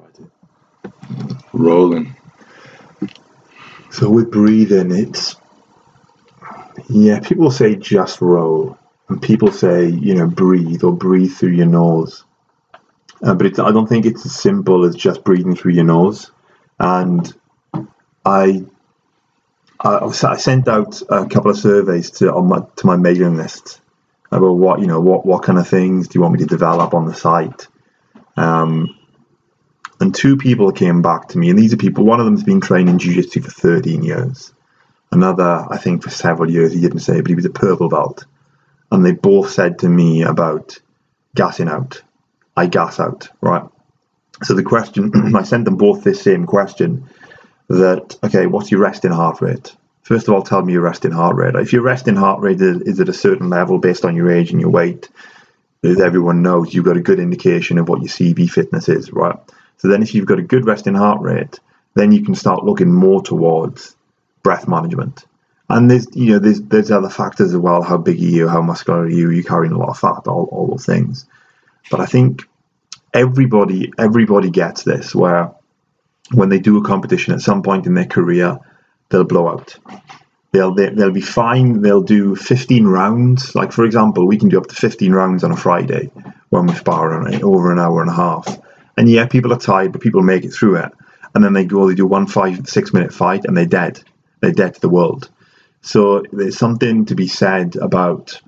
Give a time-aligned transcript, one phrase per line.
[0.00, 0.30] try to.
[1.52, 2.14] Rolling.
[3.90, 5.36] So with breathing, it's
[6.88, 7.20] yeah.
[7.20, 8.78] People say just roll,
[9.08, 12.24] and people say you know breathe or breathe through your nose.
[13.22, 16.30] Uh, but it's, I don't think it's as simple as just breathing through your nose.
[16.78, 17.30] And
[18.24, 18.64] I,
[19.80, 23.80] I, I sent out a couple of surveys to on my to my mailing list
[24.30, 26.94] about what you know what what kind of things do you want me to develop
[26.94, 27.66] on the site.
[28.36, 28.96] Um,
[30.00, 32.04] and two people came back to me, and these are people.
[32.04, 34.52] One of them's been training jiu-jitsu for 13 years.
[35.12, 36.72] Another, I think, for several years.
[36.72, 38.24] He didn't say, but he was a purple belt.
[38.90, 40.78] And they both said to me about
[41.34, 42.02] gassing out.
[42.56, 43.64] I gas out, right?
[44.42, 47.08] So the question, I sent them both this same question.
[47.68, 49.76] That okay, what's your resting heart rate?
[50.02, 51.54] First of all, tell me your resting heart rate.
[51.54, 54.50] If your resting heart rate is, is at a certain level based on your age
[54.50, 55.08] and your weight,
[55.84, 59.38] as everyone knows, you've got a good indication of what your CV fitness is, right?
[59.80, 61.58] So then if you've got a good resting heart rate,
[61.94, 63.96] then you can start looking more towards
[64.42, 65.24] breath management.
[65.70, 67.82] And there's you know there's there's other factors as well.
[67.82, 68.46] How big are you?
[68.46, 69.28] How muscular are you?
[69.28, 70.26] Are you carrying a lot of fat?
[70.26, 71.26] All, all those things.
[71.90, 72.46] But I think
[73.14, 75.52] everybody everybody gets this where
[76.32, 78.58] when they do a competition at some point in their career,
[79.08, 79.78] they'll blow out.
[80.52, 81.80] They'll they, will they will be fine.
[81.80, 83.54] They'll do 15 rounds.
[83.54, 86.10] Like for example, we can do up to 15 rounds on a Friday
[86.50, 88.60] when we spar on over an hour and a half
[88.96, 90.92] and yeah, people are tired, but people make it through it.
[91.34, 94.02] And then they go, they do one five, six minute fight, and they're dead.
[94.40, 95.30] They're dead to the world.
[95.82, 98.40] So there's something to be said about.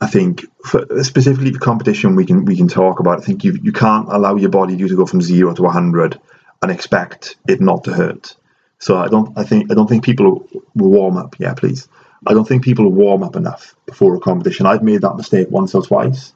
[0.00, 3.18] I think for, specifically for competition, we can we can talk about.
[3.20, 6.20] I think you you can't allow your body to go from zero to hundred
[6.62, 8.36] and expect it not to hurt.
[8.78, 11.36] So I don't I think I don't think people will warm up.
[11.38, 11.88] Yeah, please.
[12.26, 14.66] I don't think people warm up enough before a competition.
[14.66, 16.32] I've made that mistake once or twice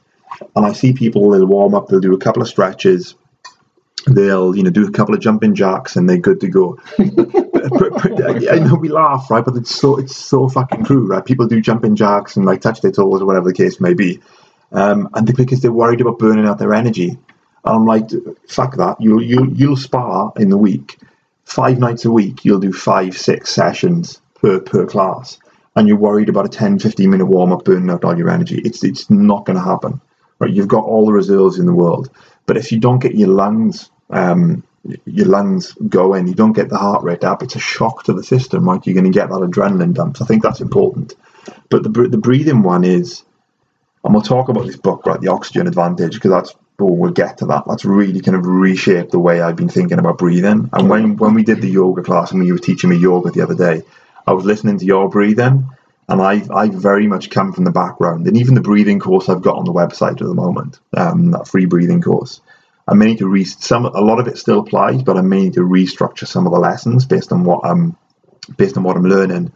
[0.55, 3.15] and I see people they'll warm up, they'll do a couple of stretches,
[4.07, 6.79] they'll you know do a couple of jumping jacks, and they're good to go.
[6.99, 9.43] I know we laugh, right?
[9.43, 11.23] But it's so it's so fucking true, right?
[11.23, 14.21] People do jumping jacks and like touch their toes or whatever the case may be,
[14.71, 17.17] um, and because they're worried about burning out their energy.
[17.65, 18.09] And I'm like,
[18.47, 18.97] fuck that.
[18.99, 20.97] You'll you you'll spar in the week,
[21.43, 22.45] five nights a week.
[22.45, 25.37] You'll do five six sessions per per class,
[25.75, 28.61] and you're worried about a 10, 15 minute warm up burning out all your energy.
[28.63, 30.01] It's it's not going to happen
[30.39, 30.51] right?
[30.51, 32.09] You've got all the reserves in the world,
[32.45, 34.63] but if you don't get your lungs, um,
[35.05, 37.43] your lungs going, you don't get the heart rate up.
[37.43, 38.85] It's a shock to the system, right?
[38.85, 40.17] You're going to get that adrenaline dump.
[40.17, 41.15] So I think that's important.
[41.69, 43.23] But the the breathing one is,
[44.03, 45.19] and we'll talk about this book, right?
[45.19, 47.63] The oxygen advantage, because that's oh, we'll get to that.
[47.67, 50.69] That's really kind of reshaped the way I've been thinking about breathing.
[50.73, 53.41] And when when we did the yoga class and you were teaching me yoga the
[53.41, 53.83] other day,
[54.25, 55.67] I was listening to your breathing
[56.09, 59.41] and I I very much come from the background, and even the breathing course I've
[59.41, 62.41] got on the website at the moment, um, that free breathing course,
[62.87, 65.43] I may need to re some a lot of it still applies, but I may
[65.43, 67.95] need to restructure some of the lessons based on what I'm
[68.57, 69.51] based on what I'm learning.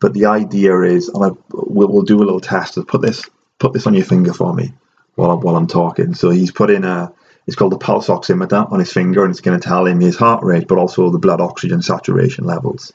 [0.00, 2.78] But the idea is, and I, we'll, we'll do a little test.
[2.86, 3.22] Put this
[3.58, 4.72] put this on your finger for me
[5.14, 6.14] while I'm, while I'm talking.
[6.14, 7.12] So he's put in a
[7.46, 10.16] it's called the pulse oximeter on his finger, and it's going to tell him his
[10.16, 12.92] heart rate, but also the blood oxygen saturation levels.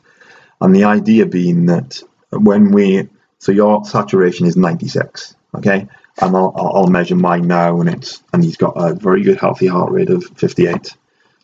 [0.59, 2.01] And the idea being that
[2.31, 3.07] when we
[3.39, 5.87] so your saturation is 96 okay?
[6.21, 9.67] And I'll, I'll measure mine now and it's and he's got a very good healthy
[9.67, 10.95] heart rate of 58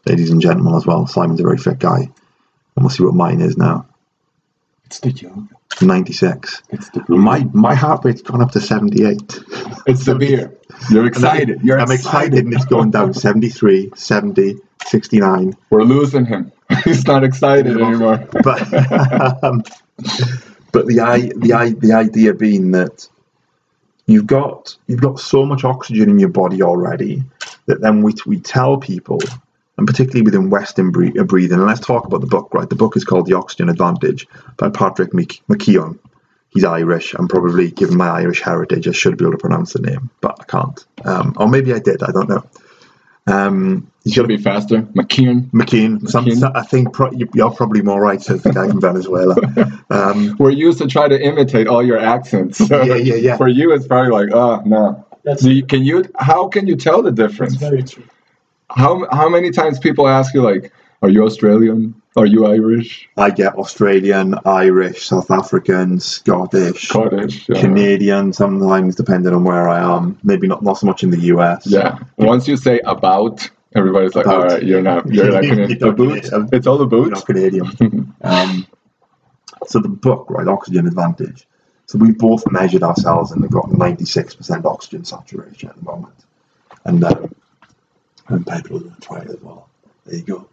[0.06, 1.08] ladies and gentlemen as well.
[1.08, 2.00] Simon's a very fit guy.
[2.00, 3.88] And we'll see what mine is now.
[4.86, 5.48] It's the yoga
[5.82, 7.18] 96 it's the beer.
[7.18, 9.44] my my heart rate's gone up to 78
[9.88, 10.56] it's the beer
[10.90, 11.60] you're excited.
[11.64, 12.34] You're i'm excited.
[12.34, 12.46] excited.
[12.46, 16.52] and it's going down 73 70 69 we're losing him.
[16.84, 18.28] He's not excited anymore.
[18.44, 19.64] But um,
[20.76, 20.96] but the
[21.38, 23.08] the the idea being that
[24.08, 27.24] you've got you've got so much oxygen in your body already
[27.66, 29.20] that then we we tell people,
[29.78, 32.54] and particularly within Western uh, breathing, and let's talk about the book.
[32.54, 34.28] Right, the book is called The Oxygen Advantage
[34.58, 35.98] by Patrick McKeown.
[36.50, 37.14] He's Irish.
[37.14, 40.38] I'm probably, given my Irish heritage, I should be able to pronounce the name, but
[40.40, 40.86] I can't.
[41.04, 42.02] Um, or maybe I did.
[42.04, 42.46] I don't know.
[43.28, 44.84] Um, you should be faster.
[44.84, 45.50] McKeon.
[45.50, 46.00] McKean.
[46.00, 46.38] McKean.
[46.38, 49.36] Some, I think pro- you're probably more right, says the guy from Venezuela.
[49.90, 52.58] Um, We're used to try to imitate all your accents.
[52.58, 53.38] So yeah, yeah, yeah.
[53.38, 55.06] For you, it's probably like, oh, no.
[55.24, 56.06] That's you, can you?
[56.18, 57.58] How can you tell the difference?
[57.58, 58.04] That's very true.
[58.70, 60.72] How how many times people ask you like,
[61.02, 62.00] are you Australian?
[62.18, 63.10] Are you Irish?
[63.18, 67.60] I get Australian, Irish, South African, Scottish, Scottish, yeah.
[67.60, 68.32] Canadian.
[68.32, 70.18] Sometimes, depending on where I am.
[70.24, 71.68] Maybe not not so much in the US.
[71.68, 72.00] Yeah.
[72.18, 74.36] Once you say about, everybody's like, about.
[74.36, 75.12] all right, you're not.
[75.12, 75.46] You're like
[75.82, 76.30] a boot.
[76.54, 77.08] It's all a boot.
[77.08, 78.16] You're not Canadian.
[78.22, 78.66] um,
[79.68, 81.48] so the book, right, Oxygen Advantage.
[81.88, 86.16] So we both measured ourselves and we've got 96% oxygen saturation at the moment.
[86.84, 87.36] And um,
[88.28, 89.70] And Pedro's going to try it as well.
[90.06, 90.50] There you go.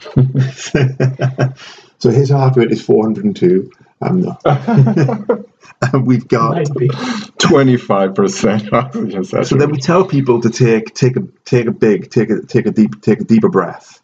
[1.98, 3.70] so his heart rate is 402.
[4.00, 4.42] I'm not.
[5.82, 6.66] and we've got
[7.38, 9.44] twenty-five percent oxygen saturation.
[9.44, 12.66] So then we tell people to take take a take a big take a take
[12.66, 14.00] a deep take a deeper breath.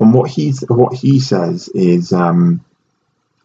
[0.00, 2.64] And what he's what he says is um,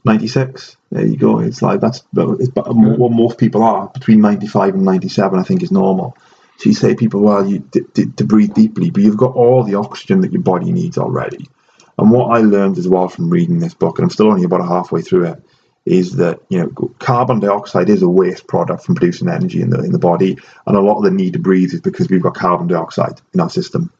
[0.05, 0.77] 96.
[0.91, 1.39] There you go.
[1.39, 5.39] It's like that's it's what most people are between 95 and 97.
[5.39, 6.17] I think is normal.
[6.57, 10.21] So you say people, well, you to breathe deeply, but you've got all the oxygen
[10.21, 11.49] that your body needs already.
[11.97, 14.67] And what I learned as well from reading this book, and I'm still only about
[14.67, 15.43] halfway through it,
[15.85, 16.69] is that you know
[16.99, 20.75] carbon dioxide is a waste product from producing energy in the in the body, and
[20.75, 23.49] a lot of the need to breathe is because we've got carbon dioxide in our
[23.49, 23.91] system.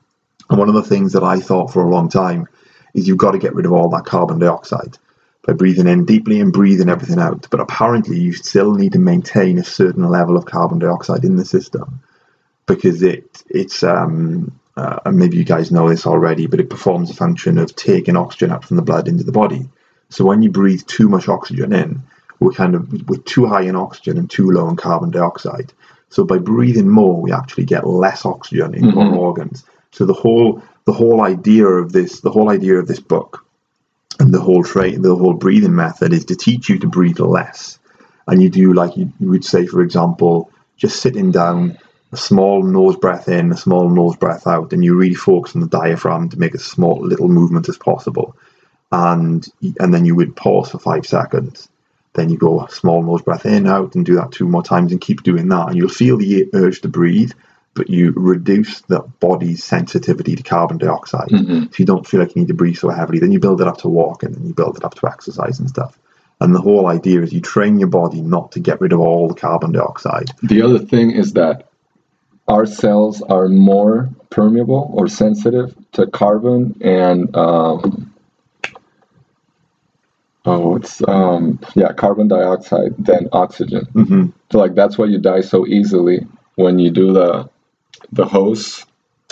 [0.50, 2.48] And one of the things that I thought for a long time
[2.94, 4.98] is you've got to get rid of all that carbon dioxide
[5.45, 7.48] by breathing in deeply and breathing everything out.
[7.50, 11.45] But apparently, you still need to maintain a certain level of carbon dioxide in the
[11.45, 12.01] system
[12.66, 17.10] because it it's um, uh, and maybe you guys know this already, but it performs
[17.10, 19.70] a function of taking oxygen out from the blood into the body.
[20.10, 22.04] So when you breathe too much oxygen in,
[22.40, 25.74] we're kind of we're too high in oxygen and too low in carbon dioxide.
[26.10, 29.00] So by breathing more, we actually get less oxygen into mm-hmm.
[29.00, 29.66] our organs.
[29.92, 33.46] So the whole the whole idea of this the whole idea of this book
[34.19, 37.80] and the whole trait the whole breathing method is to teach you to breathe less.
[38.28, 41.78] And you do like you, you would say, for example, just sitting down,
[42.13, 45.62] a small nose breath in, a small nose breath out, and you really focus on
[45.62, 48.36] the diaphragm to make as small little movement as possible
[48.94, 49.48] and
[49.80, 51.68] and then you would pause for five seconds.
[52.13, 55.01] Then you go small nose breath in, out, and do that two more times, and
[55.01, 55.69] keep doing that.
[55.69, 57.31] And you'll feel the urge to breathe,
[57.74, 61.63] but you reduce the body's sensitivity to carbon dioxide, mm-hmm.
[61.63, 63.18] so you don't feel like you need to breathe so heavily.
[63.18, 65.59] Then you build it up to walk, and then you build it up to exercise
[65.59, 65.98] and stuff.
[66.39, 69.27] And the whole idea is you train your body not to get rid of all
[69.27, 70.30] the carbon dioxide.
[70.44, 71.69] The other thing is that
[72.48, 78.13] our cells are more permeable or sensitive to carbon and um,
[80.45, 83.86] Oh, it's um yeah, carbon dioxide than oxygen.
[83.94, 84.25] Mm-hmm.
[84.51, 87.50] So like that's why you die so easily when you do the
[88.12, 88.86] the hose.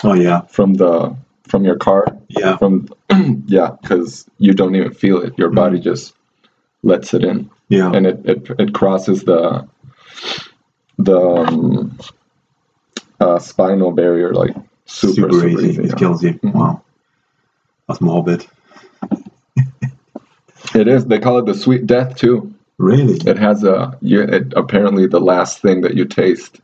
[0.04, 2.06] Oh yeah, from the from your car.
[2.28, 2.88] Yeah, from
[3.46, 5.34] yeah, because you don't even feel it.
[5.36, 5.56] Your mm-hmm.
[5.56, 6.14] body just
[6.82, 7.50] lets it in.
[7.68, 9.68] Yeah, and it it, it crosses the
[10.96, 11.98] the um,
[13.40, 14.54] spinal barrier like
[14.86, 15.68] super, super, super easy.
[15.70, 15.82] easy.
[15.84, 16.34] It kills you.
[16.34, 16.58] Mm-hmm.
[16.58, 16.82] Wow,
[17.88, 18.46] that's morbid.
[20.74, 21.06] It is.
[21.06, 22.54] They call it the sweet death too.
[22.78, 23.14] Really?
[23.28, 23.96] It has a.
[24.00, 26.60] You, it, apparently, the last thing that you taste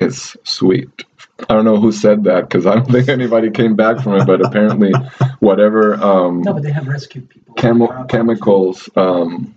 [0.00, 1.04] is sweet.
[1.48, 4.26] I don't know who said that because I don't think anybody came back from it.
[4.26, 4.92] But apparently,
[5.40, 5.94] whatever.
[5.94, 7.54] Um, no, but they have rescued people.
[7.54, 8.88] Chemi- chemicals.
[8.96, 9.54] Um,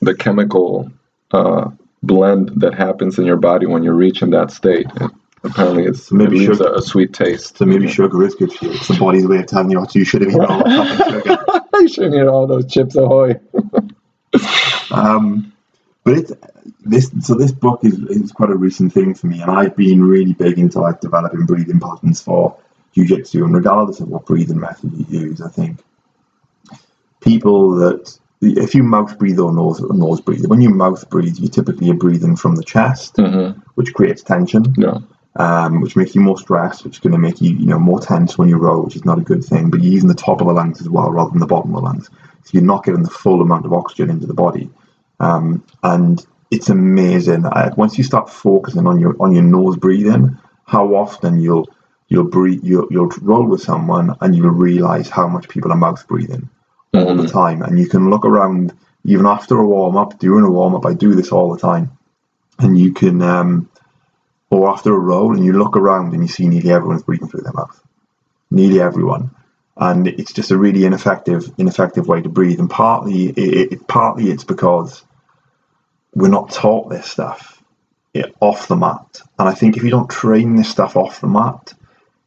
[0.00, 0.90] the chemical
[1.30, 1.70] uh,
[2.02, 4.86] blend that happens in your body when you reach in that state.
[5.00, 5.10] It,
[5.44, 7.58] apparently, it's maybe a, a, sweet taste.
[7.58, 8.72] So maybe sugar is good for you.
[8.72, 11.44] It's the body's way of telling you you should have eaten all sugar.
[11.74, 13.38] I shouldn't eat all those chips ahoy.
[14.90, 15.52] um,
[16.04, 16.32] but it's
[16.84, 17.10] this.
[17.20, 20.32] So this book is, is quite a recent thing for me, and I've been really
[20.32, 22.56] big into like developing breathing patterns for
[22.94, 25.80] jiu-jitsu, and regardless of what breathing method you use, I think
[27.20, 31.36] people that if you mouth breathe or nose or nose breathe, when you mouth breathe,
[31.38, 33.58] you typically are breathing from the chest, mm-hmm.
[33.74, 34.74] which creates tension.
[34.78, 34.98] Yeah
[35.38, 38.00] um, which makes you more stressed, which is going to make you, you know, more
[38.00, 39.70] tense when you row, which is not a good thing.
[39.70, 41.82] But you're using the top of the lungs as well rather than the bottom of
[41.82, 44.70] the lungs, so you're not getting the full amount of oxygen into the body.
[45.20, 47.44] Um, and it's amazing.
[47.44, 51.68] Uh, once you start focusing on your on your nose breathing, how often you'll
[52.08, 56.06] you'll breathe, you'll, you'll roll with someone, and you'll realize how much people are mouth
[56.06, 56.48] breathing
[56.94, 56.98] mm-hmm.
[56.98, 57.32] all the mm-hmm.
[57.32, 57.62] time.
[57.62, 58.72] And you can look around
[59.04, 60.86] even after a warm up, during a warm up.
[60.86, 61.96] I do this all the time,
[62.58, 63.22] and you can.
[63.22, 63.68] Um,
[64.50, 67.42] or after a roll and you look around and you see nearly everyone's breathing through
[67.42, 67.82] their mouth.
[68.50, 69.30] Nearly everyone.
[69.76, 72.60] And it's just a really ineffective, ineffective way to breathe.
[72.60, 75.04] And partly, it, it partly it's because
[76.14, 77.62] we're not taught this stuff
[78.40, 79.20] off the mat.
[79.38, 81.74] And I think if you don't train this stuff off the mat,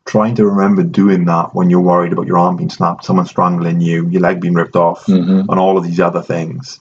[0.06, 3.82] trying to remember doing that when you're worried about your arm being snapped, someone strangling
[3.82, 5.50] you, your leg being ripped off, mm-hmm.
[5.50, 6.80] and all of these other things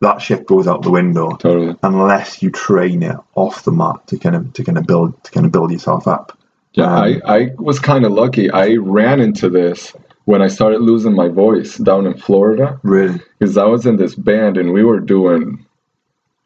[0.00, 1.76] that shit goes out the window totally.
[1.82, 5.30] unless you train it off the mat to kind of to kind of build to
[5.30, 6.38] kind of build yourself up.
[6.74, 8.50] Yeah, um, I, I was kind of lucky.
[8.50, 9.92] I ran into this
[10.26, 12.78] when I started losing my voice down in Florida.
[12.82, 13.20] Really?
[13.38, 15.66] Because I was in this band and we were doing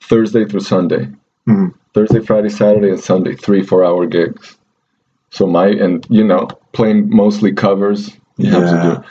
[0.00, 1.06] Thursday through Sunday.
[1.48, 1.68] Mm-hmm.
[1.92, 4.56] Thursday, Friday, Saturday, and Sunday, three, four hour gigs.
[5.30, 8.14] So my and you know, playing mostly covers.
[8.38, 8.60] You yeah.
[8.60, 9.08] have to do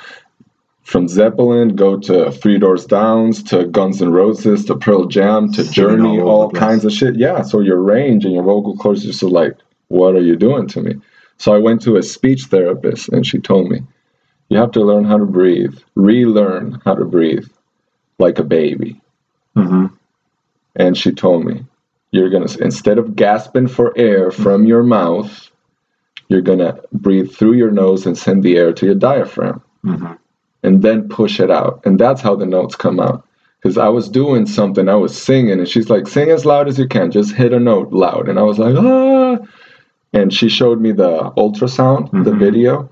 [0.91, 5.63] from Zeppelin, go to Three Doors Downs, to Guns N' Roses, to Pearl Jam, to
[5.71, 7.15] Journey, all, all kinds of shit.
[7.15, 9.55] Yeah, so your range and your vocal cords just like,
[9.87, 10.95] what are you doing to me?
[11.37, 13.83] So I went to a speech therapist and she told me,
[14.49, 17.47] you have to learn how to breathe, relearn how to breathe
[18.19, 18.99] like a baby.
[19.55, 19.87] Mm-hmm.
[20.75, 21.65] And she told me,
[22.11, 25.49] you're going to, instead of gasping for air from your mouth,
[26.27, 29.63] you're going to breathe through your nose and send the air to your diaphragm.
[29.85, 30.13] Mm-hmm.
[30.63, 31.81] And then push it out.
[31.85, 33.27] And that's how the notes come out.
[33.57, 36.79] Because I was doing something, I was singing, and she's like, sing as loud as
[36.79, 38.27] you can, just hit a note loud.
[38.27, 39.37] And I was like, ah.
[40.13, 42.23] And she showed me the ultrasound, mm-hmm.
[42.23, 42.89] the video.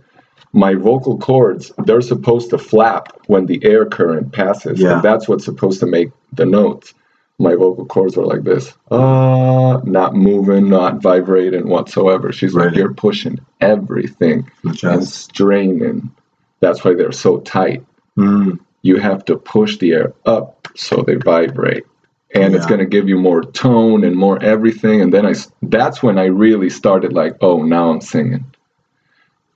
[0.53, 4.79] My vocal cords, they're supposed to flap when the air current passes.
[4.79, 4.95] Yeah.
[4.95, 6.93] And that's what's supposed to make the notes
[7.39, 12.33] my vocal cords were like this, ah, not moving, not vibrating whatsoever.
[12.33, 12.67] She's right.
[12.67, 14.51] like, you're pushing everything
[14.83, 16.11] and straining.
[16.59, 17.85] That's why they're so tight.
[18.17, 18.59] Mm.
[18.81, 21.85] You have to push the air up so they vibrate.
[22.33, 22.57] And yeah.
[22.57, 25.01] it's going to give you more tone and more everything.
[25.01, 28.45] And then I, that's when I really started like, oh, now I'm singing.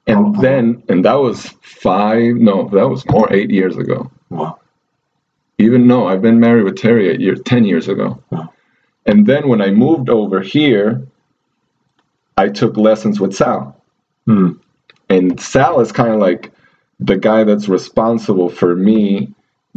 [0.08, 4.12] And oh, then, and that was five, no, that was more, eight years ago.
[4.30, 4.60] Wow.
[5.60, 8.22] Even no, I've been married with Terry eight year, 10 years ago.
[9.06, 11.06] And then when I moved over here,
[12.38, 13.80] I took lessons with Sal.
[14.26, 14.54] Hmm.
[15.10, 16.52] And Sal is kind of like
[17.00, 19.34] the guy that's responsible for me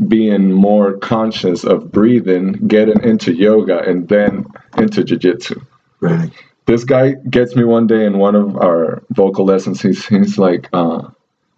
[0.09, 4.47] being more conscious of breathing, getting into yoga, and then
[4.77, 5.61] into jiu-jitsu.
[6.01, 6.31] Really?
[6.67, 9.81] This guy gets me one day in one of our vocal lessons.
[9.81, 11.03] He's, he's like, uh,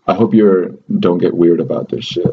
[0.06, 2.32] I hope you don't get weird about this shit.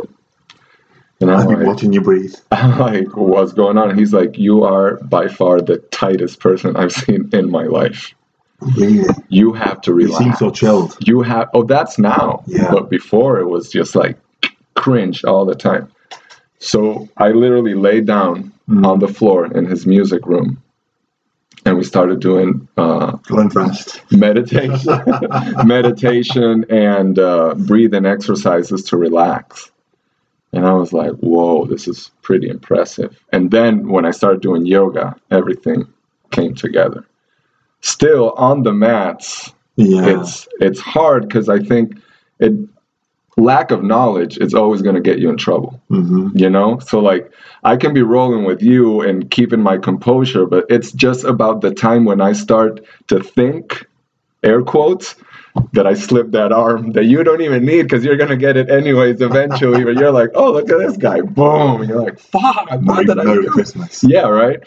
[1.22, 2.36] And I'm I've been like, watching you breathe.
[2.51, 3.89] I'm like, what's going on?
[3.89, 8.13] And he's like, you are by far the tightest person I've seen in my life.
[9.29, 10.19] You have to relax.
[10.19, 10.98] You seem so chilled.
[11.01, 11.50] You have.
[11.53, 12.43] Oh, that's now.
[12.48, 12.72] Yeah.
[12.72, 14.17] But before it was just like
[14.75, 15.91] cringe all the time.
[16.60, 18.86] So I literally lay down mm.
[18.86, 20.62] on the floor in his music room,
[21.65, 23.17] and we started doing uh,
[24.12, 25.03] meditation,
[25.65, 29.72] meditation, and uh, breathing exercises to relax.
[30.53, 33.19] And I was like, whoa, this is pretty impressive.
[33.34, 35.86] And then when I started doing yoga, everything
[36.31, 37.05] came together.
[37.86, 40.08] Still on the mats, yeah.
[40.08, 42.01] it's it's hard because I think
[42.39, 42.54] it
[43.38, 45.80] lack of knowledge is always going to get you in trouble.
[45.92, 46.36] Mm-hmm.
[46.36, 47.32] You know, so like
[47.63, 51.72] I can be rolling with you and keeping my composure, but it's just about the
[51.72, 53.86] time when I start to think,
[54.42, 55.13] air quotes,
[55.74, 58.72] that I slip that arm that you don't even need because you're gonna get it
[58.72, 59.84] anyways eventually.
[59.84, 61.82] but you're like, oh look at this guy, boom!
[61.82, 63.48] And you're like, fuck, what did I do?
[63.51, 64.04] Christmas.
[64.04, 64.60] Yeah, right.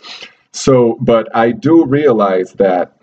[0.53, 2.98] So, but I do realize that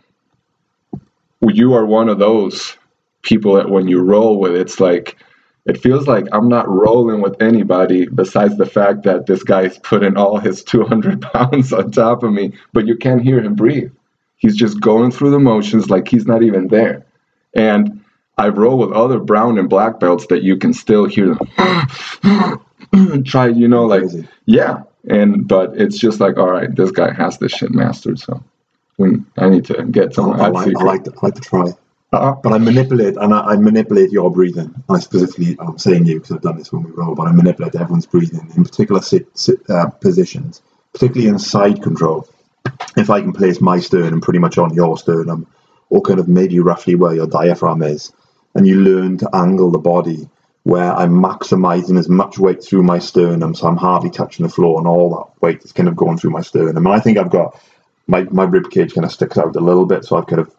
[1.42, 2.78] you are one of those
[3.22, 5.18] people that when you roll with, it's like
[5.66, 10.16] it feels like I'm not rolling with anybody besides the fact that this guy's putting
[10.16, 13.92] all his 200 pounds on top of me, but you can't hear him breathe.
[14.38, 17.06] He's just going through the motions like he's not even there.
[17.56, 18.04] And
[18.38, 23.48] I've rolled with other brown and black belts that you can still hear them try,
[23.48, 24.04] you know, like
[24.46, 24.84] yeah.
[25.08, 28.44] And but it's just like, all right, this guy has this shit mastered, so
[28.98, 30.32] we I need to get some.
[30.32, 31.74] I, I, like, I like to, I like to try.
[32.14, 32.36] Uh-huh.
[32.42, 34.74] But I manipulate, and I, I, manipulate your breathing.
[34.88, 37.76] I specifically, I'm saying you because I've done this when we roll, but I manipulate
[37.76, 40.62] everyone's breathing in particular sit, sit, uh, positions,
[40.94, 42.28] particularly in side control.
[42.96, 45.46] If I can place my sternum pretty much on your sternum,
[45.90, 48.14] or kind of maybe roughly where your diaphragm is,
[48.54, 50.30] and you learn to angle the body
[50.64, 54.80] where I'm maximizing as much weight through my sternum, so I'm hardly touching the floor,
[54.80, 56.86] and all that weight is kind of going through my sternum.
[56.86, 57.62] And I think I've got
[58.08, 60.56] my my rib cage kind of sticks out a little bit, so I've kind of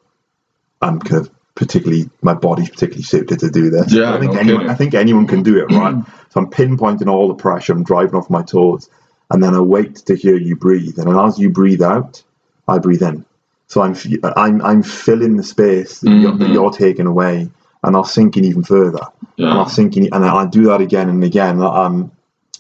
[0.83, 3.93] I'm kind of particularly my body's particularly suited to do this.
[3.93, 4.71] Yeah, I think no anyone kidding.
[4.71, 5.95] I think anyone can do it, right?
[6.31, 8.91] so I'm pinpointing all the pressure, I'm driving off my toes,
[9.31, 12.23] and then I wait to hear you breathe, and as you breathe out,
[12.69, 13.25] I breathe in.
[13.69, 13.97] So I'm
[14.37, 16.21] I'm I'm filling the space that, mm-hmm.
[16.21, 16.53] you're, that mm-hmm.
[16.53, 17.51] you're, taking away,
[17.83, 19.01] and I'll sink in even further.
[19.37, 19.51] Yeah.
[19.51, 21.61] And I'll sink in, and I, do that again and again.
[21.61, 22.13] Um,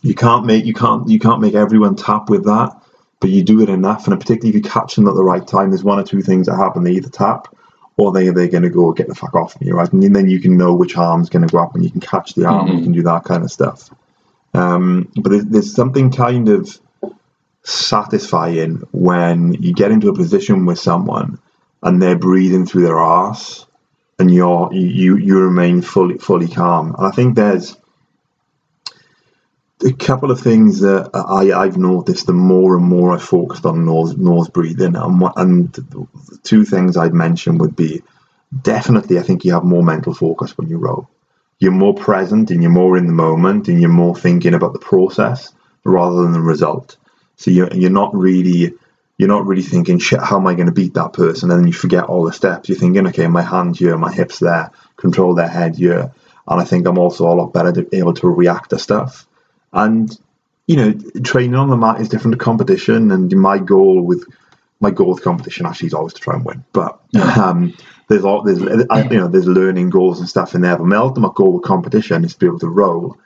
[0.02, 2.75] you can't make you can't you can't make everyone tap with that,
[3.20, 5.70] but you do it enough, and particularly if you catch them at the right time,
[5.70, 6.84] there's one or two things that happen.
[6.84, 7.54] They either tap,
[7.96, 9.90] or they they're going to go get the fuck off me, right?
[9.92, 12.34] And then you can know which arm's going to go up, and you can catch
[12.34, 12.78] the arm, mm-hmm.
[12.78, 13.90] you can do that kind of stuff.
[14.54, 16.78] Um, but there's, there's something kind of
[17.62, 21.38] satisfying when you get into a position with someone
[21.82, 23.66] and they're breathing through their arse
[24.18, 26.94] and you're you you remain fully fully calm.
[26.96, 27.76] And I think there's
[29.84, 33.84] a couple of things that I, I've noticed the more and more I focused on
[33.84, 38.02] nose nose breathing and two things I'd mention would be
[38.62, 41.08] definitely I think you have more mental focus when you row.
[41.58, 44.78] You're more present and you're more in the moment and you're more thinking about the
[44.78, 45.52] process
[45.84, 46.96] rather than the result.
[47.36, 48.74] So you're, you're not really
[49.18, 51.50] you're not really thinking, shit, how am I going to beat that person?
[51.50, 52.68] And then you forget all the steps.
[52.68, 56.12] You're thinking, okay, my hands here, my hips there, control their head here.
[56.46, 59.25] And I think I'm also a lot better able to react to stuff.
[59.76, 60.18] And,
[60.66, 60.92] you know,
[61.22, 63.12] training on the mat is different to competition.
[63.12, 64.24] And my goal with
[64.80, 66.64] my goal with competition actually is always to try and win.
[66.72, 67.00] But
[67.38, 67.74] um,
[68.08, 70.76] there's all there's you know there's learning goals and stuff in there.
[70.76, 73.16] But my ultimate goal with competition is to be able to roll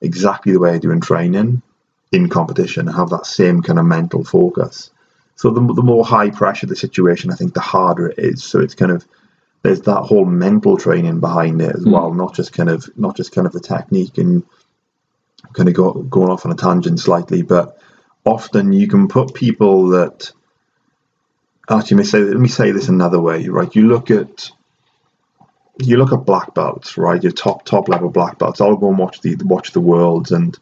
[0.00, 1.62] exactly the way I do in training
[2.10, 4.90] in competition and have that same kind of mental focus.
[5.36, 8.44] So the, the more high pressure the situation, I think the harder it is.
[8.44, 9.06] So it's kind of
[9.62, 11.92] there's that whole mental training behind it as mm.
[11.92, 14.42] well, not just kind of not just kind of the technique and
[15.54, 17.78] kind of go, going off on a tangent slightly, but
[18.24, 20.30] often you can put people that
[21.68, 23.74] actually let me say let me say this another way, right?
[23.74, 24.50] You look at
[25.78, 27.22] you look at black belts, right?
[27.22, 28.60] Your top top level black belts.
[28.60, 30.58] I'll go and watch the watch the worlds, and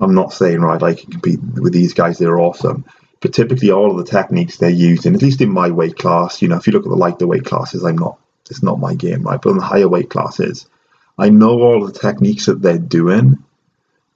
[0.00, 2.18] I'm not saying right I can compete with these guys.
[2.18, 2.84] They're awesome,
[3.20, 6.48] but typically all of the techniques they're using, at least in my weight class, you
[6.48, 8.18] know, if you look at the lighter weight classes, I'm not.
[8.50, 9.40] It's not my game, right?
[9.40, 10.66] But in the higher weight classes,
[11.18, 13.44] I know all the techniques that they're doing,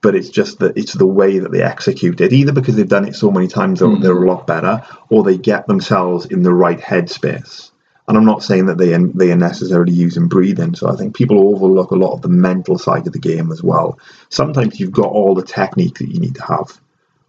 [0.03, 2.33] but it's just that it's the way that they execute it.
[2.33, 4.03] Either because they've done it so many times they're, mm-hmm.
[4.03, 7.71] they're a lot better, or they get themselves in the right headspace.
[8.07, 10.75] And I'm not saying that they are, they are necessarily using breathing.
[10.75, 13.63] So I think people overlook a lot of the mental side of the game as
[13.63, 13.97] well.
[14.29, 16.81] Sometimes you've got all the technique that you need to have,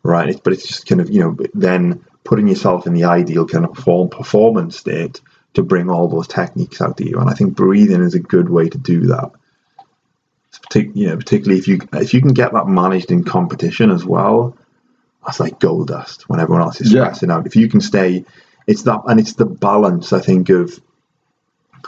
[0.02, 0.38] right?
[0.42, 3.74] But it's just kind of you know then putting yourself in the ideal kind of
[3.74, 5.20] perform, performance state
[5.52, 7.20] to bring all those techniques out to you.
[7.20, 9.30] And I think breathing is a good way to do that
[10.68, 14.04] partic- you know, particularly if you if you can get that managed in competition as
[14.04, 14.56] well,
[15.24, 17.36] that's like gold dust when everyone else is stressing yeah.
[17.36, 17.46] out.
[17.46, 18.24] If you can stay,
[18.66, 20.80] it's that and it's the balance I think of.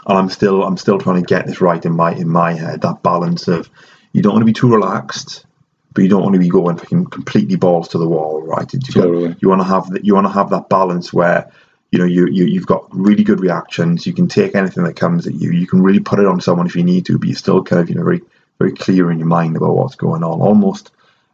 [0.06, 2.83] And I'm still I'm still trying to get this right in my in my head.
[2.83, 3.71] That balance of
[4.12, 5.47] you don't want to be too relaxed,
[5.95, 8.71] but you don't want to be going fucking completely balls to the wall, right?
[8.73, 9.28] You, totally.
[9.28, 10.04] got, you want to have that.
[10.04, 11.50] You want to have that balance where
[11.90, 14.06] you know you, you you've got really good reactions.
[14.06, 15.50] You can take anything that comes at you.
[15.50, 17.80] You can really put it on someone if you need to, but you're still kind
[17.80, 18.21] of you know very
[18.59, 20.41] very clear in your mind about what's going on.
[20.41, 20.91] Almost,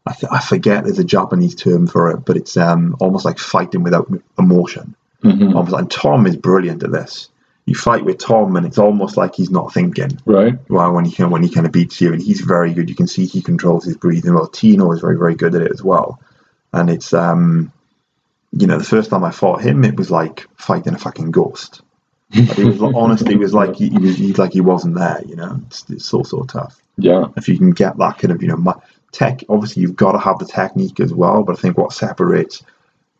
[0.06, 3.38] I, th- I forget there's a Japanese term for it, but it's um, almost like
[3.38, 4.94] fighting without emotion.
[5.22, 5.56] Mm-hmm.
[5.56, 7.28] Almost, and Tom is brilliant at this.
[7.64, 10.18] You fight with Tom, and it's almost like he's not thinking.
[10.24, 10.58] Right.
[10.68, 12.88] Well, when he when he kind of beats you, and he's very good.
[12.88, 14.34] You can see he controls his breathing.
[14.34, 16.20] Well, Tino is very very good at it as well.
[16.72, 17.72] And it's um,
[18.52, 21.82] you know, the first time I fought him, it was like fighting a fucking ghost.
[22.34, 25.22] But it was honestly, it was like he, he was he, like he wasn't there.
[25.26, 26.80] You know, it's, it's so so tough.
[26.96, 27.26] Yeah.
[27.36, 30.38] If you can get that kind of, you know, tech, obviously you've got to have
[30.38, 31.42] the technique as well.
[31.42, 32.62] But I think what separates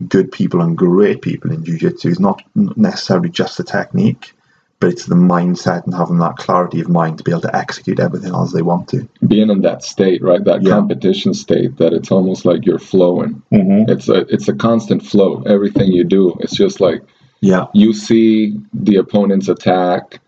[0.09, 4.35] good people and great people in jiu-jitsu is not necessarily just the technique,
[4.81, 8.01] but it's the mindset and having that clarity of mind to be able to execute
[8.01, 9.09] everything as they want to.
[9.27, 10.43] Being in that state, right?
[10.43, 10.71] That yeah.
[10.71, 13.43] competition state that it's almost like you're flowing.
[13.53, 13.91] Mm-hmm.
[13.91, 15.43] It's a it's a constant flow.
[15.47, 17.03] Everything you do, it's just like
[17.43, 17.67] yeah.
[17.75, 20.21] You see the opponent's attack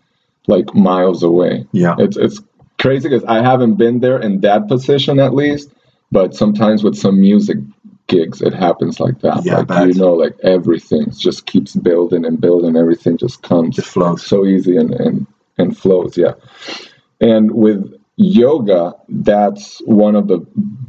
[0.47, 1.65] like miles away.
[1.71, 1.95] Yeah.
[1.97, 2.41] It's it's
[2.77, 5.71] crazy because I haven't been there in that position at least,
[6.11, 7.57] but sometimes with some music
[8.07, 9.45] gigs it happens like that.
[9.45, 12.75] Yeah, like you know, like everything just keeps building and building.
[12.75, 15.25] Everything just comes just flows so easy and, and
[15.57, 16.17] and flows.
[16.17, 16.33] Yeah,
[17.21, 20.39] and with yoga, that's one of the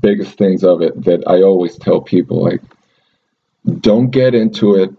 [0.00, 2.62] biggest things of it that I always tell people like,
[3.80, 4.90] don't get into it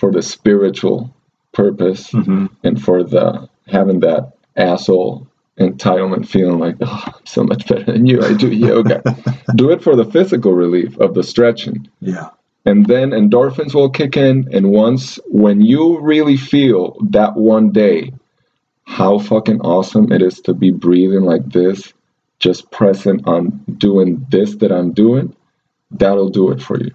[0.00, 1.14] for the spiritual
[1.52, 2.46] purpose mm-hmm.
[2.64, 8.06] and for the having that asshole entitlement feeling like, oh, I'm so much better than
[8.06, 8.22] you.
[8.22, 9.02] I do yoga.
[9.56, 11.86] do it for the physical relief of the stretching.
[12.00, 12.30] Yeah.
[12.64, 14.48] And then endorphins will kick in.
[14.52, 18.14] And once, when you really feel that one day,
[18.84, 21.92] how fucking awesome it is to be breathing like this,
[22.38, 25.36] just present on doing this that I'm doing,
[25.90, 26.94] that'll do it for you.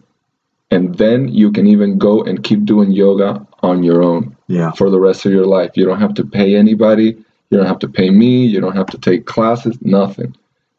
[0.72, 4.72] And then you can even go and keep doing yoga on your own yeah.
[4.72, 5.72] for the rest of your life.
[5.76, 8.46] You don't have to pay anybody you don't have to pay me.
[8.46, 10.36] You don't have to take classes, nothing.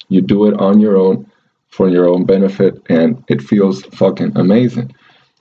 [0.08, 1.30] You do it on your own
[1.68, 4.94] for your own benefit, and it feels fucking amazing.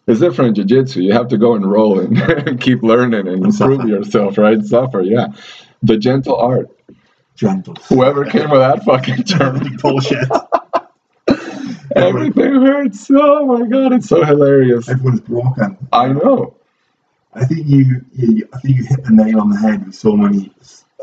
[0.07, 1.01] It's different in jiu-jitsu.
[1.01, 4.63] You have to go and roll and keep learning and improve yourself, right?
[4.63, 5.27] Suffer, yeah.
[5.81, 6.69] The gentle art.
[7.35, 7.75] Gentle.
[7.89, 9.77] Whoever came with that fucking term.
[9.81, 10.29] Bullshit.
[11.95, 13.09] Everything hurts.
[13.09, 14.89] Oh my god, it's so hilarious.
[14.89, 15.77] Everyone's broken.
[15.91, 16.55] I know.
[17.33, 20.15] I think you, you, I think you hit the nail on the head with so
[20.15, 20.53] many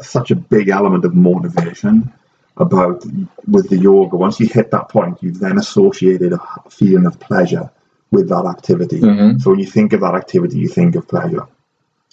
[0.01, 2.13] such a big element of motivation
[2.57, 3.05] about
[3.49, 4.17] with the yoga.
[4.17, 7.71] Once you hit that point, you've then associated a feeling of pleasure
[8.11, 9.01] with that activity.
[9.01, 9.39] Mm-hmm.
[9.39, 11.47] So when you think of that activity, you think of pleasure.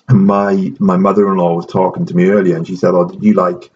[0.08, 3.34] And my my mother-in-law was talking to me earlier, and she said, "Oh, did you
[3.34, 3.70] like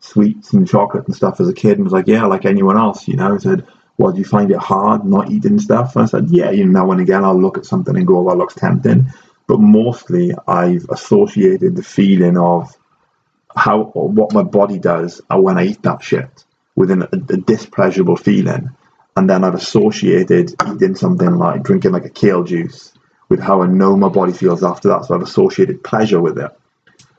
[0.00, 3.08] sweets and chocolate and stuff as a kid?" And was like, "Yeah, like anyone else."
[3.08, 3.66] You know, I said,
[3.98, 5.96] well, do you find it hard not eating stuff?
[5.96, 8.18] And I said, yeah, you know, now and again I'll look at something and go,
[8.18, 9.12] oh, that looks tempting.
[9.46, 12.74] But mostly I've associated the feeling of
[13.54, 16.44] how what my body does when I eat that shit
[16.76, 18.70] with a, a displeasurable feeling.
[19.16, 22.92] And then I've associated eating something like drinking like a kale juice
[23.28, 25.06] with how I know my body feels after that.
[25.06, 26.57] So I've associated pleasure with it.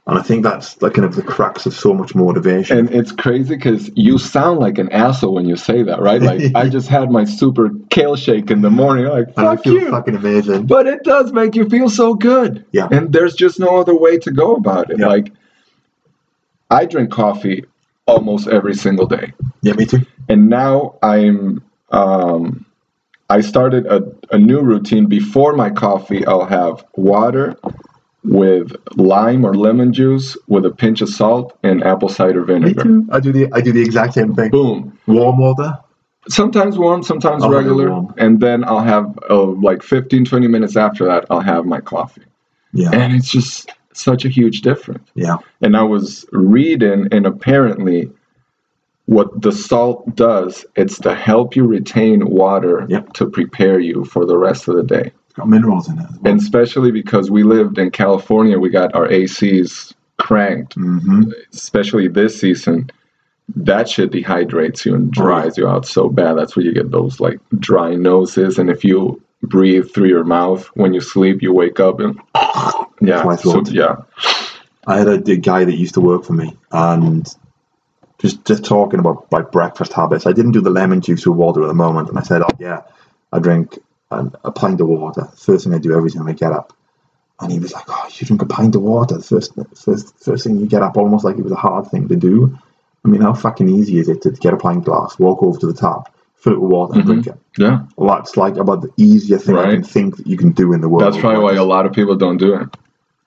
[0.10, 2.80] And I think that's like kind of the crux of so much motivation.
[2.80, 6.20] And it's crazy because you sound like an asshole when you say that, right?
[6.22, 9.06] Like I just had my super kale shake in the morning.
[9.06, 9.92] Like fuck and I feel you.
[9.92, 10.66] fucking amazing.
[10.66, 12.66] But it does make you feel so good.
[12.72, 12.88] Yeah.
[12.92, 15.00] And there's just no other way to go about it.
[15.00, 15.08] Yeah.
[15.08, 15.32] Like
[16.72, 17.66] I drink coffee
[18.08, 19.34] almost every single day.
[19.62, 20.06] Yeah, me too.
[20.28, 22.66] And now I'm um
[23.30, 25.06] I started a, a new routine.
[25.06, 27.56] Before my coffee, I'll have water
[28.24, 32.86] with lime or lemon juice with a pinch of salt and apple cider vinegar.
[32.86, 33.10] Me too.
[33.12, 34.52] I do the I do the exact same thing.
[34.52, 34.98] Boom.
[35.08, 35.78] Warm water.
[36.28, 38.06] Sometimes warm, sometimes I'll regular.
[38.18, 42.26] And then I'll have uh, like 15, 20 minutes after that, I'll have my coffee.
[42.74, 42.92] Yeah.
[42.92, 45.10] And it's just such a huge difference.
[45.16, 45.38] Yeah.
[45.62, 48.12] And I was reading, and apparently,
[49.06, 53.14] what the salt does, it's to help you retain water Yep.
[53.14, 55.12] to prepare you for the rest of the day.
[55.30, 56.32] It's got minerals in it well.
[56.32, 62.40] And especially because we lived in California, we got our ACs cranked, hmm especially this
[62.40, 62.90] season.
[63.56, 66.34] That shit dehydrates you and dries you out so bad.
[66.34, 68.58] That's where you get those like dry noses.
[68.58, 72.20] And if you breathe through your mouth when you sleep, you wake up and
[73.02, 73.98] yeah, so, yeah,
[74.88, 77.28] I had a guy that used to work for me, and
[78.18, 80.26] just just talking about my breakfast habits.
[80.26, 82.50] I didn't do the lemon juice with water at the moment, and I said, "Oh
[82.60, 82.82] yeah,
[83.32, 83.78] I drink
[84.12, 85.26] an, a pint of water.
[85.38, 86.74] First thing I do every time I get up."
[87.40, 90.46] And he was like, "Oh, you drink a pint of water the first first first
[90.46, 92.58] thing you get up, almost like it was a hard thing to do."
[93.06, 95.68] I mean, how fucking easy is it to get a pint glass, walk over to
[95.68, 97.62] the tap, fill it with water, and drink mm-hmm.
[97.62, 97.66] it?
[97.66, 97.86] yeah.
[97.96, 100.82] Well, that's like about the easiest thing I can think that you can do in
[100.82, 101.12] the world.
[101.12, 102.70] That's probably why a lot of people don't do it.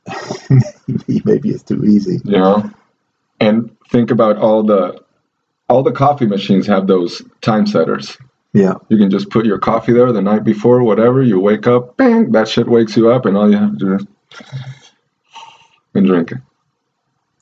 [1.25, 2.21] maybe it's too easy.
[2.25, 2.71] you know
[3.43, 5.03] and think about all the
[5.69, 8.17] all the coffee machines have those time setters
[8.53, 11.97] Yeah, you can just put your coffee there the night before whatever you wake up
[11.97, 14.07] bang that shit wakes you up and all you have to do is
[15.95, 16.39] and drink it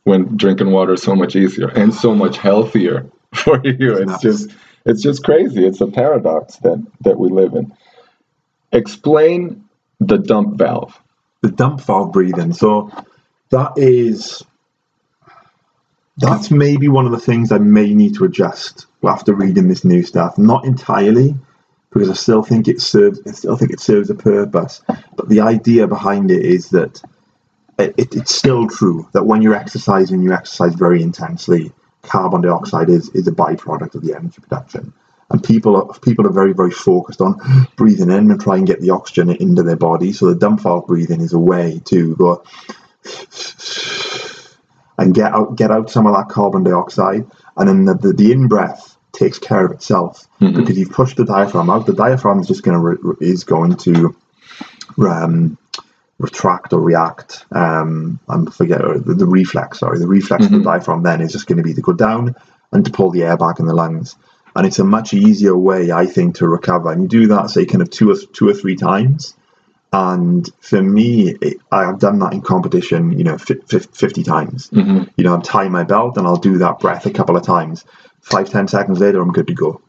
[0.05, 3.97] when drinking water is so much easier and so much healthier for you.
[3.97, 4.23] It's nuts.
[4.23, 4.51] just
[4.85, 5.65] it's just crazy.
[5.65, 7.73] It's a paradox that that we live in.
[8.73, 9.65] Explain
[10.01, 10.99] the dump valve.
[11.43, 12.53] The dump valve breathing.
[12.53, 12.91] So
[13.51, 14.43] that is
[16.21, 20.03] that's maybe one of the things I may need to adjust after reading this new
[20.03, 20.39] stuff.
[20.39, 21.35] Not entirely,
[21.91, 23.21] because I still think it serves.
[23.27, 24.83] I still think it serves a purpose.
[25.17, 27.03] But the idea behind it is that
[27.79, 31.73] it, it, it's still true that when you're exercising, you exercise very intensely.
[32.03, 34.93] Carbon dioxide is, is a byproduct of the energy production.
[35.31, 37.37] And people are people are very very focused on
[37.77, 40.13] breathing in and try and get the oxygen into their body.
[40.13, 42.43] So the dump valve breathing is a way to go
[45.01, 48.33] and get out get out some of that carbon dioxide, and then the, the, the
[48.33, 51.87] in breath takes care of itself because you've pushed the diaphragm out.
[51.87, 54.15] The diaphragm is just going to is going to
[54.99, 55.59] um,
[56.19, 57.47] retract or react.
[57.51, 59.81] Um, I forget the, the reflex.
[59.81, 62.37] Sorry, the reflex of the diaphragm then is just going to be to go down
[62.73, 64.17] and to pull the air back in the lungs.
[64.55, 66.93] And it's a much easier way, I think, to recover.
[66.93, 69.35] And you do that, say, kind of two or two or three times.
[69.93, 74.23] And for me, it, I have done that in competition, you know, fi- fi- 50
[74.23, 74.71] times.
[75.17, 77.85] You know, I'm tying my belt and I'll do that breath a couple of times.
[78.21, 79.81] Five, ten seconds later, I'm good to go.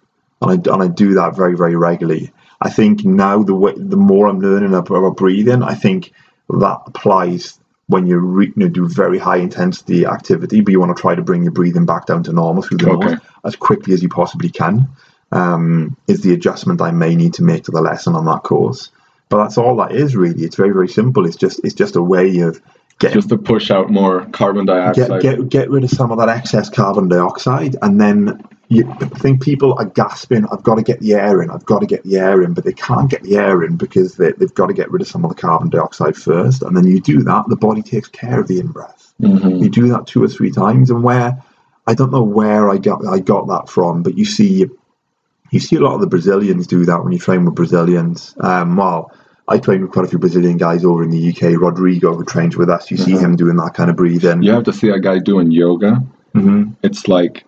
[0.42, 2.32] And I, and I do that very, very regularly.
[2.62, 6.12] I think now the way, the more I'm learning about, about breathing, I think
[6.50, 10.96] that applies when you, re, you know, do very high intensity activity, but you want
[10.96, 13.12] to try to bring your breathing back down to normal through the Okay.
[13.12, 14.88] nose as quickly as you possibly can.
[15.32, 18.92] Um, is the adjustment I may need to make to the lesson on that course.
[19.32, 20.44] But that's all that is really.
[20.44, 21.26] It's very, very simple.
[21.26, 22.62] It's just it's just a way of
[23.00, 26.20] getting just to push out more carbon dioxide get, get get rid of some of
[26.20, 30.46] that excess carbon dioxide, and then you I think people are gasping.
[30.52, 31.50] I've got to get the air in.
[31.50, 34.18] I've got to get the air in, but they can't get the air in because
[34.18, 36.86] they, they've got to get rid of some of the carbon dioxide first, and then
[36.86, 37.46] you do that.
[37.48, 39.14] The body takes care of the in breath.
[39.22, 39.64] Mhm.
[39.64, 41.42] You do that two or three times, and where
[41.88, 44.70] I don't know where I got I got that from, but you see
[45.52, 48.36] you see a lot of the Brazilians do that when you train with Brazilians.
[48.40, 49.12] Um, well,
[49.52, 51.60] I trained with quite a few Brazilian guys over in the UK.
[51.62, 54.42] Rodrigo, who trains with us, you see him doing that kind of breathing.
[54.44, 56.02] You have to see a guy doing yoga.
[56.36, 56.72] Mm-hmm.
[56.84, 57.46] It's like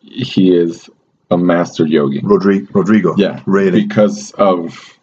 [0.00, 0.90] he is
[1.30, 2.20] a master yogi.
[2.22, 3.14] Rodrigo, Rodrigo.
[3.16, 3.84] Yeah, really.
[3.84, 4.98] because of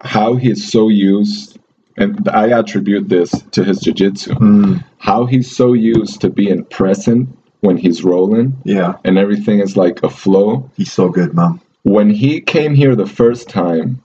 [0.00, 1.58] how he is so used,
[1.96, 4.34] and I attribute this to his jiu-jitsu.
[4.34, 7.28] Mm, How he's so used to being present
[7.60, 10.70] when he's rolling, yeah, and everything is like a flow.
[10.76, 11.60] he's so good, man.
[11.82, 14.02] when he came here the first time,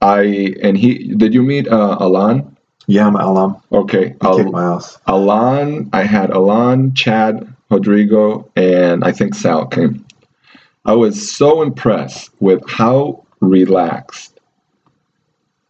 [0.00, 2.56] I and he did you meet uh, Alan?
[2.86, 3.56] Yeah, I'm Alan.
[3.70, 4.98] Okay, He Al- kicked my ass.
[5.06, 5.90] Alan.
[5.92, 10.06] I had Alan, Chad, Rodrigo, and I think Sal came.
[10.84, 14.40] I was so impressed with how relaxed,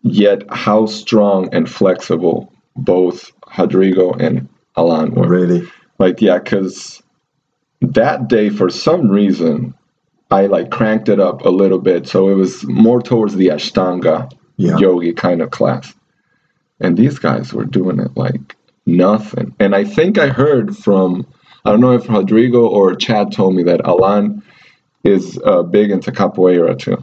[0.02, 5.26] yet how strong and flexible both Rodrigo and Alan were.
[5.26, 5.68] Really?
[5.98, 7.02] Like, yeah, because
[7.80, 9.74] that day, for some reason,
[10.30, 12.06] I like cranked it up a little bit.
[12.06, 14.76] So it was more towards the Ashtanga Yeah.
[14.78, 15.94] yogi kind of class.
[16.80, 19.54] And these guys were doing it like nothing.
[19.58, 21.26] And I think I heard from,
[21.64, 24.42] I don't know if Rodrigo or Chad told me that Alan
[25.04, 27.02] is uh, big into capoeira too.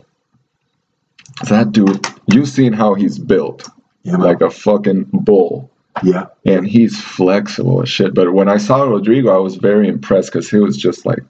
[1.49, 3.67] That dude, you've seen how he's built
[4.03, 5.69] Yeah, like a fucking bull
[6.03, 6.27] yeah.
[6.45, 8.13] and he's flexible as shit.
[8.13, 11.23] But when I saw Rodrigo, I was very impressed because he was just like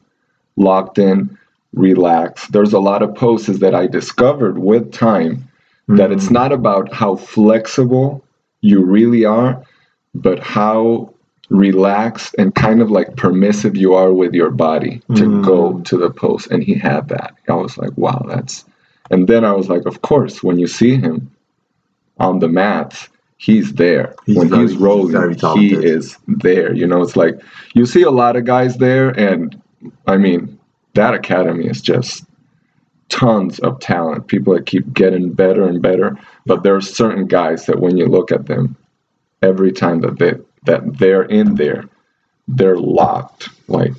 [0.57, 1.37] locked in,
[1.75, 2.51] relaxed.
[2.51, 5.47] There's a lot of poses that I discovered with time
[5.87, 6.33] that it's mm-hmm.
[6.33, 8.25] not about how flexible
[8.61, 9.63] you really are,
[10.15, 11.13] but how
[11.49, 15.41] relaxed and kind of like permissive you are with your body to mm-hmm.
[15.43, 16.47] go to the pose.
[16.47, 17.35] And he had that.
[17.47, 18.65] I was like, wow, that's.
[19.11, 21.31] And then I was like, of course, when you see him
[22.17, 23.07] on the mats,
[23.37, 24.15] he's there.
[24.25, 26.73] He's when very- he's he's rolling, very he is there.
[26.73, 27.39] You know, it's like
[27.75, 29.61] you see a lot of guys there, and
[30.07, 30.54] I mean,
[30.95, 32.25] that academy is just
[33.09, 34.27] tons of talent.
[34.27, 36.17] People that keep getting better and better.
[36.45, 38.75] But there are certain guys that when you look at them,
[39.41, 40.33] every time that they
[40.65, 41.85] that they're in there,
[42.47, 43.93] they're locked, like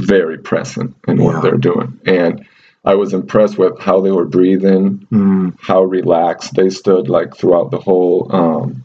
[0.00, 1.24] very present in Yeah.
[1.24, 1.98] what they're doing.
[2.06, 2.46] And
[2.84, 5.54] I was impressed with how they were breathing, Mm.
[5.60, 8.84] how relaxed they stood like throughout the whole um,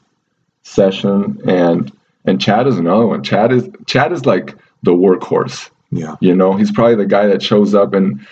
[0.63, 1.39] session.
[1.47, 1.91] And
[2.25, 3.23] and Chad is another one.
[3.23, 5.69] Chad is Chad is like the workhorse.
[5.95, 6.15] Yeah.
[6.19, 8.25] You know, he's probably the guy that shows up and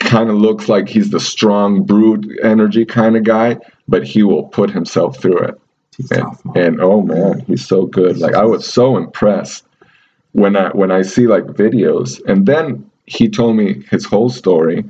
[0.00, 4.44] kind of looks like he's the strong, brute energy kind of guy, but he will
[4.44, 5.60] put himself through it.
[5.98, 8.18] And, tough, and oh man, he's so good.
[8.18, 9.64] Like I was so impressed
[10.32, 12.20] when I when I see like videos.
[12.26, 14.84] And then he told me his whole story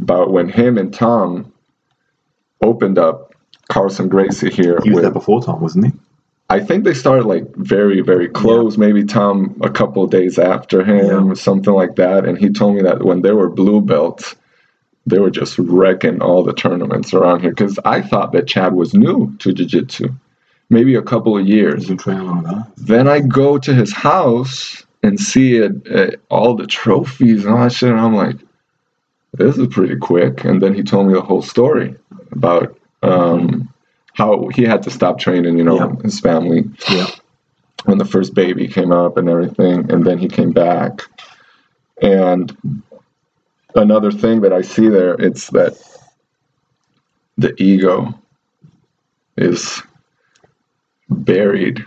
[0.00, 1.52] about when him and Tom
[2.62, 3.34] opened up
[3.68, 5.92] Carlson Gracie here he was with there before Tom, wasn't he?
[6.50, 8.78] I think they started like very, very close.
[8.78, 11.34] Maybe Tom a couple of days after him, Yeah.
[11.34, 12.24] something like that.
[12.24, 14.34] And he told me that when they were blue belts,
[15.06, 17.50] they were just wrecking all the tournaments around here.
[17.50, 20.08] Because I thought that Chad was new to jiu-jitsu,
[20.70, 21.86] maybe a couple of years.
[22.78, 27.62] Then I go to his house and see it, uh, all the trophies and all
[27.62, 28.36] that shit, and I'm like,
[29.34, 30.44] this is pretty quick.
[30.44, 31.94] And then he told me the whole story
[32.32, 33.67] about um,
[34.18, 35.92] how he had to stop training, you know, Yeah.
[36.02, 37.06] his family Yeah.
[37.84, 41.02] when the first baby came up and everything, and then he came back.
[42.02, 42.56] And
[43.74, 45.74] another thing that I see there, it's that
[47.38, 48.14] the ego
[49.36, 49.82] is
[51.10, 51.84] buried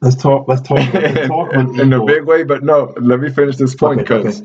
[0.00, 0.48] Let's talk.
[0.48, 0.78] Let's talk.
[0.94, 2.44] Let's in, talk in- in a big way.
[2.44, 4.40] But no, let me finish this point Okay, okay.
[4.40, 4.42] because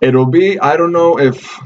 [0.00, 0.58] it'll be.
[0.60, 1.58] I don't know if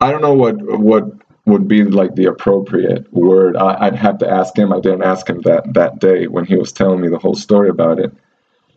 [0.00, 1.04] I don't know what what
[1.46, 3.56] would be like the appropriate word.
[3.56, 4.72] I, I'd have to ask him.
[4.72, 7.68] I didn't ask him that that day when he was telling me the whole story
[7.68, 8.12] about it.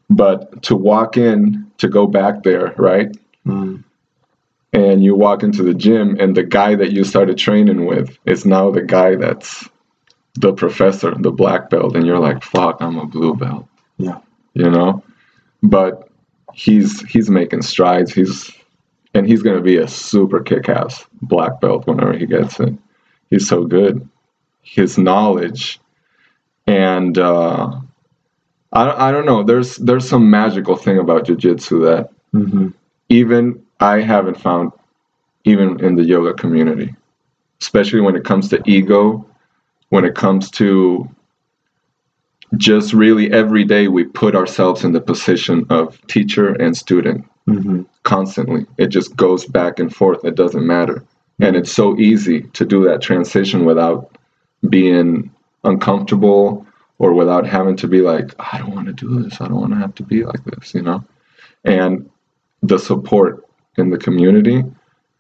[0.10, 3.10] But to walk in, to go back there, right?
[3.46, 3.84] Mm.
[4.72, 8.46] and you walk into the gym and the guy that you started training with is
[8.46, 9.68] now the guy that's
[10.36, 14.20] the professor the black belt and you're like fuck i'm a blue belt Yeah.
[14.54, 15.04] you know
[15.62, 16.10] but
[16.54, 18.50] he's he's making strides he's
[19.14, 22.74] and he's going to be a super kick-ass black belt whenever he gets it
[23.34, 24.08] he's so good.
[24.62, 25.80] His knowledge
[26.68, 27.80] and uh
[28.72, 29.44] I, I don't know.
[29.44, 32.70] There's there's some magical thing about jiu-jitsu that hmm
[33.10, 34.72] even I haven't found
[35.44, 36.96] even in the yoga community,
[37.62, 39.28] especially when it comes to ego,
[39.90, 41.08] when it comes to
[42.56, 47.84] just really every day we put ourselves in the position of teacher and student hmm
[48.04, 48.66] constantly.
[48.78, 50.26] It just goes back and forth.
[50.26, 51.04] It doesn't matter.
[51.40, 54.18] And it's so easy to do that transition without
[54.70, 55.32] being
[55.64, 56.66] uncomfortable
[57.00, 59.42] or without having to be like, I don't want to do this.
[59.42, 61.04] I don't want to have to be like this, you know?
[61.64, 62.10] And
[62.62, 63.46] the support
[63.78, 64.64] in the community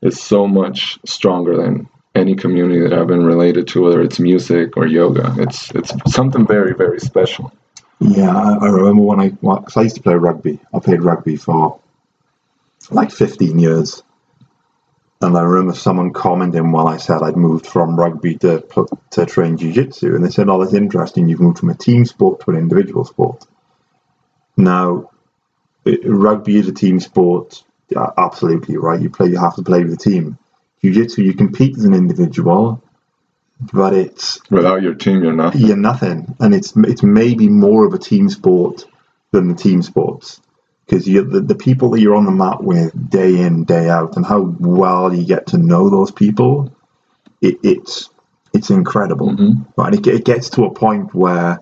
[0.01, 4.77] is so much stronger than any community that I've been related to, whether it's music
[4.77, 5.33] or yoga.
[5.39, 7.51] It's it's something very, very special.
[7.99, 10.59] Yeah, I, remember when I, because I used to play rugby.
[10.73, 11.79] I played rugby for
[12.91, 14.03] like 15 years.
[15.21, 18.65] And I remember someone commenting while I said I'd moved from rugby to
[19.11, 20.15] to train jiu-jitsu.
[20.15, 21.29] And they said, oh, that's interesting.
[21.29, 23.45] You've moved from a team sport to an individual sport.
[24.57, 25.11] Now,
[25.85, 27.63] it, rugby is a team sport.
[27.89, 29.01] yeah, absolutely right.
[29.01, 30.37] You play, you have to play with the team.
[30.81, 32.83] Jiu-jitsu, you compete as an individual,
[33.71, 35.61] but it's without your team, you're nothing.
[35.61, 38.85] You're nothing, and it's it's maybe more of a team sport
[39.31, 40.41] than the team sports
[40.85, 44.15] because you the, the people that you're on the mat with day in day out,
[44.15, 46.75] and how well you get to know those people,
[47.41, 48.09] it, it's
[48.53, 49.63] it's incredible, mm-hmm.
[49.81, 49.93] right?
[49.93, 51.61] It, it gets to a point where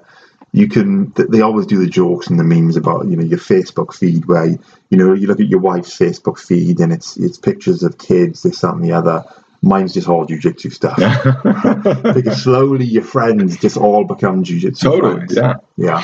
[0.54, 3.94] you can they always do the jokes and the memes about you know your facebook
[3.94, 7.84] feed where you know you look at your wife's facebook feed and it's it's pictures
[7.84, 9.24] of kids this that and the other.
[9.64, 10.98] Mine's just all jiu-jitsu stuff.
[12.16, 15.36] Because slowly your friends just all become jiu-jitsu totally friends.
[15.36, 15.54] yeah.
[15.78, 16.04] Yeah.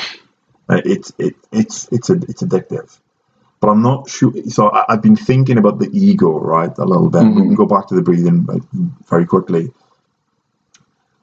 [0.68, 3.00] Uh, it's it, it's it's a, it's addictive
[3.60, 7.10] but i'm not sure so I, have been thinking about the ego right a little
[7.10, 7.40] bit mm-hmm.
[7.40, 8.46] we can go back to the breathing
[9.08, 9.72] very quickly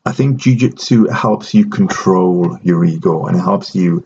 [0.07, 4.05] I think jujitsu helps you control your ego and it helps you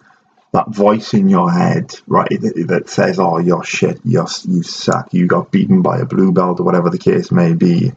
[0.52, 5.14] that voice in your head, right, that, that says, "Oh, you're shit, you're you suck,
[5.14, 7.92] you got beaten by a blue belt or whatever the case may be."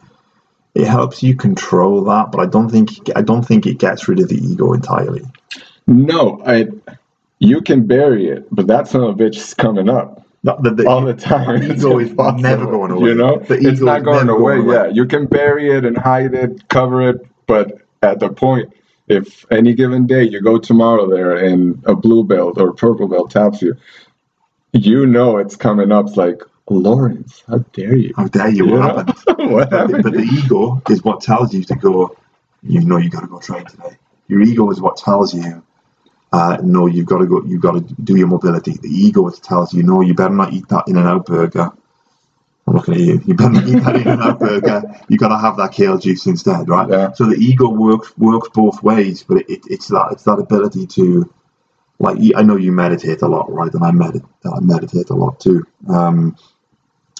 [0.74, 4.20] It helps you control that, but I don't think I don't think it gets rid
[4.20, 5.22] of the ego entirely.
[5.86, 6.68] No, I.
[7.38, 10.21] You can bury it, but that son of a bitch is coming up.
[10.44, 11.60] The, the, the, all the time.
[11.60, 13.10] The ego is never going away.
[13.10, 14.56] You know, it's not going away.
[14.56, 14.74] going away.
[14.74, 18.72] Yeah, you can bury it and hide it, cover it, but at the point
[19.08, 23.30] if any given day you go tomorrow there and a blue belt or purple belt
[23.30, 23.76] taps you,
[24.72, 26.08] you know it's coming up.
[26.08, 28.14] It's like, Lawrence, how dare you?
[28.16, 28.66] How dare you?
[28.66, 29.08] What happened?
[29.50, 30.04] what but, happened?
[30.04, 32.16] The, but the ego is what tells you to go,
[32.62, 33.96] you know, you got to go train today.
[34.28, 35.62] Your ego is what tells you,
[36.32, 38.72] uh, no, you've got to go, you've got to do your mobility.
[38.72, 41.70] The ego tells you, no, you better not eat that in and out burger
[42.66, 43.22] I'm looking at you.
[43.26, 44.82] You better not eat that in that burger.
[45.08, 46.88] You got to have that kale juice instead, right?
[46.88, 47.12] Yeah.
[47.12, 51.32] So the ego works works both ways, but it, it's that it's that ability to,
[51.98, 53.72] like, I know you meditate a lot, right?
[53.72, 55.66] And I meditate, I meditate a lot too.
[55.88, 56.36] Um,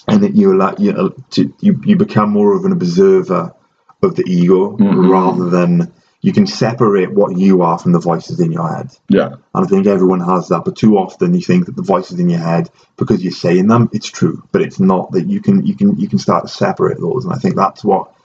[0.07, 3.53] and that you allow you to you, you become more of an observer
[4.01, 5.09] of the ego mm-hmm.
[5.09, 5.91] rather than
[6.23, 8.89] you can separate what you are from the voices in your head.
[9.09, 9.33] Yeah.
[9.53, 12.29] And I think everyone has that, but too often you think that the voices in
[12.29, 15.75] your head, because you're saying them, it's true, but it's not that you can you
[15.75, 17.25] can you can start to separate those.
[17.25, 18.15] And I think that's what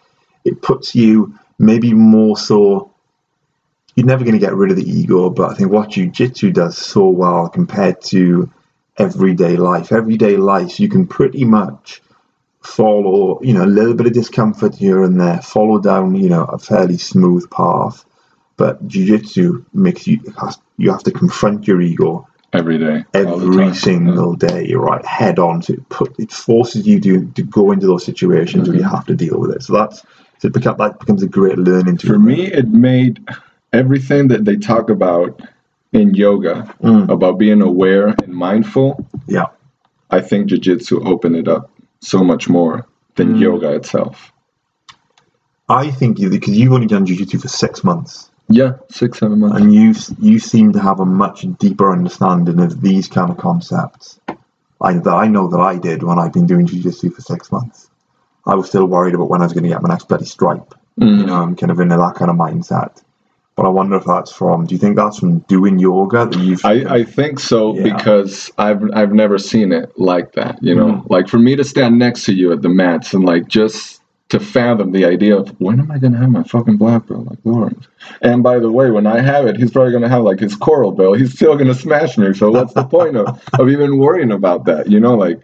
[0.44, 2.92] it puts you maybe more so
[3.96, 6.78] you're never going to get rid of the ego, but I think what jiu-jitsu does
[6.78, 8.48] so well compared to
[8.96, 9.90] everyday life.
[9.90, 12.00] Everyday life, you can pretty much
[12.62, 16.44] follow, you know, a little bit of discomfort here and there, follow down, you know,
[16.44, 18.04] a fairly smooth path.
[18.56, 20.20] But jiu-jitsu makes you
[20.78, 24.48] you have to confront your ego every day, every single yeah.
[24.48, 24.66] day.
[24.66, 25.62] You're right, head on.
[25.62, 28.72] So it put it forces you to to go into those situations mm-hmm.
[28.72, 28.96] where you mm-hmm.
[28.96, 29.62] have to deal with it.
[29.62, 30.02] So that's
[30.38, 32.12] so it become, that becomes a great learning tool.
[32.12, 33.24] For me, it made
[33.72, 35.40] everything that they talk about
[35.92, 37.08] in yoga mm.
[37.08, 39.06] about being aware and mindful.
[39.26, 39.46] Yeah,
[40.10, 43.40] I think jiu-jitsu opened it up so much more than mm.
[43.40, 44.32] yoga itself.
[45.68, 48.30] I think you because you've only done jiu-jitsu for six months.
[48.48, 49.60] Yeah, six seven months.
[49.60, 54.18] And you you seem to have a much deeper understanding of these kind of concepts.
[54.80, 57.90] I that I know that I did when I've been doing jiu-jitsu for six months.
[58.46, 60.74] I was still worried about when I was going to get my next bloody stripe.
[60.98, 61.18] Mm.
[61.18, 63.02] You know, I'm kind of in that kind of mindset.
[63.58, 64.66] But I wonder if that's from.
[64.66, 66.64] Do you think that's from doing yoga that you've?
[66.64, 67.92] I, I think so yeah.
[67.92, 70.62] because I've I've never seen it like that.
[70.62, 71.10] You know, mm.
[71.10, 74.38] like for me to stand next to you at the mats and like just to
[74.38, 77.40] fathom the idea of when am I going to have my fucking black belt like
[77.42, 77.88] Lawrence?
[78.22, 80.54] And by the way, when I have it, he's probably going to have like his
[80.54, 81.18] coral belt.
[81.18, 82.32] He's still going to smash me.
[82.34, 84.88] So what's the point of, of even worrying about that?
[84.88, 85.40] You know, like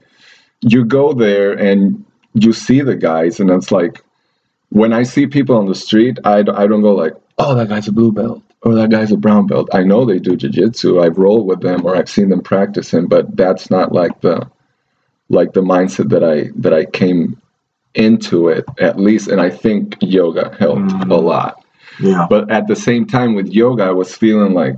[0.61, 4.05] you go there and you see the guys, and it's like
[4.69, 7.89] when I see people on the street, I, I don't go like, oh, that guy's
[7.89, 9.69] a blue belt or that guy's a brown belt.
[9.73, 11.01] I know they do jiu-jitsu.
[11.01, 14.49] I've rolled with them or I've seen them practicing, but that's not like the
[15.31, 17.41] like the mindset that I that I came
[17.95, 21.11] into it at least and I think yoga helped mm.
[21.11, 21.65] a lot.
[22.01, 22.27] Yeah.
[22.29, 24.77] But at the same time with yoga I was feeling like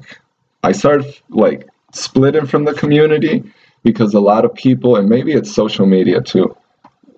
[0.62, 3.42] I started like splitting from the community
[3.82, 6.54] because a lot of people and maybe it's social media too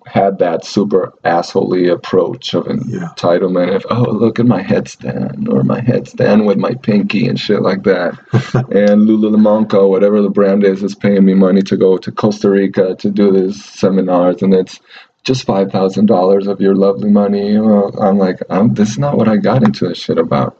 [0.09, 5.79] had that super assholey approach of entitlement of oh look at my headstand or my
[5.79, 8.17] headstand with my pinky and shit like that.
[8.71, 12.95] And Lululemon whatever the brand is is paying me money to go to Costa Rica
[12.95, 14.79] to do these seminars and it's
[15.23, 17.59] just five thousand dollars of your lovely money.
[17.59, 20.57] Well, I'm like I'm, this is not what I got into this shit about.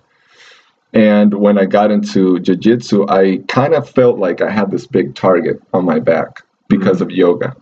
[0.94, 5.16] And when I got into jiu-jitsu I kind of felt like I had this big
[5.16, 7.04] target on my back because mm-hmm.
[7.04, 7.56] of yoga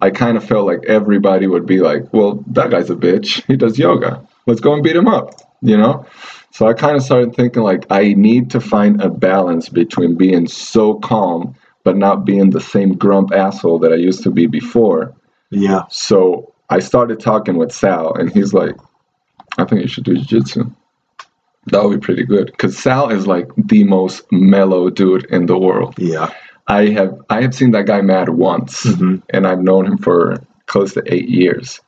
[0.00, 3.44] I kind of felt like everybody would be like, well, that guy's a bitch.
[3.46, 4.26] He does yoga.
[4.46, 6.06] Let's go and beat him up, you know?
[6.52, 10.46] So I kind of started thinking like I need to find a balance between being
[10.46, 15.14] so calm but not being the same grump asshole that I used to be before.
[15.50, 15.84] Yeah.
[15.90, 18.74] So I started talking with Sal, and he's like,
[19.56, 20.70] I think you should do jiu-jitsu.
[21.68, 22.46] That would be pretty good.
[22.46, 25.94] Because Sal is like the most mellow dude in the world.
[25.96, 26.30] Yeah.
[26.68, 30.38] I have I have seen that guy mad once, hmm and I've known him for
[30.66, 31.80] close to eight years.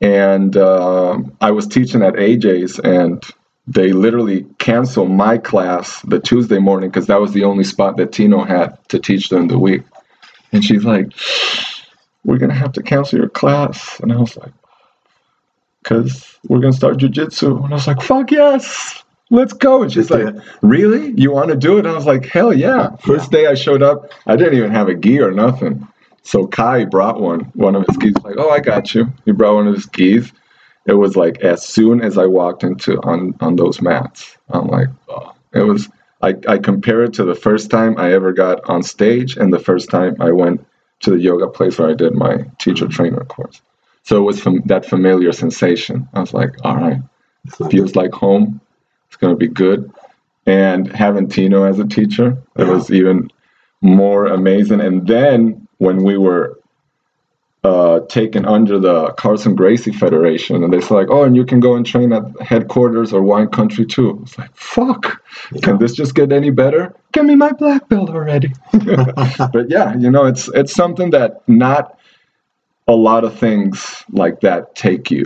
[0.00, 3.22] And um, I was teaching at AJ's, and
[3.66, 8.12] they literally canceled my class the Tuesday morning because that was the only spot that
[8.12, 9.82] Tino had to teach during the week.
[10.52, 11.12] And she's like,
[12.24, 14.52] "We're gonna have to cancel your class," and I was like,
[15.84, 19.03] "Cause we're gonna start jujitsu," and I was like, "Fuck yes."
[19.34, 19.82] Let's go.
[19.82, 21.12] And she's like, Really?
[21.16, 21.80] You want to do it?
[21.80, 22.96] And I was like, Hell yeah.
[22.96, 25.86] First day I showed up, I didn't even have a gi or nothing.
[26.22, 28.14] So Kai brought one, one of his gis.
[28.24, 29.12] Like, oh, I got you.
[29.26, 30.32] He brought one of his gis.
[30.86, 34.88] It was like as soon as I walked into on on those mats, I'm like,
[35.08, 35.88] oh, it was.
[36.22, 39.58] I I compare it to the first time I ever got on stage and the
[39.58, 40.66] first time I went
[41.00, 43.60] to the yoga place where I did my teacher trainer course.
[44.04, 46.08] So it was from that familiar sensation.
[46.14, 47.00] I was like, all right,
[47.70, 48.60] feels like home.
[49.14, 49.92] It's gonna be good.
[50.44, 52.72] And having Tino as a teacher, it Yeah.
[52.72, 53.30] was even
[53.80, 54.80] more amazing.
[54.80, 56.58] And then when we were
[57.62, 61.60] uh, taken under the Carlson Gracie Federation, and they said like, oh, and you can
[61.60, 64.18] go and train at headquarters or Wine Country too.
[64.22, 65.22] It's like, fuck,
[65.62, 66.92] can this just get any better?
[67.12, 68.52] Give me my black belt already.
[69.52, 71.96] but yeah, you know, it's it's something that not
[72.88, 75.24] a lot of things like that take you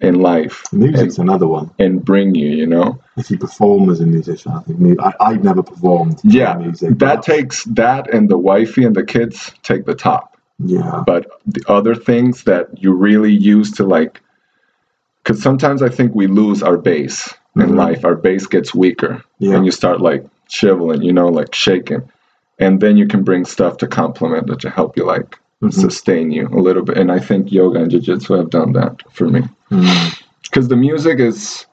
[0.00, 1.70] in life Music's another one.
[1.78, 3.00] and bring you, you know.
[3.16, 6.98] If you perform as a musician, I think I, I've never performed Yeah, music.
[6.98, 10.36] that takes that and the wifey and the kids take the top.
[10.58, 14.20] yeah, But the other things that you really use to like,
[15.22, 17.76] because sometimes I think we lose our base in Mhm.
[17.76, 18.04] life.
[18.04, 19.56] Our base gets weaker, Yeah.
[19.56, 22.02] and you start like shriveling, you know, like shaking,
[22.58, 25.72] and then you can bring stuff to complement it to help you like Mhm.
[25.72, 26.96] sustain you a little bit.
[26.96, 29.42] And I think yoga and jiu-jitsu have done that for me.
[29.70, 30.18] Mm.
[30.42, 31.64] because the music is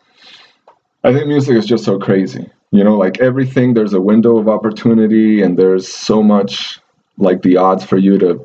[1.04, 4.48] i think music is just so crazy you know like everything there's a window of
[4.48, 6.80] opportunity and there's so much
[7.18, 8.40] like the odds for you to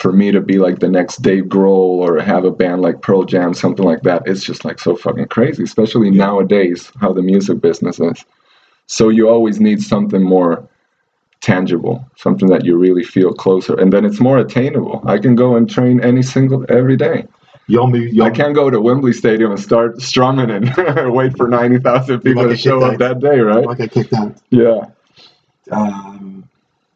[0.00, 3.22] for me to be like the next dave grohl or have a band like pearl
[3.22, 6.24] jam something like that it's just like so fucking crazy especially Yeah.
[6.26, 8.24] nowadays how the music business is
[8.88, 10.68] so you always need something more
[11.46, 15.48] tangible something that you really feel closer and then it's more attainable i can go
[15.56, 17.18] and train any single every day
[17.68, 20.72] your mu- your I can't go to Wembley Stadium and start strumming and
[21.12, 23.64] wait for 90,000 people to show up that day, right?
[23.64, 24.36] Like I kicked out.
[24.50, 24.86] Yeah.
[25.72, 26.48] Um,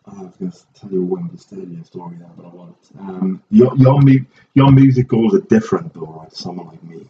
[0.07, 2.77] I was going to tell you a Wembley Stadium story there, but I won't.
[3.01, 4.01] Um, your your
[4.55, 6.33] your music goals are different though, right?
[6.33, 7.09] Someone like me,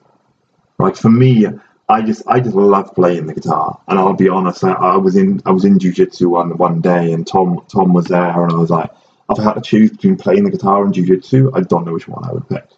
[0.78, 1.46] like for me,
[1.90, 4.62] I just I just love playing the guitar, and I'll be honest.
[4.62, 8.06] I, I was in I was in jujitsu one one day, and Tom Tom was
[8.06, 8.90] there, and I was like,
[9.28, 12.06] if I had to choose between playing the guitar and jujitsu, I don't know which
[12.06, 12.68] one I would pick.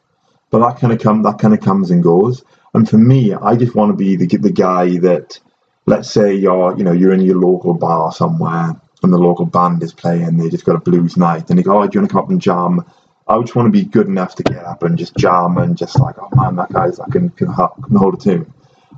[0.51, 2.43] But that kind of come that kind of comes and goes.
[2.73, 5.39] And for me, I just want to be the the guy that,
[5.85, 9.83] let's say you're you know you're in your local bar somewhere and the local band
[9.83, 12.11] is playing, they just got a blues night, and they go, oh, do you want
[12.11, 12.85] to come up and jam?
[13.29, 15.99] I just want to be good enough to get up and just jam and just
[16.01, 18.53] like, oh man, that guy's I can can, can hold a tune.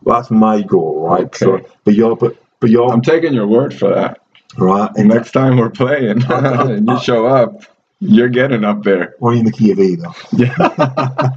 [0.05, 1.25] That's my goal, right?
[1.25, 1.39] Okay.
[1.39, 4.21] So, but you're but but you're I'm taking your word for that.
[4.59, 4.91] right.
[4.97, 7.65] And next time we're playing and you show up,
[8.01, 9.15] you're getting up there.
[9.19, 10.15] What in the key of E though?
[10.33, 11.31] Yeah.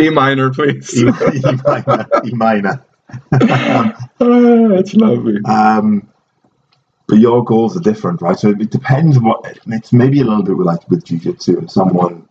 [0.00, 0.92] e minor, please.
[0.96, 2.06] E, e minor.
[2.24, 2.84] E minor.
[4.20, 5.38] Ah, that's lovely.
[5.44, 6.08] Um,
[7.06, 8.38] but your goals are different, right?
[8.38, 12.26] So it depends what it's maybe a little bit like with jiu-jitsu and someone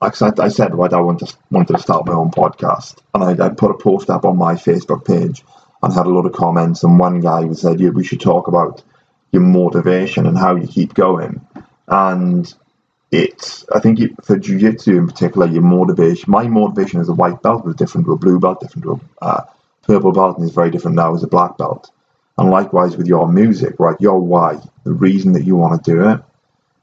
[0.00, 3.24] like I, I said, right, I wanted to, wanted to start my own podcast and
[3.24, 5.44] I, I put a post up on my Facebook page
[5.82, 8.82] and had a lot of comments and one guy said, yeah, we should talk about
[9.32, 11.46] your motivation and how you keep going.
[11.88, 12.52] And
[13.10, 17.42] it's, I think it, for jiu-jitsu in particular, your motivation, my motivation as a white
[17.42, 19.44] belt was different to a blue belt, different to a uh,
[19.82, 21.90] purple belt, and is very different now as a black belt.
[22.38, 23.96] And likewise with your music, right?
[24.00, 26.20] Your why, the reason that you want to do it,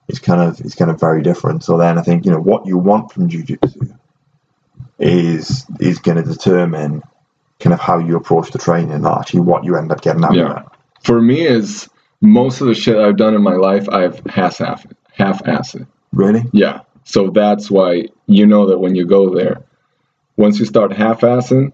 [0.07, 1.63] is kind of is kind of very different.
[1.63, 3.97] So then I think you know what you want from jujitsu
[4.99, 7.01] is is going to determine
[7.59, 10.35] kind of how you approach the training and actually what you end up getting out
[10.35, 10.51] Yeah.
[10.51, 10.71] of it.
[11.03, 11.89] For me, is
[12.21, 15.87] most of the shit I've done in my life, I've half half half assed it.
[16.11, 16.43] Really?
[16.53, 16.81] Yeah.
[17.05, 19.63] So that's why you know that when you go there,
[20.37, 21.71] once you start half assing,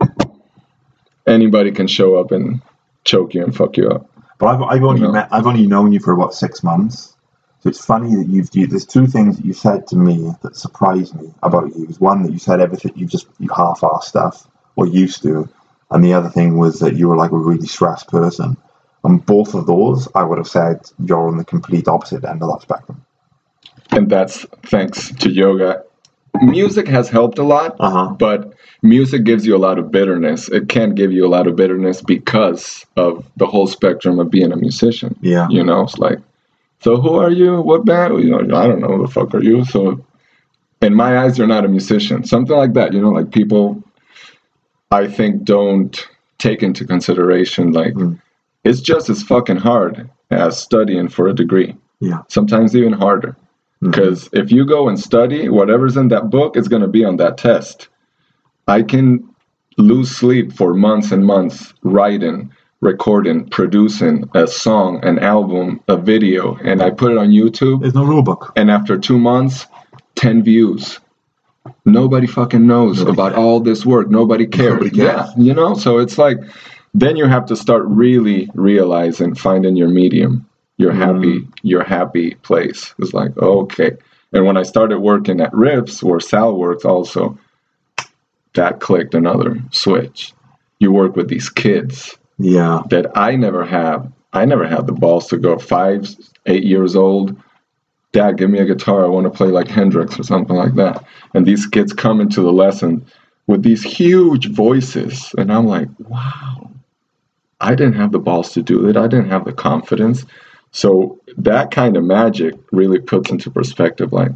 [1.28, 2.62] anybody can show up and
[3.04, 4.10] choke you and fuck you up.
[4.40, 5.12] But I've, I've only No.
[5.12, 7.16] met I've only known you for about six months.
[7.62, 10.56] So it's funny that you've you, there's two things that you said to me that
[10.56, 11.86] surprised me about you.
[11.88, 15.50] Is one that you said everything you just you half-ass stuff or used to,
[15.92, 18.56] and the other thing was that you were like a really stressed person.
[19.04, 22.50] And both of those, I would have said you're on the complete opposite end of
[22.50, 23.06] that spectrum.
[23.92, 25.84] And that's thanks to yoga
[26.42, 28.14] music has helped a lot, Uh-huh.
[28.18, 30.48] but music gives you a lot of bitterness.
[30.50, 34.52] It can give you a lot of bitterness because of the whole spectrum of being
[34.52, 35.18] a musician.
[35.22, 35.48] Yeah.
[35.50, 36.20] You know, it's like,
[36.82, 37.62] so who are you?
[37.62, 38.22] What band?
[38.24, 38.98] You know, I don't know.
[38.98, 39.66] Who the fuck are you?
[39.66, 40.06] So,
[40.82, 42.24] in my eyes, you're not a musician.
[42.24, 42.94] Something like that.
[42.94, 43.84] You know, like people,
[44.92, 46.08] I think, don't
[46.38, 48.20] take into consideration like Mm.
[48.64, 51.76] it's just as fucking hard as studying for a degree.
[52.00, 52.22] Yeah.
[52.30, 53.36] Sometimes even harder.
[53.82, 57.18] Because if you go and study, whatever's in that book is going to be on
[57.18, 57.88] that test.
[58.68, 59.28] I can
[59.78, 62.52] lose sleep for months and months writing,
[62.82, 67.82] recording, producing a song, an album, a video, and I put it on YouTube.
[67.82, 68.54] There's no rule book.
[68.56, 69.68] And after two months,
[70.16, 71.00] 10 views.
[71.86, 73.44] Nobody fucking knows Nobody about cares.
[73.44, 74.10] all this work.
[74.10, 74.74] Nobody cares.
[74.74, 75.30] Nobody cares.
[75.36, 75.74] Yeah, you know?
[75.76, 76.38] So it's like,
[76.94, 80.96] then you have to start really realizing, finding your medium, your Mm.
[80.96, 82.94] happy, your happy place.
[83.00, 83.92] It's like, okay.
[84.32, 87.38] And when I started working at Riffs, where Sal works also,
[88.54, 90.34] that clicked another switch.
[90.80, 92.82] You work with these kids Yeah.
[92.90, 94.12] that I never have.
[94.34, 96.08] I never had the balls to go five,
[96.46, 97.36] eight years old.
[98.12, 99.04] Dad, give me a guitar.
[99.04, 101.04] I want to play like Hendrix or something like that.
[101.34, 103.06] And these kids come into the lesson
[103.48, 105.34] with these huge voices.
[105.38, 106.72] And I'm like, wow,
[107.60, 108.98] I didn't have the balls to do it.
[108.98, 110.26] I didn't have the confidence.
[110.72, 114.32] So that kind of magic really puts into perspective like,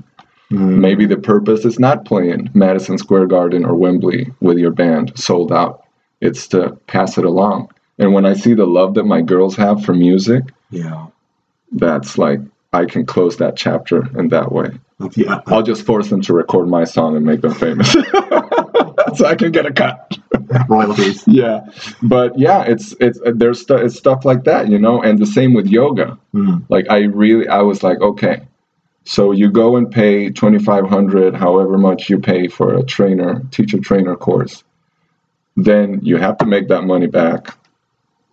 [0.51, 0.79] Mm.
[0.79, 5.51] maybe the purpose is not playing Madison Square Garden or Wembley with your band sold
[5.51, 5.83] out.
[6.21, 7.69] It's to pass it along.
[7.99, 11.07] And when I see the love that my girls have for music, Yeah.
[11.71, 12.39] that's like
[12.71, 14.71] I can close that chapter in that way.
[15.15, 15.41] Yeah.
[15.47, 17.91] I'll just force them to record my song and make them famous.
[19.15, 20.17] so I can get a cut.
[20.69, 21.23] Royalties.
[21.27, 21.67] yeah.
[22.01, 25.53] But yeah, it's it's there's stu- it's stuff like that, you know, and the same
[25.53, 26.17] with yoga.
[26.33, 26.65] Mm.
[26.69, 28.41] Like I really I was like, okay.
[29.05, 34.15] So you go and pay 2500 however much you pay for a trainer, teacher trainer
[34.15, 34.63] course.
[35.57, 37.55] Then you have to make that money back.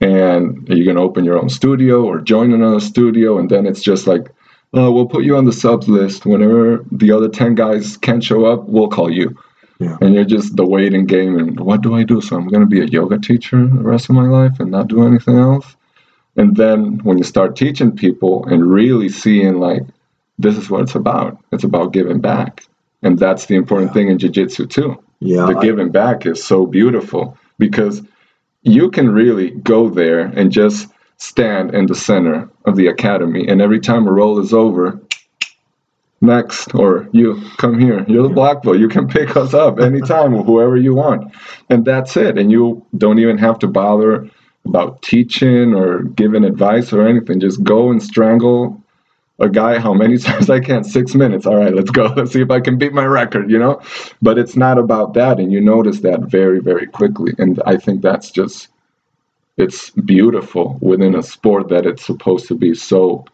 [0.01, 3.83] And you're going to open your own studio or join another studio and then it's
[3.83, 4.31] just like
[4.73, 6.25] oh, we'll put you on the subs list.
[6.27, 9.37] Whenever the other 10 guys can't show up, we'll call you.
[9.79, 9.97] Yeah.
[10.01, 11.39] And you're just the waiting game.
[11.39, 12.21] And what do I do?
[12.21, 14.89] So I'm going to be a yoga teacher the rest of my life and not
[14.89, 15.75] do anything else.
[16.37, 19.83] And then when you start teaching people and really seeing, like,
[20.39, 22.65] this is what it's about, it's about giving back.
[23.03, 23.95] And that's the important Yeah.
[23.95, 24.99] thing in jiu jitsu, too.
[25.19, 25.47] Yeah.
[25.47, 28.03] the I- giving back is so beautiful because
[28.63, 33.47] you can really go there and just stand in the center of the academy.
[33.47, 35.01] And every time a roll is over,
[36.21, 38.79] next, or you come here, you're the black belt.
[38.79, 41.35] You can pick us up anytime, whoever you want.
[41.69, 42.39] And that's it.
[42.39, 44.31] And you don't even have to bother
[44.67, 47.41] about teaching or giving advice or anything.
[47.41, 48.80] Just go and strangle
[49.41, 50.85] a guy how many times I can?
[50.85, 51.47] Six minutes.
[51.47, 52.05] All right, let's go.
[52.17, 53.81] Let's see if I can beat my record, you know?
[54.23, 55.39] But it's not about that.
[55.41, 57.33] And you notice that very, very quickly.
[57.39, 58.69] And I think that's just,
[59.57, 63.25] it's beautiful within a sport that it's supposed to be so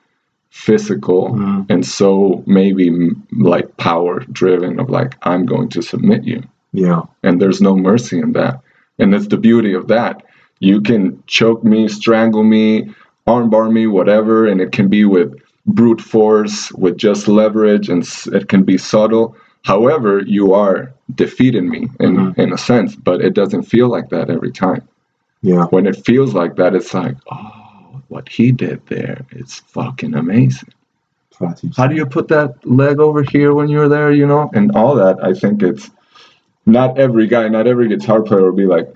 [0.51, 1.67] physical Mhm.
[1.71, 2.91] and so maybe
[3.33, 6.43] like power driven of like, I'm going to submit you
[6.73, 7.03] Yeah.
[7.23, 8.61] and there's no mercy in that.
[8.99, 10.23] And that's the beauty of that.
[10.61, 12.95] You can choke me, strangle me,
[13.27, 15.35] armbar me, whatever, and it can be with
[15.67, 19.37] brute force, with just leverage, and it can be subtle.
[19.63, 22.39] However, you are defeating me in, Mhm.
[22.39, 24.83] in a sense, but it doesn't feel like that every time.
[25.43, 25.65] Yeah.
[25.67, 27.53] When it feels like that, it's like, oh,
[28.09, 30.69] what he did there is fucking amazing
[31.37, 34.27] Try to teach how do you put that leg over here when you're there, you
[34.27, 34.51] know?
[34.55, 35.91] And all that, I think it's
[36.65, 38.89] not every guy, not every guitar player will be like,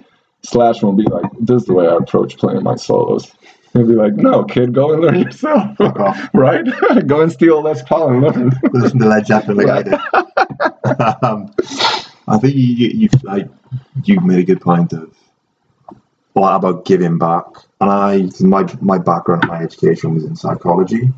[0.43, 3.31] Slash will be like, this is the way I approach playing my solos.
[3.73, 5.77] He'll be like, no, kid, go and learn yourself.
[5.77, 6.29] Fuck off.
[6.35, 6.65] right?
[7.07, 8.53] go and steal Les Paul and learn.
[8.73, 11.25] listen to Led Zeppelin like I did.
[11.25, 11.55] um,
[12.27, 13.49] I think you, you, you like
[14.05, 15.15] you made a good point of
[16.35, 17.45] well, about giving back.
[17.81, 21.11] And I, my my background, my education was in psychology,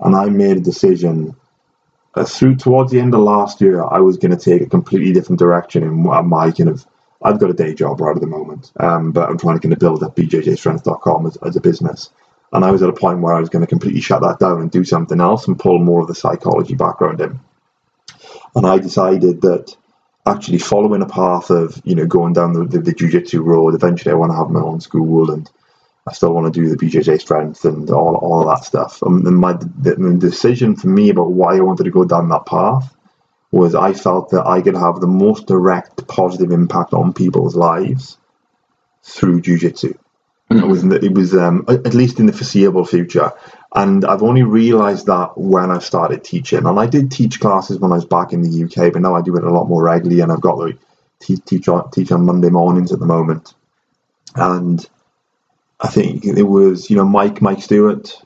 [0.00, 1.36] and I made a decision
[2.14, 3.84] uh, through towards the end of last year.
[3.84, 6.86] I was going to take a completely different direction in my kind of.
[7.26, 9.72] I've got a day job right at the moment, um, but I'm trying to kind
[9.72, 12.10] of build up bjjstrength.com as, as a business.
[12.52, 14.60] And I was at a point where I was going to completely shut that down
[14.60, 17.40] and do something else and pull more of the psychology background in.
[18.54, 19.76] And I decided that
[20.24, 24.12] actually following a path of, you know, going down the, the, the jiu-jitsu road, eventually
[24.12, 25.50] I want to have my own school and
[26.06, 29.02] I still want to do the BJJ strength and all, all of that stuff.
[29.02, 32.46] And my the, the decision for me about why I wanted to go down that
[32.46, 32.95] path
[33.56, 38.18] was I felt that I could have the most direct positive impact on people's lives
[39.02, 39.94] through jiu-jitsu.
[40.48, 43.32] It was, it was um, at least in the foreseeable future.
[43.74, 46.64] And I've only realized that when I started teaching.
[46.64, 49.22] And I did teach classes when I was back in the UK, but now I
[49.22, 50.20] do it a lot more regularly.
[50.20, 50.78] And I've got like
[51.18, 53.54] teach teach on, teach on Monday mornings at the moment.
[54.36, 54.88] And
[55.80, 58.16] I think it was you know Mike Mike Stewart,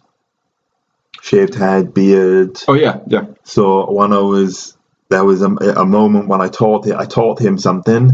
[1.23, 2.61] shaved head, beard.
[2.69, 3.27] Oh yeah, yeah.
[3.45, 4.77] So when I was
[5.11, 8.13] there was a, a moment when I taught I taught him something,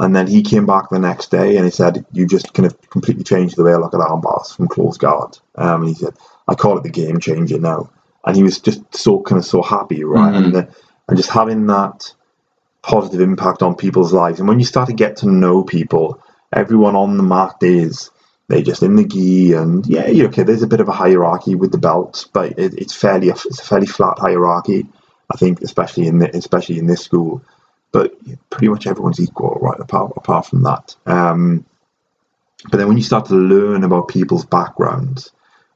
[0.00, 2.90] and then he came back the next day and he said, "You just kind of
[2.90, 5.94] completely changed the way I look at arm bars from close guard." Um, and he
[5.94, 6.14] said,
[6.48, 7.90] "I call it the game changer now."
[8.26, 10.34] And he was just so kind of so happy, right?
[10.34, 10.44] Mm-hmm.
[10.44, 10.68] And the,
[11.08, 12.12] and just having that
[12.82, 14.40] positive impact on people's lives.
[14.40, 16.20] And when you start to get to know people,
[16.52, 18.10] everyone on the mat is
[18.48, 20.42] they're just in the gi, and yeah, okay.
[20.42, 23.64] There's a bit of a hierarchy with the belts, but it, it's fairly it's a
[23.64, 24.86] fairly flat hierarchy.
[25.32, 27.42] I think, especially in the, especially in this school,
[27.92, 28.14] but
[28.50, 29.78] pretty much everyone's equal, right?
[29.78, 30.94] Apart apart from that.
[31.06, 31.64] Um,
[32.70, 35.32] but then when you start to learn about people's backgrounds,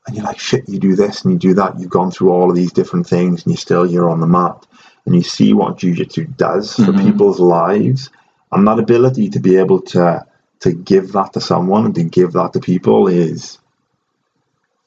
[0.07, 1.79] and you're like, shit, you do this and you do that.
[1.79, 4.67] You've gone through all of these different things, and you're still here on the mat,
[5.05, 7.11] and you see what jujitsu does for mm-hmm.
[7.11, 8.11] people's lives,
[8.53, 10.27] and that ability to be able to
[10.61, 13.59] to give that to someone and to give that to people is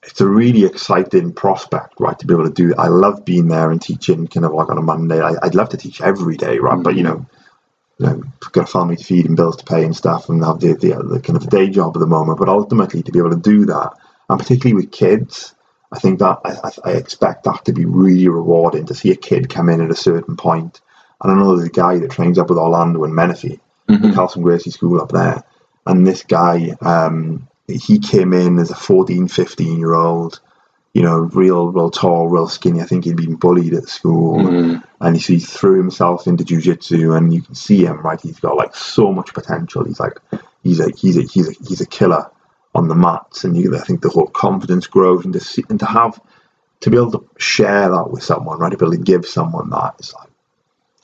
[0.03, 2.17] it's a really exciting prospect, right?
[2.17, 2.73] To be able to do.
[2.75, 5.21] I love being there and teaching, kind of like on a Monday.
[5.21, 6.73] I, would love to teach every day, right?
[6.73, 6.83] Mm-hmm.
[6.83, 7.25] But you know,
[7.99, 10.59] you know, got a family to feed and bills to pay and stuff, and have
[10.59, 12.39] the, the, the kind of day job at the moment.
[12.39, 13.93] But ultimately, to be able to do that,
[14.29, 15.53] and particularly with kids,
[15.91, 19.49] I think that I, I expect that to be really rewarding to see a kid
[19.49, 20.81] come in at a certain point.
[21.21, 24.07] And I know there's a guy that trains up with Orlando and Menifee, mm-hmm.
[24.07, 25.43] the Carlson Gracie School up there
[25.85, 27.47] and this guy, um,
[27.77, 30.39] he came in as a 14, 15 year old,
[30.93, 32.81] you know, real, real tall, real skinny.
[32.81, 34.83] I think he'd been bullied at school, mm.
[34.99, 38.19] and he, he threw himself into jujitsu, and you can see him, right?
[38.19, 39.85] He's got like so much potential.
[39.85, 40.17] He's like,
[40.63, 42.29] he's a, he's a, he's a, he's a killer
[42.73, 45.79] on the mats, and you, I think the whole confidence grows, and to see, and
[45.79, 46.19] to have,
[46.81, 48.71] to be able to share that with someone, right?
[48.71, 50.29] To be able to give someone that, it's like,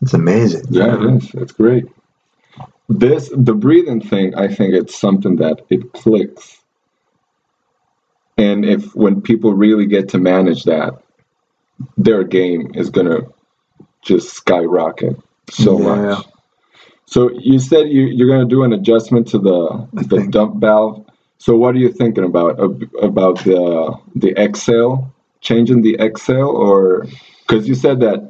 [0.01, 0.65] it's amazing.
[0.69, 1.33] Yeah, it is.
[1.33, 1.85] It's great
[2.89, 6.56] this the breathing thing i think it's something that it clicks
[8.37, 10.93] and if when people really get to manage that
[11.97, 13.21] their game is gonna
[14.01, 15.17] just skyrocket
[15.49, 15.85] so yeah.
[15.85, 16.25] much
[17.05, 21.05] so you said you, you're gonna do an adjustment to the the dump valve
[21.37, 22.59] so what are you thinking about
[23.01, 27.05] about the the exhale changing the exhale or
[27.47, 28.29] because you said that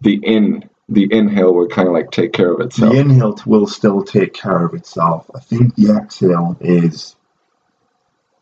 [0.00, 2.92] the in the inhale will kind of like take care of itself.
[2.92, 5.30] The inhale will still take care of itself.
[5.34, 7.14] I think the exhale is.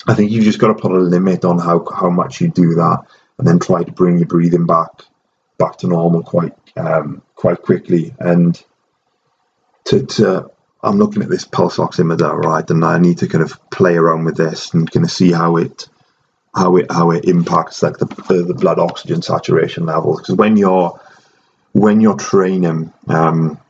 [0.07, 2.75] I think you've just got to put a limit on how how much you do
[2.75, 3.01] that,
[3.39, 5.03] and then try to bring your breathing back
[5.59, 8.15] back to normal quite um, quite quickly.
[8.19, 8.63] And
[9.87, 10.51] to, to
[10.83, 14.25] I'm looking at this pulse oximeter, right, and I need to kind of play around
[14.25, 15.89] with this and kind of see how it
[16.55, 20.21] how it how it impacts like the the, the blood oxygen saturation levels.
[20.21, 21.01] Because when you're
[21.73, 23.61] when you're training, um,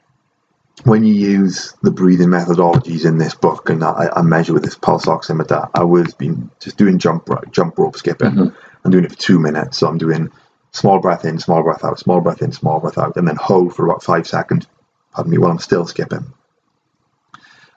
[0.84, 4.76] when you use the breathing methodologies in this book, and I, I measure with this
[4.76, 8.32] pulse oximeter, I was been just doing jump jump rope skipping.
[8.32, 8.56] Mm-hmm.
[8.84, 10.30] I'm doing it for two minutes, so I'm doing
[10.72, 13.74] small breath in, small breath out, small breath in, small breath out, and then hold
[13.74, 14.66] for about five seconds.
[15.12, 16.32] Pardon me, while I'm still skipping.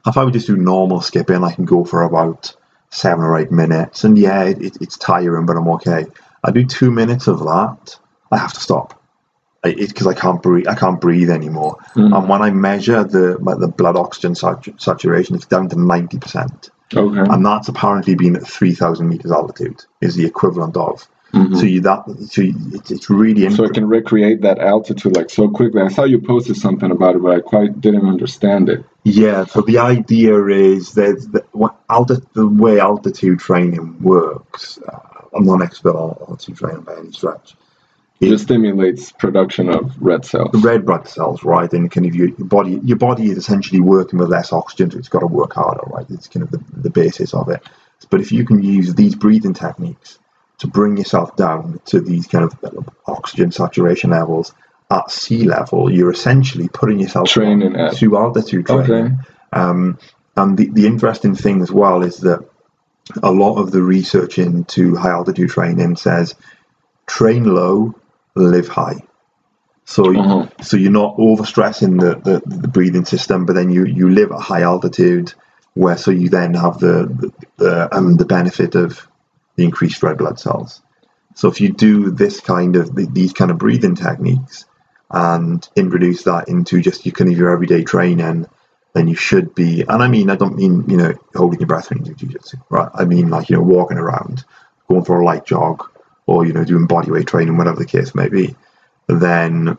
[0.05, 2.55] If I would just do normal skipping, I can go for about
[2.89, 6.05] seven or eight minutes, and yeah, it, it's tiring, but I'm okay.
[6.43, 7.97] I do two minutes of that,
[8.31, 8.98] I have to stop
[9.61, 10.67] because I can't breathe.
[10.67, 11.77] I can't breathe anymore.
[11.95, 12.15] Mm.
[12.15, 16.69] And when I measure the the blood oxygen saturation, it's down to ninety percent.
[16.93, 17.19] Okay.
[17.19, 19.83] And that's apparently been at three thousand meters altitude.
[20.01, 21.07] Is the equivalent of.
[21.33, 21.55] Mm-hmm.
[21.57, 25.29] So you that so you, it's, it's really so it can recreate that altitude like
[25.29, 25.81] so quickly.
[25.81, 28.83] I saw you posted something about it, but I quite didn't understand it.
[29.03, 29.45] Yeah.
[29.45, 34.79] So the idea is that the, what alti- the way altitude training works.
[34.87, 34.97] Uh,
[35.31, 37.55] I'm not an expert on altitude training by any stretch
[38.19, 40.49] it stimulates production of red cells.
[40.53, 41.71] Red blood cells, right?
[41.71, 44.97] And kind of your, your body, your body is essentially working with less oxygen, so
[44.97, 46.05] it's got to work harder, right?
[46.09, 47.63] It's kind of the, the basis of it.
[48.09, 50.19] But if you can use these breathing techniques
[50.59, 54.53] to bring yourself down to these kind of oxygen saturation levels
[54.91, 58.89] at sea level, you're essentially putting yourself training at to altitude training.
[58.89, 59.15] Okay.
[59.53, 59.97] Um,
[60.35, 62.45] and the, the interesting thing as well is that
[63.23, 66.35] a lot of the research into high altitude training says
[67.07, 67.95] train low
[68.43, 69.03] live high.
[69.85, 70.47] So, uh-huh.
[70.61, 74.39] so you're not overstressing the, the, the, breathing system, but then you, you live at
[74.39, 75.33] high altitude,
[75.73, 79.07] where so you then have the the, the, um, the benefit of
[79.55, 80.81] the increased red blood cells.
[81.33, 84.65] So if you do this kind of these kind of breathing techniques
[85.09, 88.45] and introduce that into just your kind of your everyday training,
[88.93, 89.81] then you should be.
[89.81, 92.29] And I mean, I don't mean you know holding your breath when you do
[92.69, 92.89] right?
[92.93, 94.45] I mean like you know walking around,
[94.87, 95.88] going for a light jog,
[96.29, 98.55] or you know doing bodyweight training, whatever the case may be,
[99.07, 99.77] then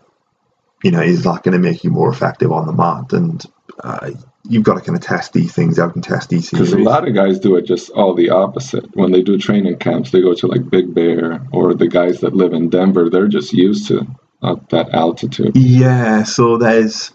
[0.82, 3.12] you know is that going to make you more effective on the mat?
[3.12, 3.44] And
[3.84, 4.10] uh,
[4.48, 7.06] you've got to kind of test these things out and test these Because a lot
[7.06, 8.84] of guys do it just all the opposite.
[8.96, 12.34] When they do training camps, they go to like Big Bear or the guys that
[12.34, 13.08] live in Denver.
[13.08, 14.06] They're just used to
[14.42, 15.56] uh, that altitude.
[15.56, 17.12] Yeah, so there's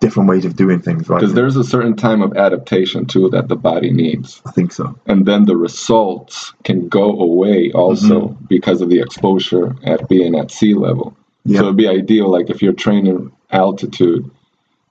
[0.00, 1.20] different ways of doing things, right?
[1.20, 4.42] Because there's a certain time of adaptation too that the body needs.
[4.44, 4.98] I think so.
[5.06, 8.44] And then the results can go away also mm-hmm.
[8.46, 11.16] because of the exposure at being at sea level.
[11.44, 11.58] Yep.
[11.58, 14.30] So it'd be ideal, like if you're training altitude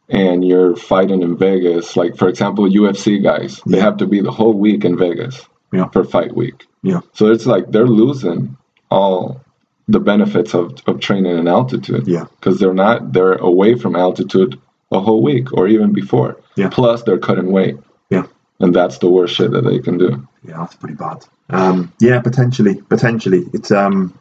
[0.10, 4.32] and you're fighting in Vegas, like for example, UFC guys, they have to be the
[4.32, 5.90] whole week in Vegas yeah.
[5.90, 6.66] for fight week.
[6.82, 7.02] Yeah.
[7.14, 8.58] So it's like they're losing
[8.90, 9.42] all
[9.88, 12.08] the benefits of, of training in altitude.
[12.08, 12.26] Yeah.
[12.40, 14.60] Because they're not they're away from altitude
[14.92, 16.38] a whole week or even before.
[16.56, 16.70] Yeah.
[16.70, 17.78] Plus they're cutting weight.
[18.10, 18.28] Yeah.
[18.60, 20.28] And that's the worst shit that they can do.
[20.44, 21.26] Yeah, that's pretty bad.
[21.50, 23.46] Um, yeah, potentially, potentially.
[23.54, 24.18] It's um,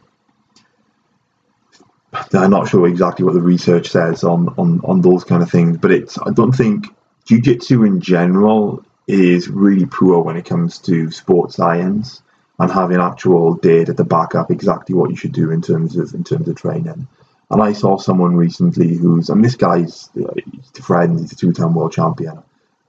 [2.33, 5.77] I'm not sure exactly what the research says on, on, on those kind of things,
[5.77, 6.87] but it's I don't think
[7.25, 12.21] jiu-jitsu in general is really poor when it comes to sports science
[12.59, 16.13] and having actual data to back up exactly what you should do in terms of
[16.13, 17.07] in terms of training.
[17.49, 21.75] And I saw someone recently who's and this guy's he's a friend, he's a two-time
[21.75, 22.41] world champion,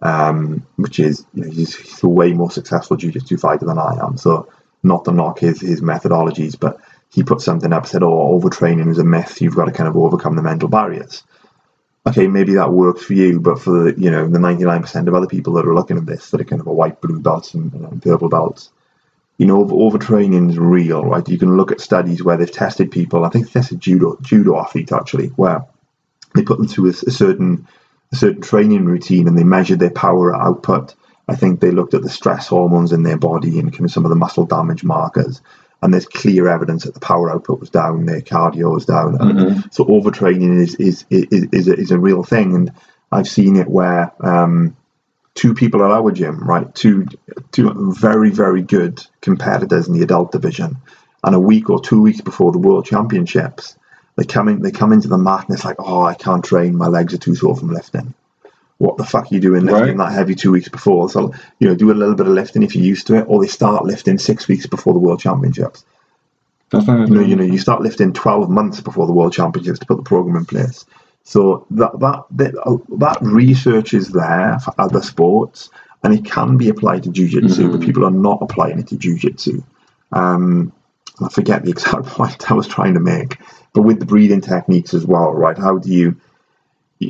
[0.02, 3.98] um, which is you know, he's, he's a way more successful jiu-jitsu fighter than I
[4.02, 4.16] am.
[4.16, 4.48] So
[4.82, 6.80] not to knock his his methodologies, but
[7.12, 9.40] he put something up, said, "Oh, overtraining is a myth.
[9.40, 11.22] You've got to kind of overcome the mental barriers."
[12.06, 15.08] Okay, maybe that works for you, but for the you know the ninety nine percent
[15.08, 17.20] of other people that are looking at this that are kind of a white, blue
[17.20, 18.70] belts and, and purple belts,
[19.38, 21.28] you know, overtraining is real, right?
[21.28, 23.24] You can look at studies where they've tested people.
[23.24, 25.64] I think they tested judo judo athletes actually, where
[26.34, 27.66] they put them through a, a certain
[28.12, 30.94] a certain training routine and they measured their power output.
[31.28, 34.04] I think they looked at the stress hormones in their body and kind of some
[34.04, 35.40] of the muscle damage markers
[35.82, 39.18] and there's clear evidence that the power output was down, their cardio was down.
[39.18, 39.68] Mm-hmm.
[39.70, 42.72] So overtraining is is is is a, is a real thing, and
[43.12, 44.76] I've seen it where um,
[45.36, 47.06] two people at our gym, right, two
[47.52, 50.78] two very very good competitors in the adult division,
[51.22, 53.76] and a week or two weeks before the world championships,
[54.16, 56.76] they come in they come into the mat and it's like, oh, I can't train,
[56.76, 58.14] my legs are too sore from lifting
[58.78, 60.10] what the fuck are you doing lifting right.
[60.10, 61.08] that heavy two weeks before?
[61.08, 63.40] So, you know, do a little bit of lifting if you're used to it, or
[63.40, 65.84] they start lifting six weeks before the World Championships.
[66.70, 69.86] That's you know, you know, you start lifting 12 months before the World Championships to
[69.86, 70.84] put the program in place.
[71.26, 75.70] So that that that, uh, that research is there for other sports,
[76.04, 77.72] and it can be applied to jiu-jitsu, mm-hmm.
[77.72, 79.60] but people are not applying it to jiu-jitsu.
[80.12, 80.72] Um,
[81.20, 83.38] I forget the exact point I was trying to make,
[83.72, 85.58] but with the breathing techniques as well, right?
[85.58, 86.16] How do you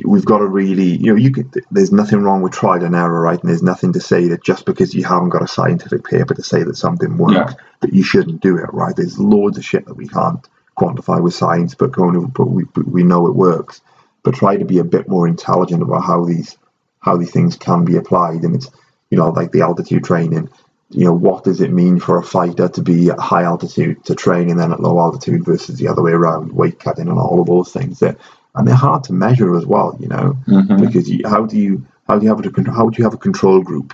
[0.03, 3.21] we've got to really, you know, you could, there's nothing wrong with trial and error,
[3.21, 3.39] right?
[3.39, 6.43] And there's nothing to say that just because you haven't got a scientific paper to
[6.43, 7.53] say that something works, yeah.
[7.81, 8.95] that you shouldn't do it, right?
[8.95, 10.45] There's loads of shit that we can't
[10.77, 13.79] quantify with science, but going, but we, we know it works.
[14.27, 16.57] But try to be a bit more intelligent about how these,
[16.99, 18.43] how these things can be applied.
[18.43, 18.69] And it's,
[19.09, 20.49] you know, like the altitude training.
[20.89, 24.15] You know, what does it mean for a fighter to be at high altitude to
[24.15, 27.39] train and then at low altitude versus the other way around, weight cutting and all
[27.39, 28.17] of those things that
[28.53, 29.95] and they're hard to measure as well.
[29.97, 30.85] You know, mm-hmm.
[30.85, 33.17] because you, how do you how do you have a how do you have a
[33.17, 33.93] control group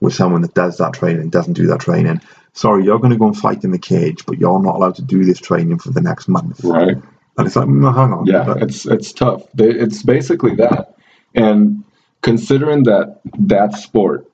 [0.00, 2.20] with someone that does that training and doesn't do that training?
[2.52, 5.02] Sorry, you're going to go and fight in the cage, but you're not allowed to
[5.02, 6.64] do this training for the next month.
[6.64, 6.96] Right.
[7.38, 8.26] And it's like, no, hang on.
[8.26, 9.42] Yeah, it's it's tough.
[9.56, 10.94] It's basically that,
[11.34, 11.84] and
[12.22, 14.30] considering that that sport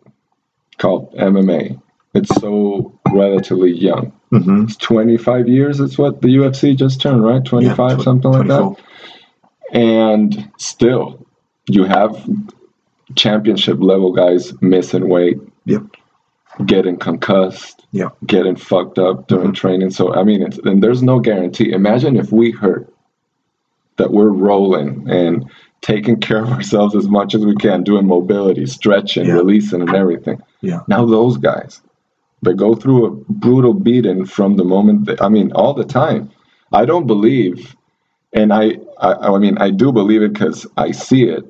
[0.79, 1.81] called MMA,
[2.15, 4.13] it's so relatively young.
[4.33, 4.65] Mm-hmm.
[4.65, 5.81] It's 25 years.
[5.81, 7.45] It's what the UFC just turned, right?
[7.45, 8.39] 25, yeah, tw- something 24.
[8.39, 8.85] like that
[9.75, 11.27] and still
[11.69, 12.29] you have
[13.17, 15.83] championship level guys missing weight yep
[16.65, 19.53] getting concussed yeah getting fucked up during mm-hmm.
[19.53, 22.87] training so i mean it's and there's no guarantee imagine if we heard
[23.97, 28.67] that we're rolling and taking care of ourselves as much as we can doing mobility
[28.67, 29.35] stretching yeah.
[29.35, 31.81] releasing and everything yeah now those guys
[32.43, 36.31] they go through a brutal beating from the moment that, i mean all the time
[36.73, 37.75] i don't believe
[38.35, 41.45] and I, I, I mean, I do believe it because I see it.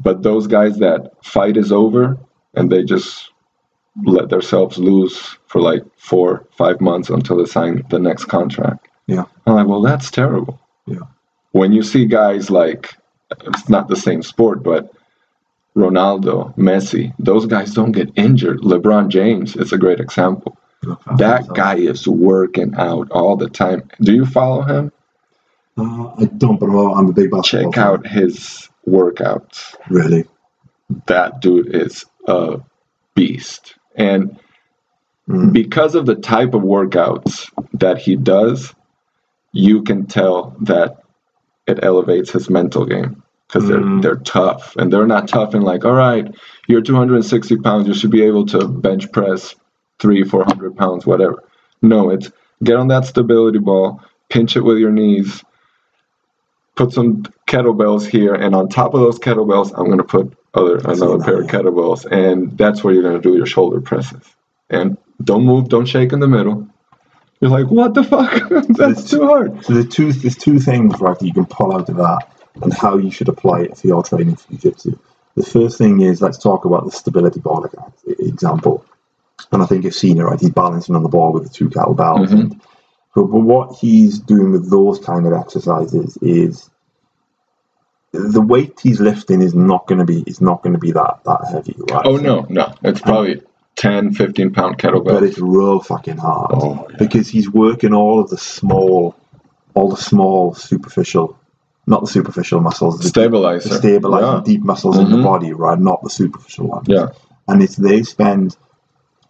[0.00, 2.18] But those guys that fight is over
[2.54, 3.30] and they just
[4.04, 8.88] let themselves lose for like four, five months until they sign the next contract.
[9.06, 9.24] Yeah.
[9.46, 10.60] I'm like, well, that's terrible.
[10.86, 10.98] Yeah.
[11.54, 12.96] When you see guys like,
[13.30, 14.92] it's not the same sport, but
[15.76, 18.62] Ronaldo, Messi, those guys don't get injured.
[18.62, 20.58] LeBron James is a great example.
[21.16, 23.88] That guy is working out all the time.
[24.00, 24.90] Do you follow him?
[25.78, 27.70] Uh, I don't, but I'm a big basketball.
[27.70, 29.76] Check out his workouts.
[29.88, 30.24] Really?
[31.06, 32.62] That dude is a
[33.14, 33.76] beast.
[33.94, 34.40] And
[35.28, 35.52] mm.
[35.52, 38.74] because of the type of workouts that he does,
[39.52, 41.03] you can tell that
[41.66, 44.02] it elevates his mental game because they're Mm.
[44.02, 46.34] they're tough and they're not tough in like, all right,
[46.68, 49.54] you're 260 pounds, you should be able to bench press
[49.98, 51.42] three, 400 pounds, whatever.
[51.82, 52.30] No, it's
[52.62, 55.44] get on that stability ball, pinch it with your knees,
[56.76, 61.18] put some kettlebells here, and on top of those kettlebells, I'm gonna put other another
[61.18, 64.22] pair of kettlebells, and that's where you're gonna do your shoulder presses.
[64.70, 66.66] And don't move, don't shake in the middle.
[67.44, 68.48] You're like, what the fuck?
[68.70, 68.70] that's
[69.00, 69.62] It's- too hard.
[69.66, 72.26] So there's two there's two things right that you can pull out of that
[72.62, 74.98] and how you should apply it for your training for jiu-jitsu.
[75.34, 78.86] The first thing is let's talk about the stability ball like, example.
[79.52, 80.40] And I think you've seen it right.
[80.40, 82.28] He's balancing on the ball with the two kettlebells.
[82.28, 82.32] Mhm.
[82.32, 82.60] And,
[83.14, 86.70] but, but what he's doing with those kind of exercises is
[88.12, 91.18] the weight he's lifting is not going to be is not going to be that
[91.26, 92.06] that heavy, right?
[92.06, 92.72] Oh no, no.
[92.84, 93.42] It's probably
[93.84, 95.04] 10, 15 pound kettlebell.
[95.04, 96.96] but it's real fucking hard Oh, yeah.
[96.98, 99.14] because he's working all of the small,
[99.74, 101.36] all the small superficial,
[101.86, 103.68] not the superficial muscles, the, Stabilizer.
[103.68, 104.42] the stabilizing Yeah.
[104.44, 105.24] deep muscles in the Mhm.
[105.24, 105.78] body, right?
[105.78, 106.86] Not the superficial ones.
[106.88, 107.08] Yeah.
[107.48, 108.56] And it's they spend.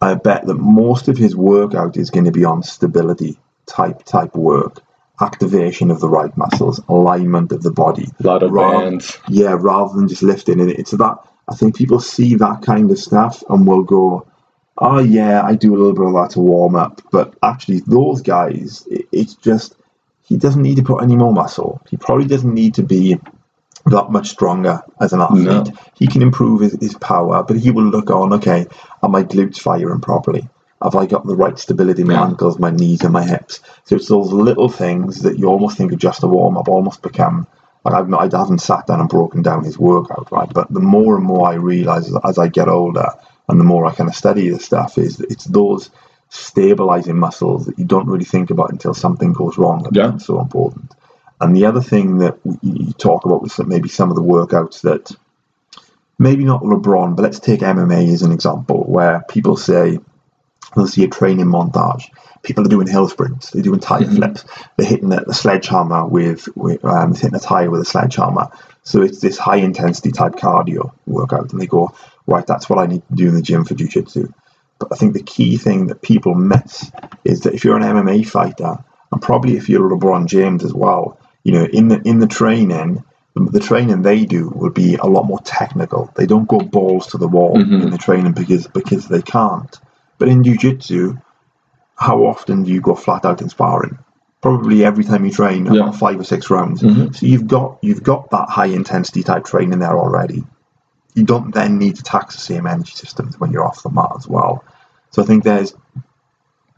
[0.01, 4.35] I bet that most of his workout is going to be on stability type type
[4.35, 4.81] work,
[5.21, 8.07] activation of the right muscles, alignment of the body.
[8.23, 9.17] A lot of Ra- bands.
[9.27, 10.69] yeah, rather than just lifting it.
[10.79, 14.25] It's that I think people see that kind of stuff and will go,
[14.77, 18.21] "Oh yeah, I do a little bit of that to warm up." But actually, those
[18.21, 19.75] guys, it, it's just
[20.23, 21.81] he doesn't need to put any more muscle.
[21.89, 23.19] He probably doesn't need to be
[23.87, 25.45] that much stronger as an athlete.
[25.45, 25.73] No.
[25.93, 28.65] He can improve his, his power, but he will look on, okay,
[29.03, 30.49] are my glutes firing properly?
[30.81, 32.25] Have I got the right stability in my Yeah.
[32.25, 33.59] ankles, my knees, and my hips?
[33.85, 37.01] So it's those little things that you almost think are just a warm up, almost
[37.03, 37.47] become
[37.83, 40.51] like I've not, I haven't sat down and broken down his workout, right?
[40.51, 43.09] But the more and more I realize as, as I get older,
[43.47, 45.89] and the more I kind of study this stuff, is that it's those
[46.29, 49.83] stabilizing muscles that you don't really think about until something goes wrong.
[49.83, 50.17] That Yeah.
[50.17, 50.91] so important.
[51.41, 54.81] And the other thing that we- you talk about was maybe some of the workouts
[54.81, 55.11] that
[56.17, 59.99] maybe not LeBron, but let's take MMA as an example, where people say
[60.75, 62.03] they'll see a training montage.
[62.43, 64.15] People are doing hill sprints, they're doing tire Mhm.
[64.15, 64.45] flips,
[64.77, 68.49] they're hitting the, the sledgehammer with, with um, hitting a tire with a sledgehammer.
[68.83, 71.91] So it's this high intensity type cardio workout, and they go,
[72.27, 74.31] right, that's what I need to do in the gym for jiu-jitsu.
[74.79, 76.91] But I think the key thing that people miss
[77.23, 78.77] is that if you're an MMA fighter,
[79.11, 82.27] and probably if you're a LeBron James as well, you know, in the in the
[82.27, 83.03] training,
[83.35, 86.11] the, training they do will be a lot more technical.
[86.15, 87.83] They don't go balls to the wall Mhm.
[87.83, 89.79] in the training because because they can't.
[90.17, 91.17] But in jiu-jitsu,
[91.95, 93.97] how often do you go flat out in sparring?
[94.41, 95.81] Probably every time you train, Yeah.
[95.83, 96.81] about five or six rounds.
[96.81, 97.15] Mhm.
[97.15, 100.43] So you've got you've got that high intensity type training there already.
[101.15, 104.11] You don't then need to tax the same energy systems when you're off the mat
[104.17, 104.63] as well.
[105.11, 105.73] So I think there's,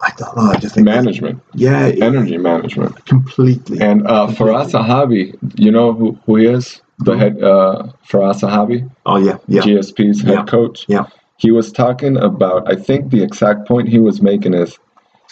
[0.01, 1.41] I don't know, I just think Management.
[1.55, 3.03] yeah, Energy management.
[3.05, 3.81] completely.
[3.81, 6.81] And uh, Firas Zahabi, you know who, who he is?
[6.99, 7.17] The Who?
[7.17, 10.43] head, uh, Firas Zahabi, oh yeah, yeah, GSP's head Yeah.
[10.45, 10.85] coach.
[10.87, 11.05] yeah.
[11.39, 14.77] He was talking about, I think the exact point he was making is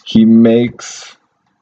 [0.06, 1.16] he makes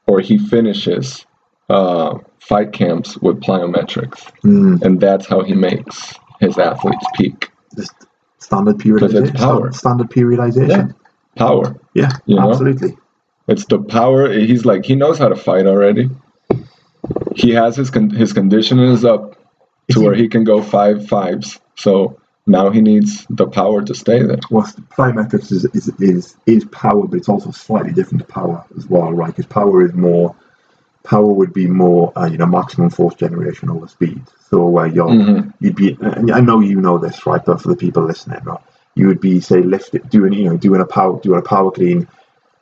[0.06, 1.24] or he finishes
[1.70, 4.30] uh, fight camps with plyometrics.
[4.42, 6.14] Mm, And that's how he makes
[6.44, 7.50] his athletes peak.
[7.76, 7.92] just
[8.38, 9.34] standard periodization.
[9.36, 9.72] power.
[9.72, 10.68] Standard periodization.
[10.68, 10.86] Yeah.
[11.36, 11.76] Power.
[11.94, 12.50] Yeah, You know?
[12.50, 12.96] absolutely.
[13.48, 14.30] It's the power.
[14.32, 16.08] He's like he knows how to fight already.
[17.34, 19.34] He has his con- his conditioning is up
[19.90, 21.60] to he- where he can go five fives.
[21.76, 24.38] So now he needs the power to stay there.
[24.50, 28.86] Well, plyometrics is, is is is power, but it's also slightly different to power as
[28.86, 29.28] well, right?
[29.34, 30.34] Because power is more
[31.04, 34.22] power would be more uh, you know maximum force generation over speed.
[34.50, 35.52] So where you're Mhm.
[35.60, 37.44] you'd be, and I know you know this, right?
[37.44, 38.58] But for the people listening, right,
[38.94, 41.70] you would be say lift it, doing you know doing a power doing a power
[41.70, 42.08] clean,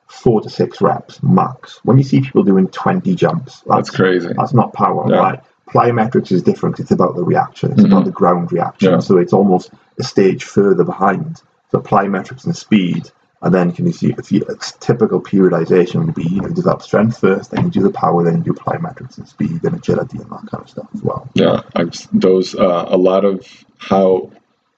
[0.09, 1.80] four to six reps max.
[1.84, 4.32] When you see people doing twenty jumps, That's crazy.
[4.36, 5.18] that's not power, Yeah.
[5.18, 5.40] right?
[5.70, 6.80] Plyometrics is different.
[6.80, 7.72] It's about the reaction.
[7.72, 8.07] It's about Mhm.
[8.07, 8.93] the ground reaction.
[8.93, 8.99] Yeah.
[8.99, 11.40] So it's almost a stage further behind.
[11.70, 13.11] So plyometrics and speed,
[13.43, 17.18] and then can you see if a typical periodization would be you know develop strength
[17.18, 20.30] first, then you do the power, then you do plyometrics and speed and agility and
[20.30, 21.28] that kind of stuff as well.
[21.34, 23.47] Yeah, I've, those uh, a lot of
[23.78, 24.30] how,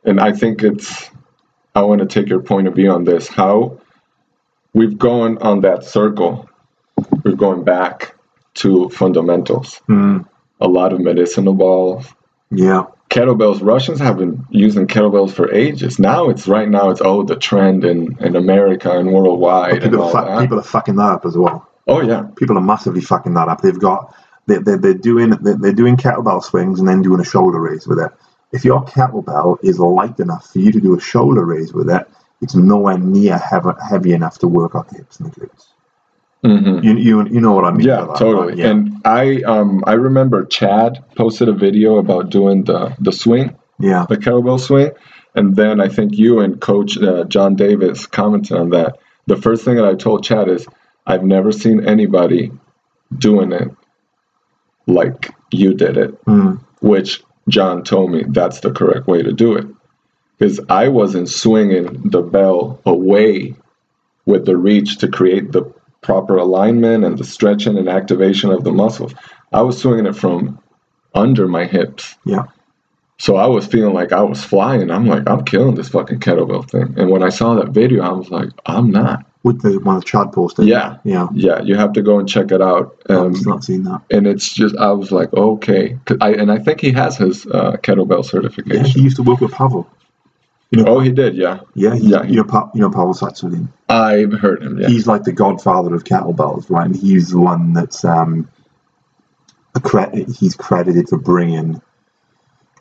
[0.04, 1.10] and I think it's.
[1.76, 3.26] I want to take your point of view on this.
[3.28, 3.80] How
[4.72, 6.48] we've gone on that circle.
[7.24, 8.14] We're going back
[8.54, 9.80] to fundamentals.
[9.88, 10.26] Mm,
[10.60, 12.06] A lot of medicinal balls,
[12.50, 12.84] yeah,
[13.14, 13.62] kettlebells.
[13.62, 15.98] Russians have been using kettlebells for ages.
[15.98, 20.02] Now it's right now it's oh the trend in, in America and worldwide and people
[20.02, 20.40] all are, that.
[20.40, 21.68] people are fucking that up as well.
[21.86, 23.62] oh yeah, People are massively fucking that up.
[23.62, 24.14] They've got
[24.46, 27.86] they they're, they're doing they're, they're doing kettlebell swings and then doing a shoulder raise
[27.86, 28.10] with it.
[28.52, 32.08] If your kettlebell is light enough for you to do a shoulder raise with it,
[32.40, 35.74] it's nowhere near heavy, heavy enough to work on the hips and the glutes.
[36.45, 36.84] Mm-hmm.
[36.84, 37.86] You, you you know what I mean?
[37.86, 38.59] Yeah, totally.
[38.59, 38.70] Yeah.
[38.70, 44.05] And I um I remember Chad posted a video about doing the the swing, yeah,
[44.09, 44.90] the kettlebell swing,
[45.34, 48.99] and then I think you and Coach uh, John Davis commented on that.
[49.26, 50.66] The first thing that I told Chad is
[51.07, 52.53] I've never seen anybody
[53.16, 53.68] doing it
[54.86, 56.61] like you did it, mm.
[56.82, 59.66] which John told me that's the correct way to do it
[60.38, 63.55] because I wasn't swinging the bell away
[64.26, 65.62] with the reach to create the
[66.05, 69.12] proper alignment and the stretching and activation of the muscles.
[69.52, 70.61] I was swinging it from
[71.14, 72.14] under my hips.
[72.24, 72.44] Yeah.
[73.18, 74.90] So I was feeling like I was flying.
[74.90, 76.94] I'm like, I'm killing this fucking kettlebell thing.
[76.98, 79.24] And when I saw that video, I was like, I'm not.
[79.44, 80.66] With the one of Chad posted.
[80.66, 80.98] Yeah.
[81.05, 81.28] Yeah.
[81.32, 81.61] Yeah.
[81.62, 82.96] You have to go and check it out.
[83.09, 84.02] Um, I've not seen that.
[84.11, 85.98] And it's just, I was like, okay.
[86.20, 88.84] I, and I think he has his uh, kettlebell certification.
[88.84, 89.88] Yeah, he used to work with Pavel.
[90.87, 91.61] Oh, he did, yeah.
[91.75, 92.22] Yeah, he, yeah.
[92.22, 93.68] You know, pa- you know Pavel Tsatsouline.
[93.89, 94.79] I've heard him.
[94.79, 94.89] Yeah.
[94.89, 96.87] He's like the godfather of kettlebells, right?
[96.87, 98.51] And he's the one that's um,
[99.83, 101.81] cre- he's credited for bringing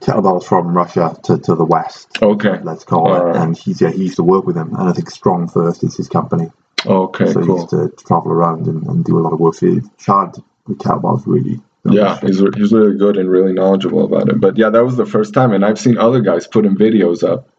[0.02, 2.22] kettlebells from Russia to, to the West.
[2.22, 3.20] Okay, let's call All it.
[3.20, 3.36] Right.
[3.36, 6.10] And he's yeah, he used to work with him, and I think StrongFirst is his
[6.10, 6.52] company.
[6.86, 7.44] Okay, so cool.
[7.44, 9.90] he used to travel around and, and do a lot of work for you.
[9.98, 10.36] Chad
[10.68, 14.40] with kettlebells really yeah, he's he's really good and really knowledgeable about it.
[14.40, 17.50] But yeah, that was the first time, and I've seen other guys putting videos up.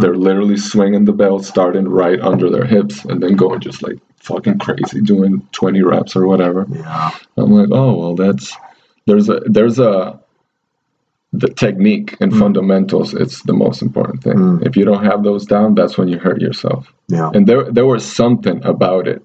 [0.00, 3.98] They're literally swinging the belt, starting right under their hips, and then going just like
[4.16, 6.66] fucking crazy, doing 20 reps or whatever.
[6.70, 7.10] Yeah.
[7.36, 8.56] I'm like, oh well, that's
[9.06, 10.20] there's a there's a
[11.32, 12.38] the technique and mm.
[12.38, 13.14] fundamentals.
[13.14, 14.34] It's the most important thing.
[14.34, 14.66] Mm.
[14.66, 16.92] If you don't have those down, that's when you hurt yourself.
[17.08, 17.30] Yeah.
[17.32, 19.22] And there there was something about it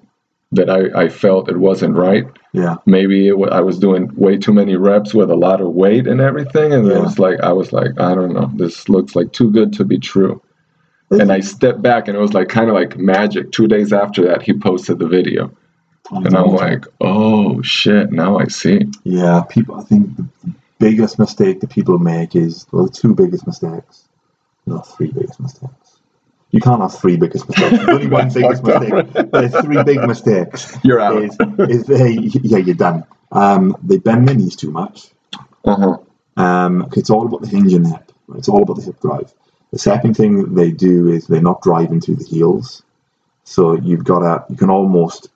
[0.52, 2.26] that I, I felt it wasn't right.
[2.54, 2.76] Yeah.
[2.86, 6.22] Maybe it, I was doing way too many reps with a lot of weight and
[6.22, 6.98] everything, and yeah.
[6.98, 9.84] it was like I was like, I don't know, this looks like too good to
[9.84, 10.42] be true.
[11.12, 13.52] And I stepped back, and it was like kind of like magic.
[13.52, 15.52] Two days after that, he posted the video,
[16.12, 18.82] oh, and I'm like, oh shit, now I see.
[19.04, 19.76] Yeah, people.
[19.76, 20.28] I think the
[20.80, 24.08] biggest mistake that people make is well, the two biggest mistakes,
[24.66, 25.86] not three biggest mistakes
[26.56, 27.72] you can't have three biggest mistakes.
[27.72, 29.32] There's only one biggest mistake.
[29.32, 30.78] There's three big mistakes.
[30.86, 31.22] You're out.
[31.22, 31.38] Is,
[31.70, 33.04] is they, yeah, you're done.
[33.34, 35.10] Um, they bend their knees too much.
[35.66, 35.98] Uh-huh.
[36.38, 38.10] Um, it's all about the hinge and hip.
[38.38, 39.34] It's all about the hip drive.
[39.76, 42.82] The second thing they do is they're not driving through the heels.
[43.44, 45.28] So you've got to, you can almost,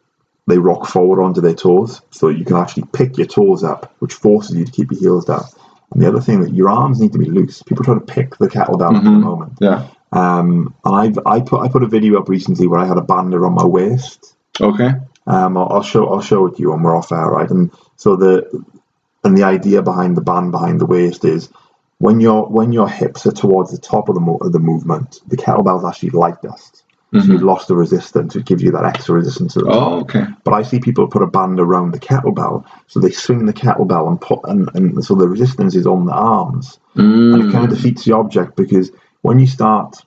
[0.47, 2.01] they rock forward onto their toes.
[2.11, 5.25] So you can actually pick your toes up, which forces you to keep your heels
[5.25, 5.43] down.
[5.91, 7.61] And the other thing that your arms need to be loose.
[7.63, 8.95] People try to pick the kettlebell mm-hmm.
[8.95, 9.23] at the mm-hmm.
[9.23, 9.57] moment.
[9.59, 9.89] Yeah.
[10.13, 13.35] Um, I've I put I put a video up recently where I had a band
[13.35, 14.37] around my waist.
[14.61, 14.91] Okay.
[15.27, 17.49] Um, I'll, I'll show I'll show it to you when we're off air, right?
[17.49, 18.63] And so the
[19.25, 21.49] and the idea behind the band behind the waist is
[21.99, 25.21] when your when your hips are towards the top of the mo- of the movement,
[25.27, 26.83] the kettlebell's actually light dust.
[27.13, 27.25] Mm-hmm.
[27.25, 28.35] So you've lost the resistance.
[28.35, 29.57] It gives you that extra resistance.
[29.57, 30.25] oh, okay.
[30.43, 34.07] But I see people put a band around the kettlebell, so they swing the kettlebell
[34.07, 37.33] and put, and, and so the resistance is on the arms, mm.
[37.33, 38.91] and it kind of defeats the object because
[39.21, 39.97] when you start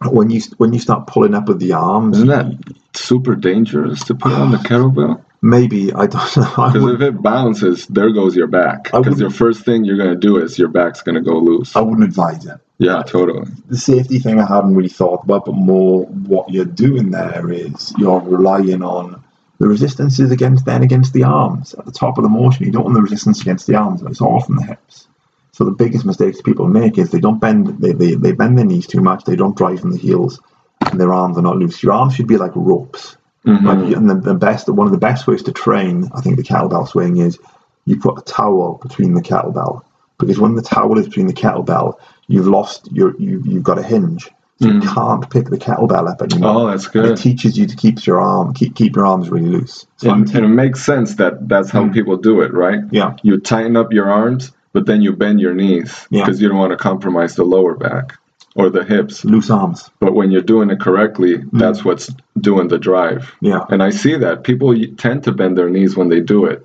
[0.00, 2.52] when you when you start pulling up with the arms, isn't that
[2.94, 5.23] super dangerous to put on the kettlebell?
[5.44, 6.72] Maybe I don't know.
[6.72, 8.84] Because if it bounces, there goes your back.
[8.84, 11.76] Because your first thing you're gonna do is your back's gonna go loose.
[11.76, 12.58] I wouldn't advise it.
[12.78, 13.50] Yeah, totally.
[13.68, 17.92] The safety thing I hadn't really thought about, but more what you're doing there is
[17.98, 19.22] you're relying on
[19.58, 22.64] the resistances against then against the arms at the top of the motion.
[22.64, 25.08] You don't want the resistance against the arms; it's all from the hips.
[25.52, 28.64] So the biggest mistakes people make is they don't bend they, they, they bend their
[28.64, 30.40] knees too much, they don't drive from the heels,
[30.80, 31.82] and their arms are not loose.
[31.82, 33.18] Your arms should be like ropes.
[33.46, 33.66] Mm-hmm.
[33.66, 36.42] Like, and the, the best one of the best ways to train, I think, the
[36.42, 37.38] kettlebell swing is
[37.84, 39.82] you put a towel between the kettlebell.
[40.18, 43.82] Because when the towel is between the kettlebell, you've lost your you you've got a
[43.82, 44.30] hinge.
[44.60, 44.82] So mm.
[44.82, 46.54] you can't pick the kettlebell up anymore.
[46.54, 47.04] Oh, that's good.
[47.04, 49.86] And it teaches you to keep your arm keep keep your arms really loose.
[49.96, 51.92] So and, and, it makes sense that that's how mm.
[51.92, 52.80] people do it, right?
[52.92, 53.16] Yeah.
[53.22, 56.42] You tighten up your arms but then you bend your knees because yeah.
[56.42, 58.18] you don't want to compromise the lower back
[58.54, 59.24] or the hips.
[59.24, 59.90] Loose arms.
[60.00, 61.50] But when you're doing it correctly, mm.
[61.52, 63.34] that's what's doing the drive.
[63.40, 63.64] Yeah.
[63.68, 66.64] And I see that people tend to bend their knees when they do it,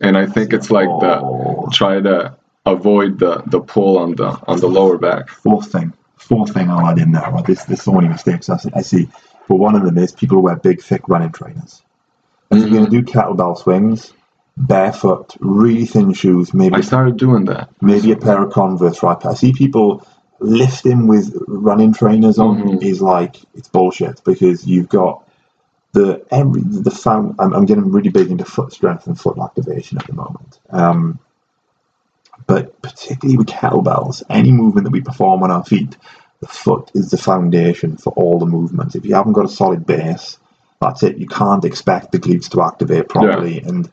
[0.00, 1.00] and I think it's like oh.
[1.00, 2.36] the try to
[2.66, 5.28] avoid the the pull on the on the lower back.
[5.28, 7.30] Fourth thing, fourth thing I'll add in there.
[7.30, 7.44] Right?
[7.44, 9.08] There's, there's so many mistakes I see, I see,
[9.48, 11.82] but one of them is people wear big, thick running trainers.
[12.50, 12.66] If mm-hmm.
[12.66, 14.12] you're going to do kettlebell swings,
[14.56, 16.52] barefoot, really thin shoes.
[16.52, 17.70] Maybe I started doing that.
[17.80, 19.24] Maybe a pair of Converse, right?
[19.24, 20.06] I see people
[20.40, 22.82] lifting with running trainers on mm-hmm.
[22.82, 25.28] is like it's bullshit because you've got
[25.92, 27.36] the every the found.
[27.38, 30.58] I'm, I'm, getting really big into foot strength and foot activation at the moment.
[30.70, 31.18] Um,
[32.46, 35.96] but particularly with kettlebells, any movement that we perform on our feet,
[36.40, 38.94] the foot is the foundation for all the movements.
[38.94, 40.38] If you haven't got a solid base,
[40.80, 41.18] that's it.
[41.18, 43.60] You can't expect the glutes to activate properly.
[43.60, 43.68] Yeah.
[43.68, 43.90] And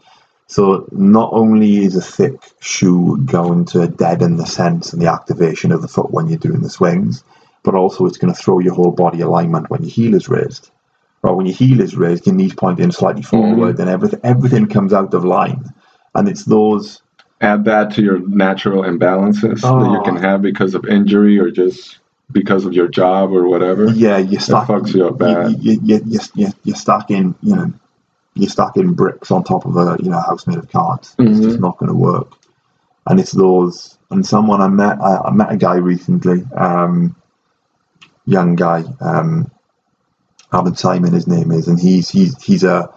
[0.48, 5.72] so not only is a thick shoe going to deaden the sense and the activation
[5.72, 7.24] of the foot when you're doing the swings,
[7.64, 10.72] but also it's going to throw your whole body alignment when your heel is raised.
[11.22, 13.82] Right, when your heel is raised, your knees pointing slightly forward, mm-hmm.
[13.82, 15.66] and everything everything comes out of line.
[16.16, 17.02] And it's those
[17.42, 19.80] add that to your natural imbalances oh.
[19.80, 20.22] that you can oh.
[20.22, 22.00] have because of injury or just
[22.32, 23.90] because of your job or whatever.
[23.90, 24.70] Yeah, you're stuck.
[24.70, 25.52] It fucks you up bad.
[25.62, 27.74] You, you, you, you, you're stuck in, you know,
[28.40, 31.16] you're stuck in bricks on top of a you know house made of cards.
[31.16, 31.32] Mm-hmm.
[31.32, 32.32] It's just not going to work.
[33.06, 33.98] And it's those.
[34.10, 37.16] And someone I met, I, I met a guy recently, um,
[38.26, 39.52] young guy, um,
[40.52, 42.94] Alan Simon, his name is, and he's he's he's a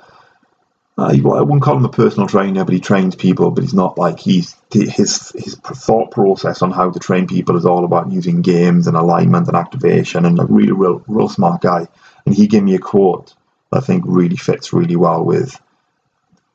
[0.98, 3.50] uh, I wouldn't call him a personal trainer, but he trains people.
[3.50, 7.64] But he's not like he's his his thought process on how to train people is
[7.64, 11.86] all about using games and alignment and activation, and a really real real smart guy.
[12.26, 13.34] And he gave me a quote
[13.72, 15.60] I think really fits really well with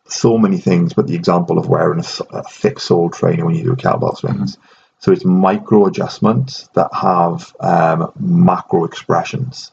[0.07, 3.63] so many things, but the example of wearing a, a thick sole trainer when you
[3.63, 4.57] do a kettlebell swings.
[4.57, 4.65] Mm-hmm.
[4.99, 9.71] So it's micro adjustments that have um, macro expressions.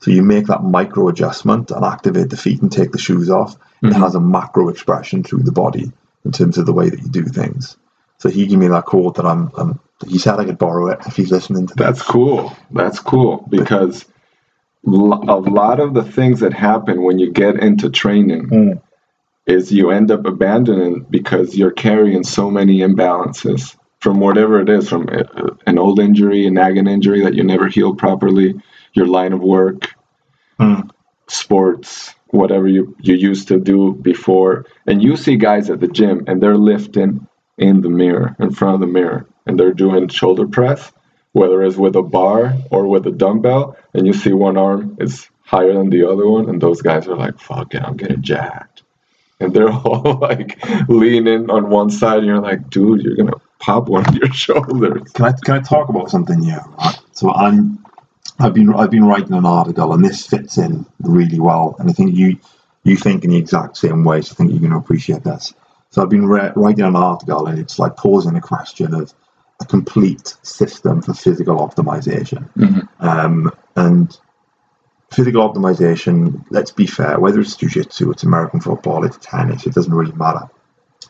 [0.00, 3.58] So you make that micro adjustment and activate the feet and take the shoes off.
[3.58, 3.88] Mm-hmm.
[3.88, 5.92] It has a macro expression through the body
[6.24, 7.76] in terms of the way that you do things.
[8.18, 11.00] So he gave me that quote that I'm, I'm he said I could borrow it
[11.06, 12.56] if he's listening to That's cool.
[12.70, 14.04] That's cool because
[14.86, 18.82] a lot of the things that happen when you get into training mm.
[19.46, 24.88] is you end up abandoning because you're carrying so many imbalances from whatever it is
[24.88, 25.08] from
[25.66, 28.54] an old injury, a nagging injury that you never healed properly,
[28.92, 29.94] your line of work,
[30.60, 30.88] mm.
[31.26, 34.66] sports, whatever you, you used to do before.
[34.86, 37.26] And you see guys at the gym and they're lifting
[37.56, 40.92] in the mirror, in front of the mirror, and they're doing shoulder press,
[41.32, 45.28] whether it's with a bar or with a dumbbell, and you see one arm is
[45.42, 48.82] higher than the other one, and those guys are like, fuck it, I'm getting jacked.
[49.40, 50.58] And they're all like
[50.88, 55.10] leaning on one side, and you're like, dude, you're gonna pop one of your shoulders.
[55.12, 56.64] Can I can I talk about something here?
[57.12, 57.84] So I'm
[58.38, 61.76] I've been I've been writing an article, and this fits in really well.
[61.78, 62.38] And I think you
[62.84, 64.22] you think in the exact same way.
[64.22, 65.52] So I think you're going to appreciate this.
[65.90, 69.12] So I've been re- writing an article, and it's like posing a question of
[69.60, 72.52] a complete system for physical optimization.
[72.54, 73.06] Mm-hmm.
[73.06, 74.16] Um, and
[75.10, 79.94] physical optimization, let's be fair, whether it's jiu-jitsu, it's American football, it's tennis, it doesn't
[79.94, 80.48] really matter.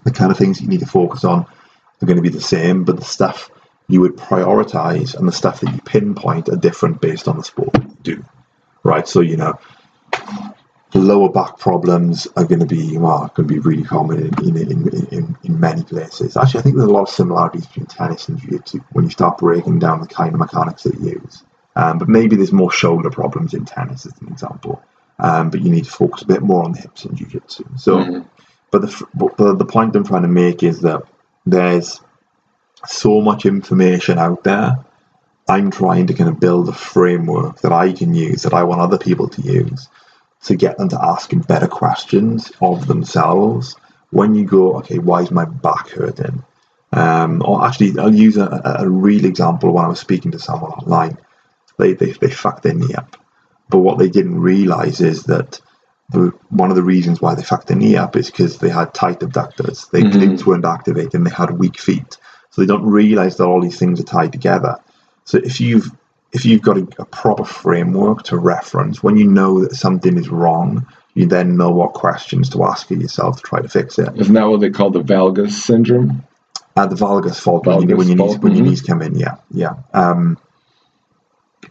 [0.04, 2.84] The kind of things you need to focus on are going to be the same,
[2.84, 3.50] but the stuff
[3.88, 7.70] you would prioritize and the stuff that you pinpoint are different based on the sport
[7.74, 8.24] you do.
[8.84, 9.08] Right.
[9.08, 9.58] So, you know,
[10.94, 14.88] lower back problems are going to be well, going to be really common in, in,
[15.12, 16.36] in, in, many places.
[16.36, 19.38] Actually, I think there's a lot of similarities between tennis and jiu-jitsu when you start
[19.38, 21.44] breaking down the kind of mechanics that you use.
[21.76, 24.82] Um, but maybe there's more shoulder problems in tennis, as an example.
[25.18, 27.64] Um, but you need to focus a bit more on the hips in jiu-jitsu.
[27.76, 28.28] So, mm-hmm.
[28.70, 31.02] but the, but the point I'm trying to make is that
[31.44, 32.00] there's
[32.86, 34.78] so much information out there.
[35.48, 38.80] I'm trying to kind of build a framework that I can use, that I want
[38.80, 39.88] other people to use,
[40.44, 43.76] to get them to ask better questions of themselves.
[44.10, 46.44] When you go, okay, why is my back hurting?
[46.92, 50.72] Um, or actually, I'll use a, a real example when I was speaking to someone
[50.72, 51.18] online.
[51.78, 53.16] They, they, they fucked their knee up.
[53.68, 55.60] But what they didn't realize is that
[56.10, 58.94] the, one of the reasons why they fucked their knee up is because they had
[58.94, 59.86] tight abductors.
[59.88, 60.18] Their mm-hmm.
[60.18, 62.16] glutes weren't activated and they had weak feet.
[62.50, 64.76] So they don't realize that all these things are tied together.
[65.24, 65.90] So if you've
[66.32, 70.28] if you've got a, a, proper framework to reference, when you know that something is
[70.28, 74.14] wrong, you then know what questions to ask of yourself to try to fix it.
[74.16, 76.24] Isn't that what they call the valgus syndrome?
[76.76, 79.18] Uh, the valgus fault valgus when, you, when, your knees, when your knees come in,
[79.18, 79.74] yeah, yeah.
[79.92, 80.38] Um,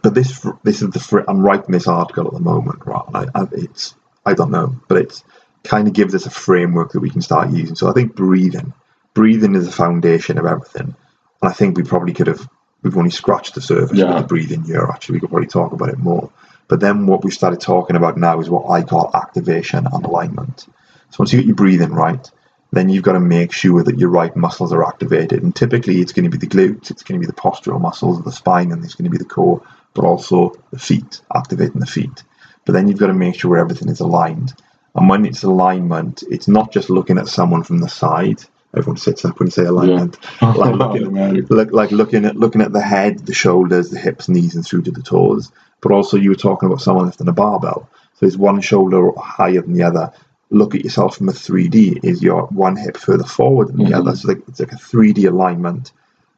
[0.02, 3.04] but this this is the I'm writing this article at the moment, right?
[3.14, 3.94] I, I, it's
[4.26, 5.24] I don't know, but it's
[5.64, 7.74] kind of gives us a framework that we can start using.
[7.74, 8.74] So I think breathing
[9.18, 10.94] breathing is the foundation of everything.
[11.42, 12.48] And I think we probably could have,
[12.82, 14.16] we've only scratched the surface yeah.
[14.16, 15.14] with breathing here, actually.
[15.14, 16.30] We could probably talk about it more.
[16.68, 20.66] But then what we started talking about now is what I call activation and alignment.
[21.10, 22.30] So once you get your breathing right,
[22.70, 25.42] then you've got to make sure that your right muscles are activated.
[25.42, 28.18] And typically it's going to be the glutes, it's going to be the postural muscles
[28.18, 29.62] of the spine, and it's going to be the core,
[29.94, 32.22] but also the feet, activating the feet.
[32.66, 34.52] But then you've got to make sure everything is aligned.
[34.94, 38.42] And when it's alignment, it's not just looking at someone from the side,
[38.76, 40.18] everyone sits up when you say alignment.
[40.40, 40.52] Yeah.
[40.52, 41.12] like, looking,
[41.46, 44.82] look, like looking at looking at the head, the shoulders, the hips, knees, and through
[44.82, 45.50] to the toes.
[45.80, 47.88] But also, you were talking about someone lifting a barbell.
[48.14, 50.12] So is one shoulder higher than the other?
[50.50, 52.04] Look at yourself from a 3D.
[52.04, 53.94] Is your one hip further forward than the mm-hmm.
[53.94, 54.16] other?
[54.16, 55.92] So like, it's like a 3D alignment.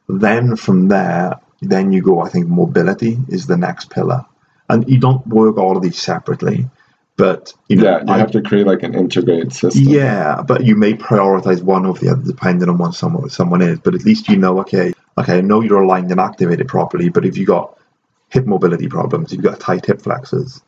[0.07, 2.21] Then from there, then you go.
[2.21, 4.25] I think mobility is the next pillar,
[4.69, 6.67] and you don't work all of these separately
[7.21, 9.83] But you know, yeah, you I- have to create like an integrated system.
[9.83, 13.77] Yeah, but you may prioritize one over the other depending on what someone someone is.
[13.77, 17.09] But at least you know, okay, okay, I know you're aligned and activated properly.
[17.09, 17.77] But if you've got
[18.29, 20.63] hip mobility problems, you've got tight hip flexors,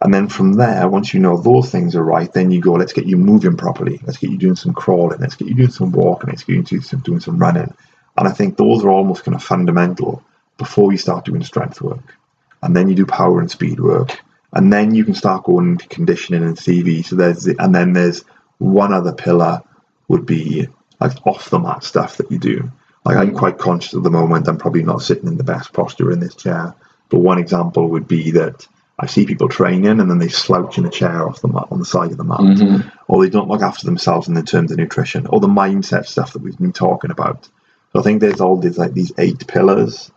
[0.00, 2.92] and then from there, once you know those things are right, then you go, let's
[2.92, 4.00] get you moving properly.
[4.04, 5.18] Let's get you doing some crawling.
[5.18, 6.30] Let's get you doing some walking.
[6.30, 7.74] Let's get you doing some, doing some running.
[8.16, 10.22] And I think those are almost kind of fundamental
[10.56, 12.14] before you start doing strength work,
[12.62, 14.20] and then you do power and speed work,
[14.52, 17.04] and then you can start going into conditioning and CV.
[17.04, 18.24] So there's the, and then there's
[18.58, 19.62] one other pillar
[20.08, 20.68] would be
[21.00, 22.70] like off the mat stuff that you do.
[23.04, 24.48] Like I'm quite conscious at the moment.
[24.48, 26.74] I'm probably not sitting in the best posture in this chair.
[27.08, 28.66] But one example would be that
[28.98, 31.78] I see people training and then they slouch in a chair off the mat on
[31.78, 32.92] the side of the mat, Mhm.
[33.08, 36.34] or they don't look after themselves in the terms of nutrition, or the mindset stuff
[36.34, 37.48] that we've been talking about.
[37.92, 40.10] So I think there's all these like these eight pillars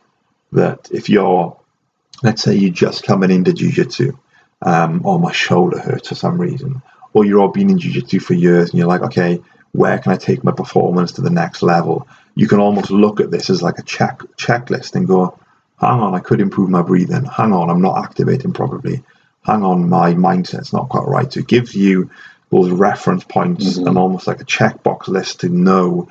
[0.52, 1.56] that if you're,
[2.24, 4.18] let's say, you're just coming into jujitsu,
[4.64, 6.82] um, or my shoulder hurts for some reason,
[7.14, 9.42] or you're all been in jujitsu for years and you're like, okay,
[9.74, 12.08] where can I take my performance to the next level?
[12.36, 15.38] You can almost look at this as like a check checklist and go,
[15.80, 17.26] hang on, I could improve my breathing.
[17.26, 19.04] Hang on, I'm not activating properly.
[19.44, 21.32] Hang on, my mindset's not quite right.
[21.32, 22.10] So it gives you
[22.50, 23.88] those reference points Mhm.
[23.88, 26.08] and almost like a checkbox list to know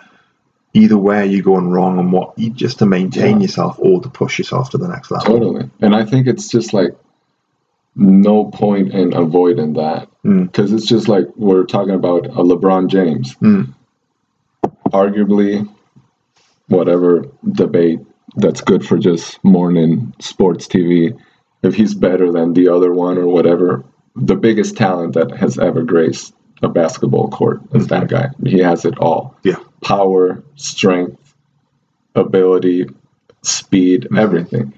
[0.74, 3.42] either where you're going wrong and what you just to maintain Yeah.
[3.42, 5.34] yourself or to push yourself to the next level.
[5.34, 5.70] Totally.
[5.80, 6.96] And I think it's just like
[7.94, 10.44] no point in avoiding that Mm.
[10.46, 13.34] because it's just like we're talking about a LeBron James.
[13.36, 13.74] Mm.
[14.90, 15.68] Arguably,
[16.68, 17.98] whatever debate
[18.36, 21.18] that's good for just morning sports TV,
[21.62, 25.82] if he's better than the other one or whatever, the biggest talent that has ever
[25.82, 28.28] graced a basketball court is that guy.
[28.44, 29.56] He has it all Yeah.
[29.82, 31.34] power, strength,
[32.14, 32.86] ability,
[33.42, 34.72] speed, everything.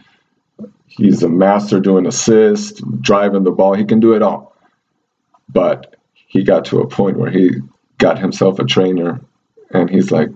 [0.97, 3.75] He's a master doing assists, driving the ball.
[3.75, 4.55] He can do it all.
[5.49, 7.51] But he got to a point where he
[7.99, 9.21] got himself a trainer
[9.71, 10.29] and he's like,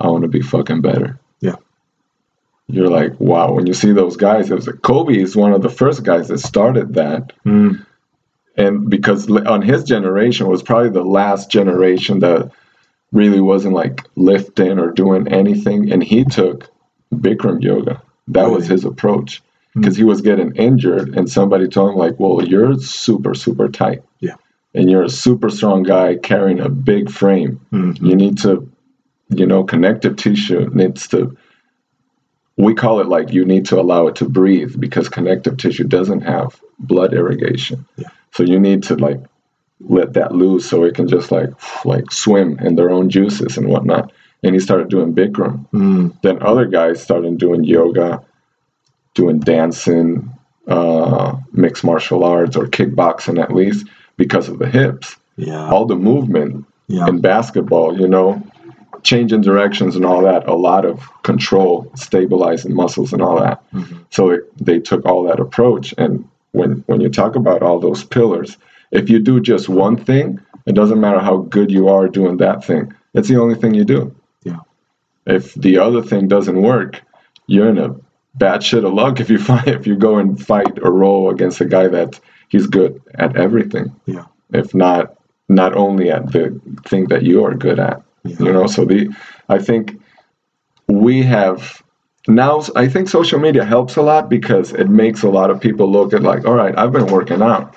[0.00, 1.18] I want to be fucking better.
[1.40, 1.56] Yeah.
[2.66, 5.62] You're like, wow, when you see those guys, it was like Kobe is one of
[5.62, 7.84] the first guys that started that Mm.
[8.56, 12.50] and because on his generation was probably the last generation that
[13.12, 16.68] really wasn't like lifting or doing anything and he took
[17.14, 19.42] bikram yoga that was his approach
[19.74, 24.02] because he was getting injured and somebody told him like well you're super super tight
[24.20, 24.36] Yeah.
[24.74, 28.00] and you're a super strong guy carrying a big frame Mhm.
[28.00, 28.68] you need to
[29.30, 31.36] you know connective tissue needs to
[32.56, 36.20] we call it like you need to allow it to breathe because connective tissue doesn't
[36.20, 38.08] have blood irrigation Yeah.
[38.32, 39.20] so you need to like
[39.80, 41.50] let that loose so it can just like
[41.84, 44.12] like swim in their own juices and whatnot
[44.44, 46.14] and he started doing bikram Mm.
[46.22, 48.22] then other guys started doing yoga
[49.14, 50.30] doing dancing
[50.66, 53.86] uh, mixed martial arts or kickboxing at least
[54.16, 55.70] because of the hips Yeah.
[55.70, 57.06] all the movement Yeah.
[57.08, 58.42] in basketball, you know,
[59.02, 63.62] changing directions and all that, a lot of control, stabilizing muscles and all that.
[63.72, 63.98] Mhm.
[64.10, 65.94] So it, they took all that approach.
[65.98, 68.56] And when, when you talk about all those pillars,
[68.90, 72.64] if you do just one thing, it doesn't matter how good you are doing that
[72.64, 72.92] thing.
[73.12, 74.14] It's the only thing you do.
[74.44, 74.60] Yeah.
[75.26, 77.02] If the other thing doesn't work,
[77.46, 77.94] you're in a
[78.36, 81.60] bad shit of luck if you find if you go and fight a roll against
[81.60, 84.24] a guy that he's good at everything Yeah.
[84.52, 85.14] if not
[85.48, 88.36] not only at the thing that you are good at Yeah.
[88.40, 89.00] you know so the
[89.48, 90.00] i think
[90.88, 91.82] we have
[92.28, 95.90] now i think social media helps a lot because it makes a lot of people
[95.90, 97.76] look at like all right i've been working out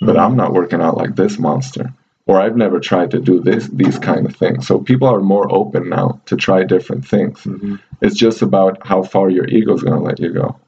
[0.00, 1.92] but i'm not working out like this monster
[2.26, 5.46] or i've never tried to do this these kind of things so people are more
[5.60, 7.80] open now to try different things Mhm.
[8.00, 10.58] It's just about how far your ego is going to let you go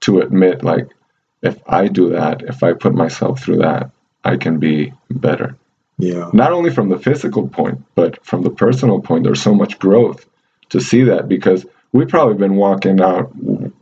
[0.00, 0.88] to admit like
[1.42, 3.90] if i do that if i put myself through that
[4.24, 5.56] i can be better
[5.98, 6.30] Yeah.
[6.32, 10.26] not only from the physical point, but from the personal point, there's so much growth
[10.70, 13.30] to see that because we've probably been walking out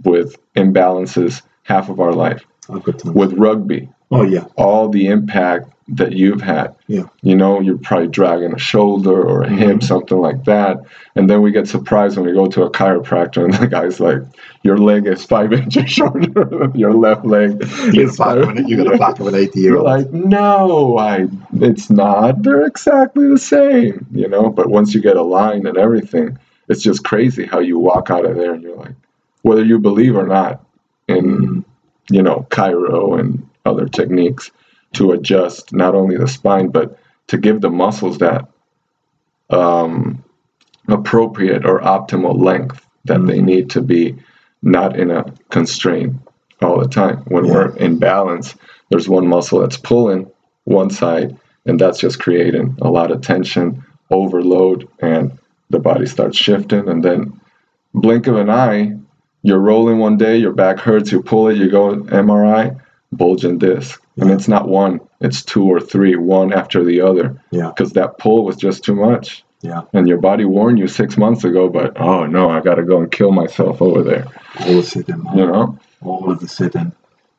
[0.04, 2.42] with imbalances half of our life.
[2.68, 3.14] I've got tons.
[3.14, 4.44] With rugby, Oh yeah.
[4.56, 7.02] all the impact that you've had, Yeah.
[7.22, 9.82] you know, you're probably dragging a shoulder or a hip, Mhm.
[9.82, 10.78] something like that.
[11.16, 14.22] And then we get surprised when we go to a chiropractor and the guy's like,
[14.62, 17.62] your leg is five inches shorter than your left leg.
[17.92, 19.70] You is got, a back of an, you got a back of an 80 year
[19.72, 19.86] you're old.
[19.86, 21.28] like, no, I
[21.60, 22.42] it's not.
[22.42, 24.48] They're exactly the same, you know.
[24.48, 26.38] But once you get aligned and everything,
[26.68, 28.94] it's just crazy how you walk out of there and you're like,
[29.42, 30.64] whether you believe or not
[31.06, 31.64] in, Mm.
[32.10, 34.50] you know, chiro and other techniques
[34.94, 36.98] to adjust not only the spine but
[37.28, 38.46] to give the muscles that
[39.50, 40.24] um,
[40.88, 43.44] appropriate or optimal length that they Mhm.
[43.44, 44.16] need to be
[44.62, 46.14] not in a constraint
[46.60, 47.18] all the time.
[47.28, 47.52] When Yeah.
[47.52, 48.54] we're in balance,
[48.90, 50.26] there's one muscle that's pulling
[50.64, 51.36] one side,
[51.66, 55.32] and that's just creating a lot of tension, overload, and
[55.70, 56.88] the body starts shifting.
[56.88, 57.32] And then,
[57.94, 58.96] blink of an eye,
[59.42, 62.72] you're rolling one day, your back hurts, you pull it, you go MRI,
[63.12, 64.01] bulging disc.
[64.18, 67.42] And it's not one, it's two or three, one after the other.
[67.50, 67.68] Yeah.
[67.68, 69.42] Because that pull was just too much.
[69.62, 69.82] Yeah.
[69.92, 72.98] And your body warned you six months ago, but oh no, I got to go
[73.00, 74.26] and kill myself over there.
[74.60, 75.78] All the sitting, You know?
[76.02, 76.92] all of the sitting.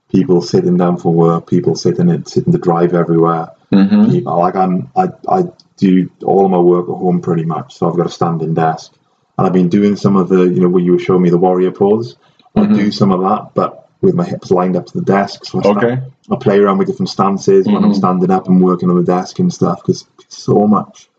[0.10, 3.50] People sitting down for work, people sitting and sitting to drive everywhere.
[3.72, 4.12] Mm-hmm.
[4.12, 5.44] People like I'm I, I
[5.78, 8.94] do all of my work at home pretty much, so I've got a standing desk.
[9.38, 11.38] And I've been doing some of the, you know, where you were showing me the
[11.38, 12.16] warrior pose.
[12.56, 12.76] I Mhm.
[12.76, 15.46] do some of that, but with my hips lined up to the desk.
[15.46, 16.02] So I, stand- Okay.
[16.30, 17.96] I play around with different stances when I'm Mhm.
[17.96, 21.10] standing up and working on the desk and stuff because so much,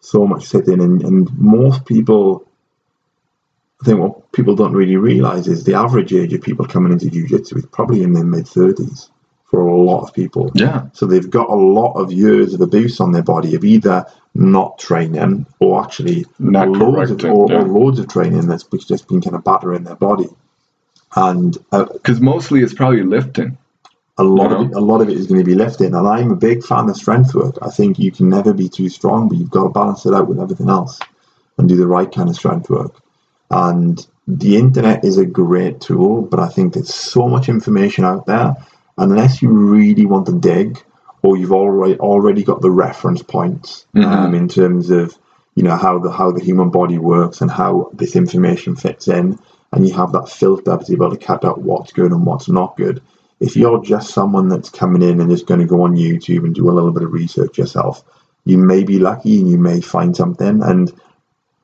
[0.00, 0.80] so much sitting.
[0.80, 2.46] And, and most people,
[3.82, 7.10] I think what people don't really realize is the average age of people coming into
[7.10, 9.10] jiu-jitsu is probably in their mid 30s
[9.44, 10.50] for a lot of people.
[10.54, 10.86] Yeah.
[10.92, 14.78] So they've got a lot of years of abuse on their body of either not
[14.78, 17.62] training or actually Not loads of, or, yeah.
[17.62, 20.28] or loads of training that's just been kind of battering their body.
[21.16, 23.56] And uh, Because mostly it's probably lifting.
[24.18, 25.94] a lot You of it, a lot of it is going to be lifting.
[25.94, 27.56] And I'm a big fan of strength work.
[27.62, 30.28] I think you can never be too strong, but you've got to balance it out
[30.28, 30.98] with everything else
[31.56, 32.94] and do the right kind of strength work.
[33.50, 38.26] And the internet is a great tool, but I think there's so much information out
[38.26, 38.54] there.
[38.98, 40.82] Unless you really want to dig,
[41.22, 44.36] or you've already already got the reference points um, Mhm.
[44.36, 45.16] in terms of
[45.54, 49.38] you know how the how the human body works and how this information fits in,
[49.72, 52.48] and you have that filter to be able to cut out what's good and what's
[52.48, 53.02] not good.
[53.40, 56.54] If you're just someone that's coming in and is going to go on YouTube and
[56.54, 58.02] do a little bit of research yourself,
[58.44, 60.62] you may be lucky and you may find something.
[60.62, 60.92] And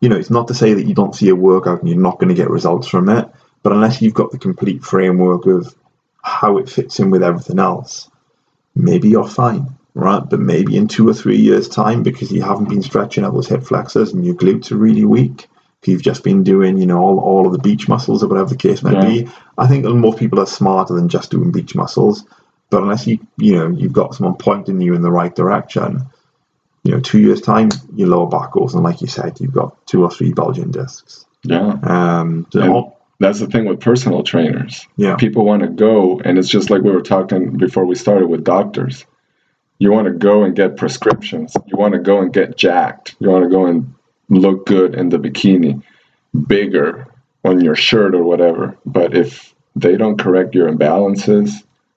[0.00, 2.18] you know, it's not to say that you don't see a workout and you're not
[2.18, 3.26] going to get results from it,
[3.62, 5.74] but unless you've got the complete framework of
[6.22, 8.10] how it fits in with everything else,
[8.74, 10.22] maybe you're fine, right?
[10.28, 13.48] But maybe in two or three years' time, because you haven't been stretching out those
[13.48, 15.48] hip flexors and your glutes are really weak,
[15.84, 18.48] if you've just been doing, you know, all, all of the beach muscles or whatever
[18.48, 19.04] the case may Yeah.
[19.04, 19.28] be,
[19.58, 22.24] I think most people are smarter than just doing beach muscles.
[22.70, 26.00] But unless you, you know, you've got someone pointing you in the right direction,
[26.84, 29.86] you know, two years' time, your lower back goes, and like you said, you've got
[29.86, 31.26] two or three bulging discs.
[31.42, 31.76] Yeah.
[31.82, 34.86] Um, so That's the thing with personal trainers.
[34.96, 38.28] yeah, People want to go, and it's just like we were talking before we started
[38.28, 39.04] with doctors.
[39.78, 41.54] You want to go and get prescriptions.
[41.66, 43.16] You want to go and get jacked.
[43.20, 43.92] You want to go and
[44.28, 45.82] look good in the bikini,
[46.46, 47.06] bigger
[47.44, 48.76] on your shirt or whatever.
[48.86, 51.50] But if they don't correct your imbalances,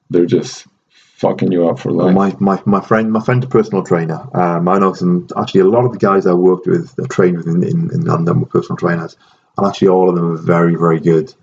[0.10, 2.14] they're just fucking you up for life.
[2.14, 4.28] my, my, my friend, my friend, a personal trainer.
[4.38, 5.28] Um, I know some.
[5.38, 8.02] Actually, a lot of the guys I worked with, that trained with in, in, in
[8.02, 9.18] London, were personal trainers,
[9.58, 11.34] and actually, all of them are very, very good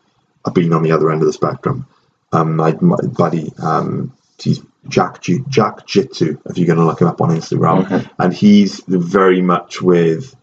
[0.47, 1.87] at being on the other end of the spectrum.
[2.33, 6.39] Um, my, my buddy, um, he's Jack Jack Jitsu.
[6.47, 8.09] If you're going to look him up on Instagram, Okay.
[8.19, 10.37] and he's very much with.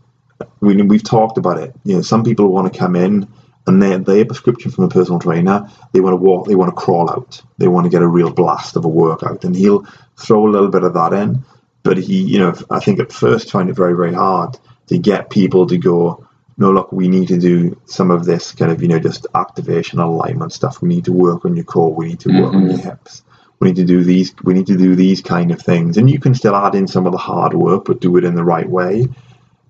[0.60, 1.74] We, we've talked about it.
[1.84, 3.28] You know, some people want to come in
[3.68, 5.70] and they their prescription from a personal trainer.
[5.94, 6.48] They want to walk.
[6.48, 7.42] They want to crawl out.
[7.58, 9.86] They want to get a real blast of a workout, and he'll
[10.18, 11.44] throw a little bit of that in.
[11.84, 14.58] But he, you know, I think at first find it very, very hard
[14.88, 16.28] to get people to go.
[16.58, 20.00] No, look, we need to do some of this kind of, you know, just activation
[20.00, 20.82] alignment stuff.
[20.82, 21.94] We need to work on your core.
[21.94, 22.70] We need to work on Mhm.
[22.72, 23.24] your hips.
[23.60, 24.34] We need to do these.
[24.44, 27.06] We need to do these kind of things, and you can still add in some
[27.06, 29.08] of the hard work, but do it in the right way.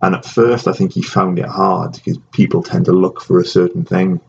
[0.02, 3.40] And at first, I think he found it hard because people tend to look for
[3.40, 4.20] a certain thing,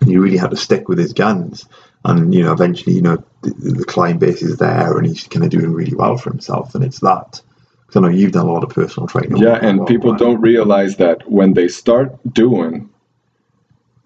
[0.00, 1.66] and he really had to stick with his guns.
[2.04, 5.44] And you know, eventually, you know, the, the client base is there, and he's kind
[5.44, 6.74] of doing really well for himself.
[6.74, 7.40] And it's that.
[7.86, 9.36] 'cause I know you've done a lot of personal training.
[9.36, 12.88] Yeah, and well, people don't realize that when they start doing,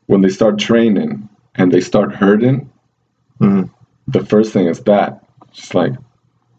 [0.06, 2.68] when they start training and they start hurting,
[3.40, 3.70] Mhm.
[4.08, 5.22] the first thing is that.
[5.50, 5.94] It's like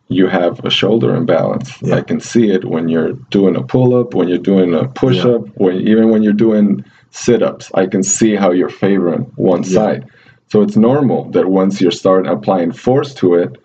[0.10, 1.82] you have a shoulder imbalance.
[1.82, 1.96] Yeah.
[1.96, 5.20] I can see it when you're doing a pull up, when you're doing a push
[5.26, 7.72] up, when even when you're doing sit ups.
[7.74, 9.70] I can see how you're favoring one Yeah.
[9.70, 10.06] side.
[10.48, 13.58] So it's normal that once you start applying force to it,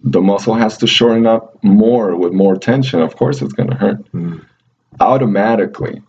[0.00, 3.00] the muscle has to shorten up more with more tension.
[3.02, 4.40] Of course, it's going to hurt Mm.
[5.00, 6.00] automatically,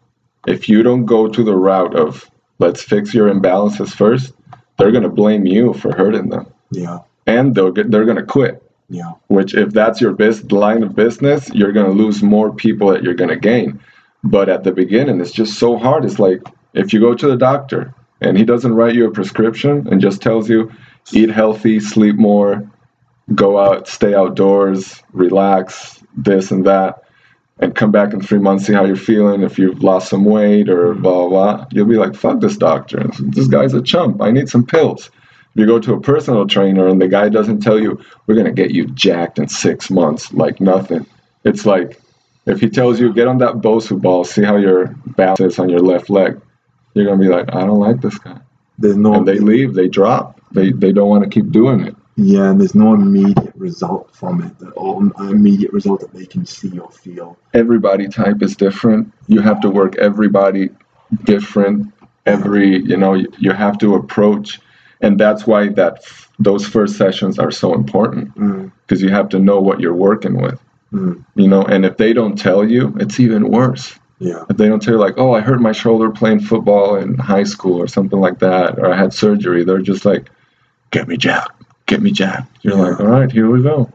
[0.47, 2.29] if you don't go to the route of
[2.59, 4.33] let's fix your imbalances first,
[4.77, 8.23] they're going to blame you for hurting them, Yeah, and they'll get, they're going to
[8.23, 8.61] quit.
[8.93, 12.89] Yeah, Which, if that's your bus- line of business, you're going to lose more people
[12.89, 13.79] that you're going to gain.
[14.23, 16.05] But at the beginning, it's just so hard.
[16.05, 16.41] It's like
[16.73, 20.21] if you go to the doctor and he doesn't write you a prescription and just
[20.21, 20.71] tells you
[21.11, 22.69] eat healthy, sleep more,
[23.35, 27.01] go out, stay outdoors, relax, this and that,
[27.59, 30.69] and come back in three months, see how you're feeling, if you've lost some weight
[30.69, 31.65] or blah, blah, blah.
[31.71, 33.09] You'll be like, fuck this doctor.
[33.19, 34.21] This guy's a chump.
[34.21, 35.09] I need some pills.
[35.55, 38.51] You go to a personal trainer and the guy doesn't tell you, we're going to
[38.51, 41.05] get you jacked in six months, like nothing.
[41.43, 41.99] It's like
[42.45, 45.69] if he tells you, get on that Bosu ball, see how your balance is on
[45.69, 46.41] your left leg,
[46.93, 48.39] you're going to be like, I don't like this guy.
[48.77, 49.15] There's no.
[49.15, 50.39] And they leave, they drop.
[50.51, 51.95] They, they don't want to keep doing it.
[52.15, 56.77] Yeah, and there's no immediate result from it, or immediate result that they can see
[56.77, 57.39] or feel.
[57.55, 59.11] Everybody type is different.
[59.27, 60.69] You have to work everybody
[61.23, 61.91] different.
[62.27, 64.59] Every, you know, you have to approach
[65.03, 66.03] and that's why that
[66.39, 68.33] those first sessions are so important.
[68.33, 69.03] Because mm.
[69.03, 70.59] you have to know what you're working with.
[70.93, 71.25] Mm.
[71.33, 73.97] you know and if they don't tell you it's even worse.
[74.19, 74.43] Yeah.
[74.47, 77.45] If they don't tell you like oh i hurt my shoulder playing football in high
[77.45, 80.29] school or something like that or i had surgery they're just like
[80.91, 81.63] get me jacked.
[81.87, 82.59] Get me jacked.
[82.61, 82.83] You're yeah.
[82.83, 83.91] like all right here we go.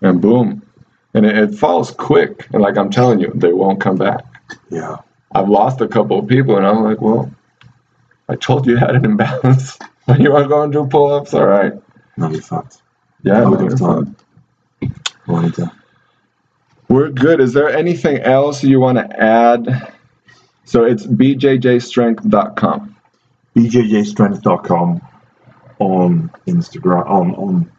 [0.00, 0.62] And boom.
[1.12, 2.48] And it, it falls quick.
[2.54, 4.24] And like i'm telling you they won't come back.
[4.70, 4.96] Yeah.
[5.34, 7.30] I've lost a couple of people and i'm like well
[8.30, 9.78] i told you you had an imbalance
[10.18, 11.34] you want to go and do pull ups?
[11.34, 11.72] All right.
[12.16, 12.68] That'll be fun.
[13.22, 14.16] Yeah, that'll be fun.
[15.26, 15.70] Later.
[16.88, 17.40] We're good.
[17.40, 19.92] Is there anything else you want to add?
[20.64, 22.96] So it's bjjstrength.com.
[23.54, 25.00] bjjstrength.com
[25.78, 27.72] on Instagram, on, on,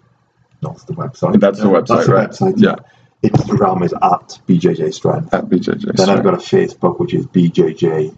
[0.62, 1.40] that's the website.
[1.40, 2.30] That's the website, that's the right?
[2.30, 2.76] Website, yeah.
[3.24, 5.34] Instagram is at bjjstrength.
[5.34, 5.96] At bjj.
[5.96, 8.16] Then I've got a Facebook, which is bjjs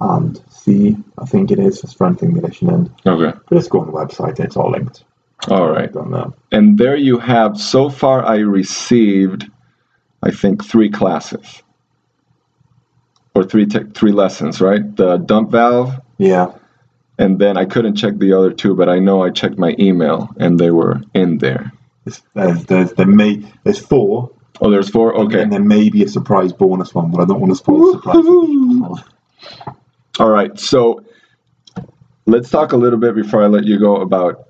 [0.00, 2.94] and C, I think it is, for strength and conditioning.
[3.06, 3.38] Okay.
[3.48, 5.04] But just go on the website, it's all linked.
[5.48, 5.90] All right.
[6.52, 9.50] And there you have, so far I received,
[10.22, 11.62] I think, three classes.
[13.34, 14.96] Or three te- three lessons, right?
[14.96, 15.94] The dump valve.
[16.18, 16.52] Yeah.
[17.18, 20.30] And then I couldn't check the other two, but I know I checked my email
[20.38, 21.72] and they were in there.
[22.04, 24.32] There's, there's, there may, there's four.
[24.60, 25.14] Oh, there's four?
[25.14, 25.42] Okay.
[25.42, 27.98] And there may be a surprise bonus one, but I don't want to spoil the
[27.98, 29.04] surprise.
[30.18, 30.58] All right.
[30.58, 31.04] So
[32.26, 34.48] let's talk a little bit before I let you go about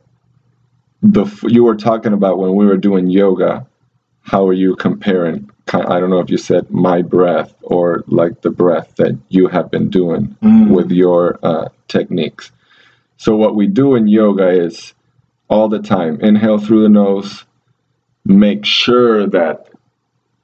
[1.03, 3.67] the you were talking about when we were doing yoga.
[4.23, 5.51] How are you comparing?
[5.73, 9.71] I don't know if you said my breath or like the breath that you have
[9.71, 10.69] been doing mm.
[10.69, 12.51] with your uh, techniques.
[13.17, 14.95] So what we do in yoga is
[15.49, 17.45] all the time inhale through the nose,
[18.25, 19.69] make sure that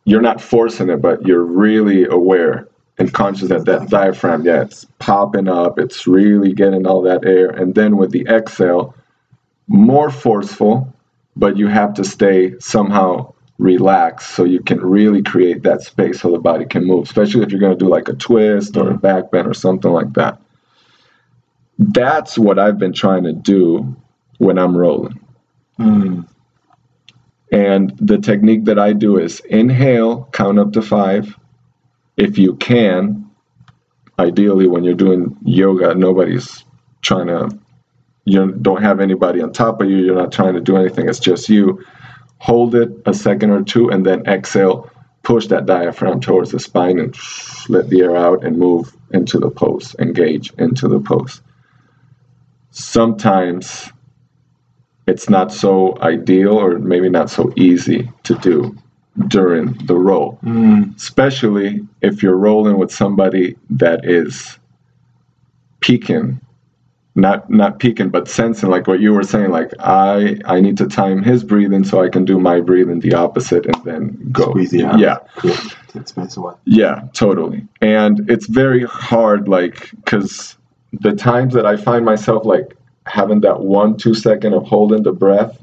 [0.04, 2.68] you're not forcing it, but you're really aware
[2.98, 7.50] and conscious that that diaphragm, yeah, it's popping up, it's really getting all that air.
[7.50, 8.94] And then with the exhale,
[9.68, 10.92] more forceful,
[11.34, 16.30] but you have to stay somehow relaxed so you can really create that space so
[16.30, 18.98] the body can move, especially if you're going to do like a twist or a
[18.98, 20.40] back bend or something like that.
[21.78, 23.96] That's what I've been trying to do
[24.38, 25.20] when I'm rolling.
[25.78, 26.26] Mm.
[27.52, 31.36] And the technique that I do is inhale, count up to five
[32.16, 33.30] if you can,
[34.18, 36.64] ideally when you're doing yoga, nobody's
[37.02, 37.58] trying to,
[38.24, 41.20] you don't have anybody on top of you, you're not trying to do anything, it's
[41.20, 41.84] just you.
[42.38, 44.90] Hold it a second or two and then exhale,
[45.22, 47.16] push that diaphragm towards the spine and
[47.68, 51.40] let the air out and move into the pose, engage into the pose.
[52.70, 53.90] Sometimes
[55.06, 58.76] it's not so ideal or maybe not so easy to do
[59.28, 60.94] during the roll, mm.
[60.96, 64.58] especially if you're rolling with somebody that is
[65.80, 66.40] peaking,
[67.14, 69.50] not not peaking, but sensing like what you were saying.
[69.50, 73.14] Like I I need to time his breathing so I can do my breathing the
[73.14, 74.50] opposite and then go.
[74.50, 74.98] Squeeze the out.
[74.98, 75.18] Yeah.
[76.04, 76.52] Space away.
[76.66, 77.66] Yeah, totally.
[77.80, 80.56] And it's very hard, like because
[80.92, 82.76] the times that I find myself like
[83.06, 85.62] having that one two second of holding the breath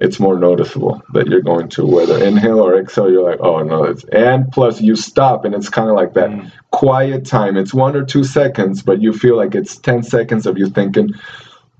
[0.00, 3.84] it's more noticeable that you're going to whether inhale or exhale you're like oh no
[3.84, 6.50] it's and plus you stop and it's kind of like that mm.
[6.70, 10.56] quiet time it's one or two seconds but you feel like it's 10 seconds of
[10.56, 11.12] you thinking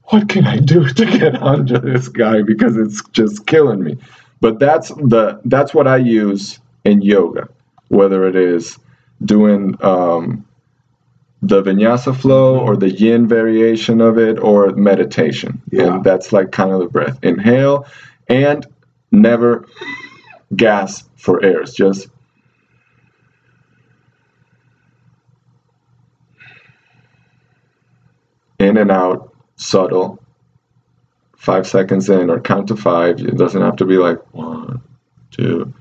[0.04, 3.96] what can i do to get under this guy because it's just killing me
[4.40, 7.48] but that's the that's what i use in yoga
[7.88, 8.78] whether it is
[9.24, 10.46] doing um,
[11.42, 15.94] the vinyasa flow or the yin variation of it or meditation yeah.
[15.94, 17.86] and that's like kind of the breath inhale
[18.28, 18.66] and
[19.10, 19.66] never
[20.56, 21.62] gasp for air.
[21.62, 22.08] It's just
[28.58, 30.22] in and out, subtle.
[31.36, 33.20] Five seconds in, or count to five.
[33.20, 34.82] It doesn't have to be like one,
[35.30, 35.72] two,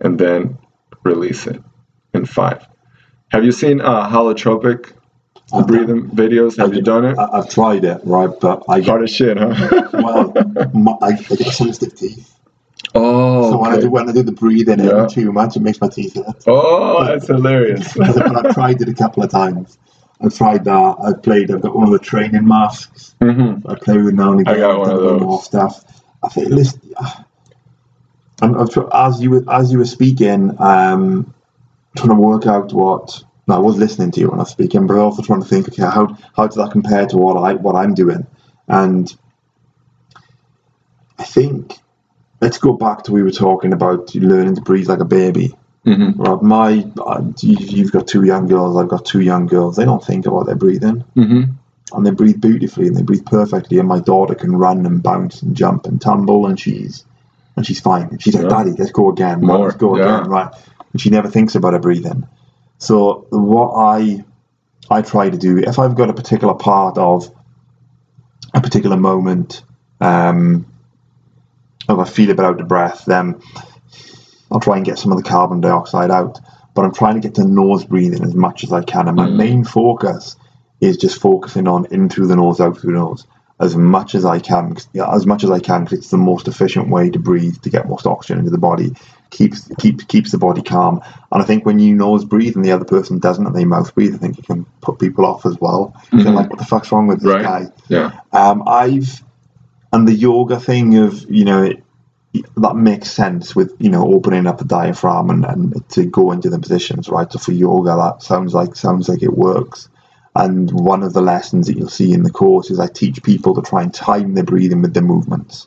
[0.00, 0.58] and then
[1.02, 1.62] release it
[2.12, 2.68] in five.
[3.30, 4.92] Have you seen uh, holotropic
[5.52, 6.56] the breathing videos.
[6.58, 7.18] Have I, you done it?
[7.18, 8.30] I, have tried it, right?
[8.40, 9.88] But I hard as shit, huh?
[9.94, 10.32] well,
[10.74, 12.34] my, I, I get sensitive teeth.
[12.94, 15.06] Oh, so when I do when I do the breathing yeah.
[15.06, 16.42] too much, it makes my teeth hurt.
[16.46, 17.92] Oh, but, that's hilarious.
[17.96, 19.78] but I've tried it a couple of times,
[20.20, 20.96] I've tried that.
[21.00, 21.50] I've played.
[21.50, 23.14] I've got one of the training masks.
[23.20, 23.68] Mm-hmm.
[23.68, 24.54] I play with now and again.
[24.54, 25.20] I got one of those.
[25.20, 26.02] More stuff.
[26.22, 26.80] I think listen.
[28.40, 31.34] I'm, I'm as you were as you were speaking, um,
[31.96, 33.24] trying to work out what.
[33.48, 35.48] No, I was listening to you when I was speaking, but I also trying to
[35.48, 38.26] think, okay, how how does that compare to what I what I'm doing?
[38.68, 39.12] And
[41.18, 41.78] I think
[42.40, 45.54] let's go back to we were talking about learning to breathe like a baby.
[45.86, 46.20] Mm-hmm.
[46.20, 48.76] Right, my uh, you- you've got two young girls.
[48.76, 49.76] I've got two young girls.
[49.76, 51.42] They don't think about their breathing, Mm-hmm.
[51.96, 53.78] and they breathe beautifully and they breathe perfectly.
[53.78, 57.04] And my daughter can run and bounce and jump and tumble, and she's
[57.56, 58.08] and she's fine.
[58.10, 58.50] And she's like, Yeah.
[58.50, 59.40] "Daddy, let's go again.
[59.40, 60.18] right, let's go yeah.
[60.18, 60.54] again." Right,
[60.92, 62.28] and she never thinks about her breathing.
[62.78, 64.24] So what I
[64.90, 67.30] I try to do if I've got a particular part of
[68.54, 69.62] a particular moment,
[70.00, 70.66] um,
[71.88, 73.40] if I feel a bit out of breath, then
[74.50, 76.38] I'll try and get some of the carbon dioxide out.
[76.74, 79.08] But I'm trying to get to nose breathing as much as I can.
[79.08, 79.36] And my Mm.
[79.36, 80.36] main focus
[80.80, 83.26] is just focusing on in through the nose, out through the nose
[83.60, 84.76] as much as I can.
[84.94, 87.88] As much as I can, because it's the most efficient way to breathe to get
[87.88, 88.94] most oxygen into the body.
[89.30, 91.00] Keeps keeps keeps the body calm.
[91.32, 93.94] And I think when you nose breathe and the other person doesn't and they mouth
[93.94, 95.94] breathe, I think it can put people off as well.
[96.10, 96.34] They're Mhm.
[96.34, 97.42] like, "What the fuck's wrong with this Right.
[97.42, 98.12] guy?" Yeah.
[98.32, 99.22] Um, I've
[99.92, 101.82] and the yoga thing of you know it,
[102.56, 106.48] that makes sense with you know opening up the diaphragm and, and to go into
[106.48, 107.30] the positions right.
[107.32, 109.88] So for yoga, that sounds like sounds like it works.
[110.38, 113.54] And one of the lessons that you'll see in the course is I teach people
[113.56, 115.66] to try and time their breathing with their movements.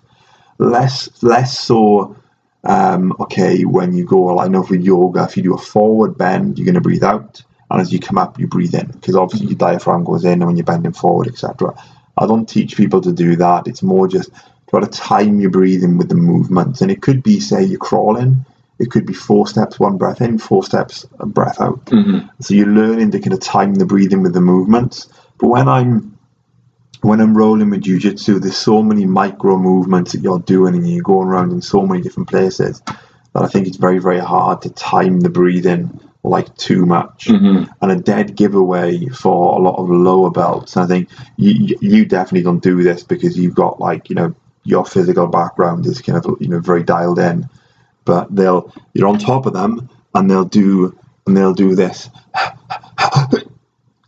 [0.60, 2.15] Less less so.
[2.64, 6.57] Um, okay, when you go, I know for yoga, if you do a forward bend,
[6.57, 9.48] you're going to breathe out, and as you come up, you breathe in because obviously
[9.48, 11.76] your diaphragm goes in and when you're bending forward, etc.
[12.18, 13.68] I don't teach people to do that.
[13.68, 14.30] It's more just
[14.69, 16.81] try to time your breathing with the movements.
[16.81, 18.45] And it could be, say, you're crawling.
[18.82, 21.86] It could be four steps, one breath in, four steps, a breath out.
[21.86, 22.28] Mm-hmm.
[22.40, 25.08] So you're learning to kind of time the breathing with the movements.
[25.38, 26.18] But when I'm
[27.02, 31.03] when I'm rolling with jujitsu, there's so many micro movements that you're doing, and you're
[31.03, 32.82] going around in so many different places
[33.34, 37.72] that I think it's very, very hard to time the breathing like too much Mm-hmm.
[37.82, 40.76] and a dead giveaway for a lot of lower belts.
[40.76, 44.36] And I think you you definitely don't do this because you've got like you know
[44.64, 47.49] your physical background is kind of you know very dialed in,
[48.06, 52.10] but they'll you're on top of them and they'll do and they'll do this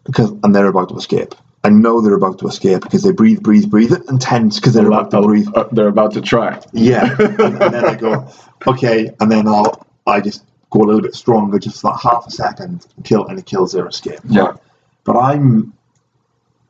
[0.03, 1.35] because and they're about to escape.
[1.65, 4.87] I know they're about to escape because they breathe, breathe, breathe and tense because they're
[4.87, 5.47] about to breathe.
[5.55, 6.61] Uh, they're about to try.
[6.73, 8.27] Yeah, and, and then I go,
[8.67, 12.31] okay, and then I'll I just go a little bit stronger, just like half a
[12.31, 14.19] second, kill, and it kills their escape.
[14.27, 14.53] Yeah.
[15.05, 15.73] But I'm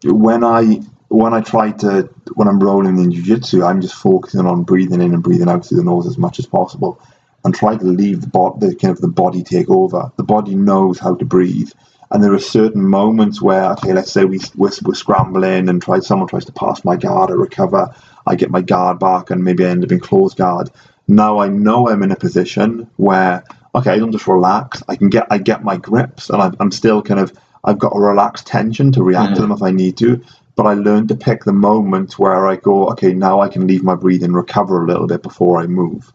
[0.03, 4.63] when I when I try to when I'm rolling in jiu-jitsu, I'm just focusing on
[4.63, 7.01] breathing in and breathing out through the nose as much as possible,
[7.43, 10.11] and try to leave the, bo- the kind of the body take over.
[10.17, 11.71] The body knows how to breathe,
[12.13, 15.99] and there are certain moments where, okay, let's say we we're, we're scrambling and try
[15.99, 17.93] someone tries to pass my guard or recover,
[18.27, 20.69] I get my guard back and maybe I end up in close guard.
[21.07, 23.43] Now I know I'm in a position where
[23.75, 24.83] okay, I don't just relax.
[24.87, 27.33] I can get I get my grips and I'm, I'm still kind of
[27.63, 29.43] I've got a relaxed tension to react to mm.
[29.43, 30.23] them if I need to.
[30.55, 33.83] But I learned to pick the moment where I go, okay, now I can leave
[33.83, 36.13] my breathing, recover a little bit before I move.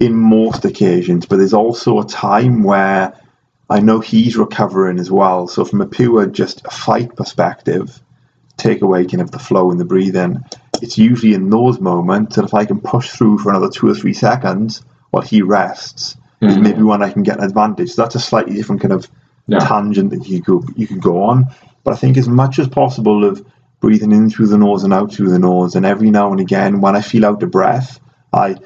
[0.00, 3.14] In most occasions, but there's also a time where
[3.70, 5.46] I know he's recovering as well.
[5.46, 8.00] So from a pure just a fight perspective,
[8.56, 10.44] take away kind of the flow and the breathing.
[10.82, 13.94] It's usually in those moments that if I can push through for another two or
[13.94, 16.62] three seconds while he rests, is Mhm.
[16.62, 17.92] maybe when I can get an advantage.
[17.92, 19.08] So that's a slightly different kind of
[19.46, 19.60] Yeah.
[19.60, 21.46] tangent that you could you could go on.
[21.84, 23.42] But I think as much as possible of
[23.80, 26.80] breathing in through the nose and out through the nose, and every now and again
[26.80, 28.00] when I feel out of breath,
[28.32, 28.56] I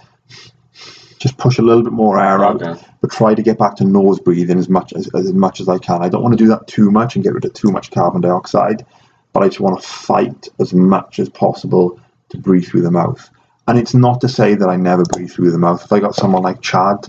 [1.18, 2.80] just push a little bit more air out, Okay.
[3.00, 5.78] but try to get back to nose breathing as much as, as much as I
[5.78, 6.02] can.
[6.02, 8.20] I don't want to do that too much and get rid of too much carbon
[8.20, 8.84] dioxide,
[9.32, 12.00] but I just want to fight as much as possible
[12.30, 13.28] to breathe through the mouth.
[13.66, 15.84] And it's not to say that I never breathe through the mouth.
[15.84, 17.08] If I got someone like Chad,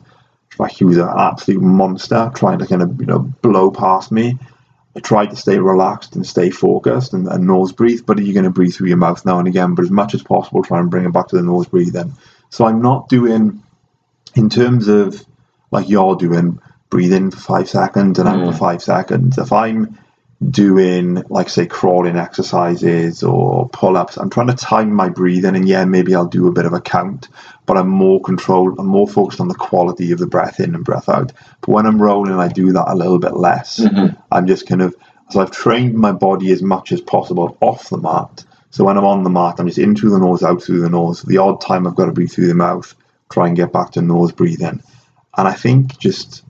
[0.57, 4.37] like he was an absolute monster trying to kind of you know blow past me.
[4.95, 8.33] I tried to stay relaxed and stay focused and, and nose breathe, but are you're
[8.33, 9.75] going to breathe through your mouth now and again.
[9.75, 12.13] But as much as possible, try and bring it back to the nose breathing.
[12.49, 13.61] So I'm not doing,
[14.35, 15.25] in terms of
[15.71, 18.57] like you're doing, breathe in for five seconds and out for Mm.
[18.59, 19.37] five seconds.
[19.37, 19.97] If I'm
[20.51, 25.83] doing like say crawling exercises or pull-ups i'm trying to time my breathing and yeah
[25.83, 27.27] maybe i'll do a bit of a count
[27.65, 30.85] but i'm more controlled i'm more focused on the quality of the breath in and
[30.85, 34.15] breath out but when i'm rolling i do that a little bit less Mhm.
[34.31, 34.95] i'm just kind of
[35.29, 39.03] so i've trained my body as much as possible off the mat so when i'm
[39.03, 41.59] on the mat i'm just in through the nose out through the nose the odd
[41.59, 42.95] time i've got to breathe through the mouth
[43.31, 44.81] try and get back to nose breathing
[45.37, 46.43] and i think just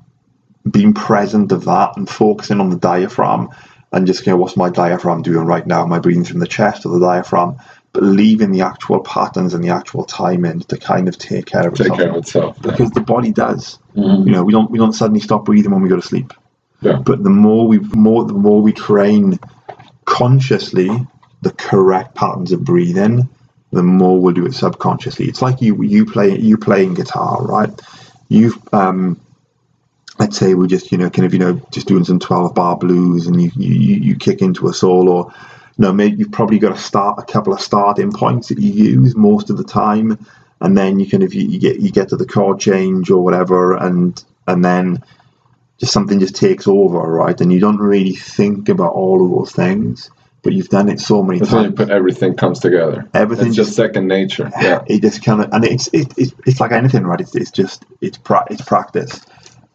[0.70, 3.50] being present of that and focusing on the diaphragm
[3.92, 5.82] and just you know what's my diaphragm doing right now?
[5.82, 7.56] Am I breathing from the chest or the diaphragm?
[7.92, 11.74] But leaving the actual patterns and the actual timing to kind of take care of
[11.74, 11.98] Take itself.
[11.98, 12.58] care of itself.
[12.64, 12.70] yeah.
[12.72, 13.80] because the body does.
[13.96, 14.28] Mhm.
[14.28, 16.34] You know, we don't we don't suddenly stop breathing when we go to sleep.
[16.82, 16.98] Yeah.
[17.04, 19.40] But the more we more the more we train
[20.06, 20.90] consciously
[21.42, 23.28] the correct patterns of breathing,
[23.72, 25.26] the more we'll do it subconsciously.
[25.26, 27.70] It's like you you play you playing guitar, right?
[28.28, 29.20] You've um
[30.20, 32.78] let's say we're just you know kind of you know just doing some 12 bar
[32.78, 36.76] blues and you you, you kick into a solo you know maybe you've probably got
[36.76, 40.24] to start a couple of starting points that you use most of the time
[40.62, 43.24] and then you kind of you, you get you get to the chord change or
[43.24, 45.02] whatever and and then
[45.78, 49.54] just something just takes over right and you don't really think about all of those
[49.54, 50.12] things
[50.42, 53.08] but you've done it so many That's when you times put everything comes together.
[53.14, 54.50] Everything It's just second nature.
[54.62, 54.84] Yeah.
[54.88, 57.86] it just kind of and it's it, it's it's like anything right it's, it's just
[58.02, 59.22] it's pra- it's practice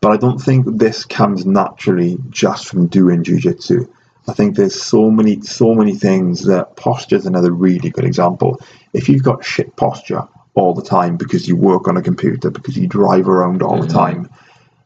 [0.00, 3.86] but i don't think this comes naturally just from doing jiu-jitsu
[4.28, 8.60] i think there's so many so many things that posture is another really good example
[8.92, 12.76] if you've got shit posture all the time because you work on a computer because
[12.76, 13.92] you drive around all the Mhm.
[13.92, 14.30] time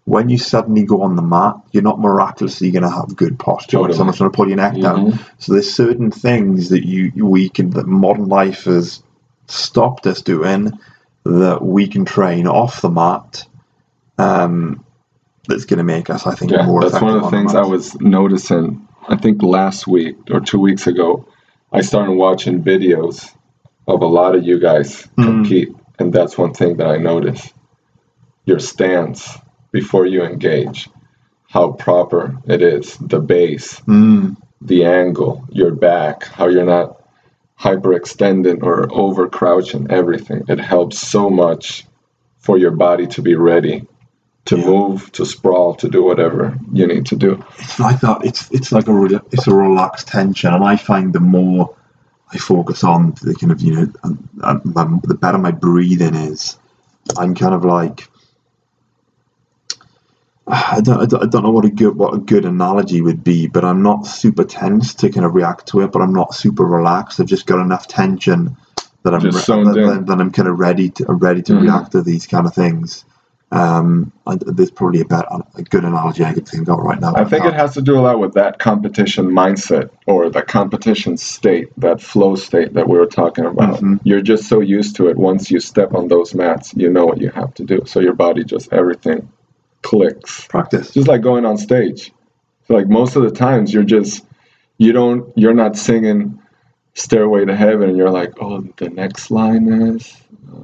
[0.08, 3.76] when you suddenly go on the mat you're not miraculously going to have good posture
[3.76, 3.96] Totally.
[3.96, 5.18] someone's trying to pull your neck down Mhm.
[5.38, 9.02] so there's certain things that you we can that modern life has
[9.46, 10.72] stopped us doing
[11.24, 13.44] that we can train off the mat.
[14.16, 14.84] Um,
[15.46, 17.54] that's going to make us, I think, Yeah, more that's one of the on things
[17.54, 17.64] mat.
[17.64, 18.86] I was noticing.
[19.08, 21.26] I think last week or two weeks ago,
[21.72, 23.30] I started watching videos
[23.86, 25.24] of a lot of you guys Mm.
[25.24, 27.52] compete, and that's one thing that I noticed.
[28.44, 29.36] Your stance
[29.72, 30.88] before you engage,
[31.48, 36.96] how proper it is, the base, Mm, the angle, your back, how you're not
[37.60, 40.44] hyperextending or over crouching, everything.
[40.48, 41.84] It helps so much
[42.38, 43.86] for your body to be ready
[44.46, 44.66] to Yeah.
[44.66, 47.42] move, to sprawl, to do whatever you need to do.
[47.58, 48.24] it's like that.
[48.24, 51.74] It's it's like a it's a relaxed tension, and I find the more
[52.32, 53.86] I focus on the kind of you know,
[55.04, 56.56] the better my breathing is.
[57.18, 58.08] I'm kind of like.
[60.50, 63.22] I don't, I don't, I don't know what a good what a good analogy would
[63.22, 66.34] be, but I'm not super tense to kind of react to it, but I'm not
[66.34, 67.20] super relaxed.
[67.20, 68.56] I've just got enough tension
[69.02, 71.62] that I'm re- that, that, I'm kind of ready to ready to Mhm.
[71.62, 73.04] react to these kind of things.
[73.50, 77.14] Um, there's probably a better a good analogy I could think of right now.
[77.14, 81.16] I think it has to do a lot with that competition mindset or the competition
[81.16, 83.80] state, that flow state that we were talking about.
[83.80, 84.00] Mhm.
[84.02, 85.16] You're just so used to it.
[85.16, 87.82] Once you step on those mats, you know what you have to do.
[87.86, 89.28] So your body just everything
[89.82, 90.46] clicks.
[90.46, 90.90] practice.
[90.92, 92.12] just like going on stage.
[92.66, 94.24] So like most of the times you're just
[94.78, 96.40] you don't you're not singing
[96.94, 100.16] Stairway to Heaven and you're like, oh, the next line is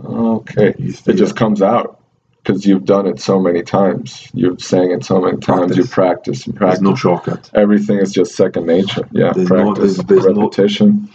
[0.04, 0.74] okay.
[0.78, 2.00] It just comes out
[2.42, 4.28] because you've done it so many times.
[4.34, 5.76] You've sang it so many times.
[5.76, 6.80] You practice and There's practice.
[6.82, 7.50] no shortcut.
[7.54, 9.08] Everything is just second nature.
[9.12, 11.08] Yeah, There's no- practice, there's- there's no- repetition.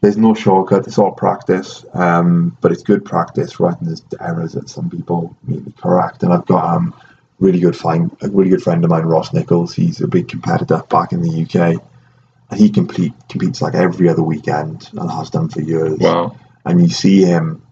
[0.00, 0.86] There's no shortcut.
[0.86, 3.76] It's all practice, um, but it's good practice, right?
[3.80, 6.22] And there's errors that some people may be correct.
[6.22, 6.94] And I've got um,
[7.38, 9.72] really good find a really good friend of mine, Ross Nichols.
[9.74, 11.80] He's a big competitor back in the UK,
[12.50, 15.98] and he complete competes like every other weekend and has done for years.
[15.98, 16.36] Wow.
[16.64, 17.62] And you see him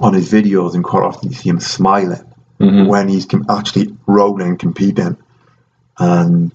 [0.00, 2.24] on his videos, and quite often you see him smiling
[2.58, 2.88] Mhm.
[2.88, 5.16] when he's com- actually rolling, competing.
[5.98, 6.52] And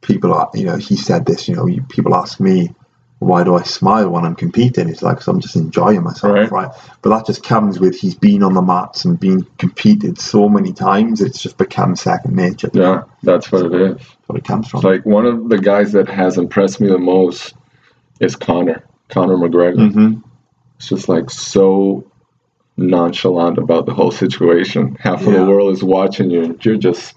[0.00, 2.74] people are, you know, he said this, you know, you, people ask me,
[3.20, 4.88] why do I smile when I'm competing?
[4.88, 6.50] It's like, 'cause I'm just enjoying myself, Right.
[6.50, 6.70] right.
[7.02, 10.72] But that just comes with he's been on the mats and been competed so many
[10.72, 12.70] times, it's just become second nature.
[12.72, 13.96] Yeah, that's what it is.
[13.98, 14.78] That's what it comes from.
[14.78, 17.54] It's like one of the guys that has impressed me the most
[18.20, 19.92] is Conor, Conor McGregor.
[19.92, 20.14] hmm
[20.76, 22.04] It's just like so
[22.78, 24.96] nonchalant about the whole situation.
[24.98, 27.14] Half of the world is watching you, and you're just.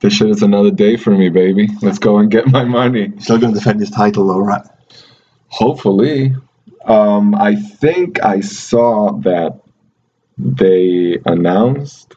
[0.00, 1.68] This shit is another day for me, baby.
[1.82, 3.12] Let's go and get my money.
[3.18, 4.64] Still going to defend his title, though, right?
[5.48, 6.34] Hopefully.
[6.84, 9.58] Um, I think I saw that
[10.38, 12.14] they announced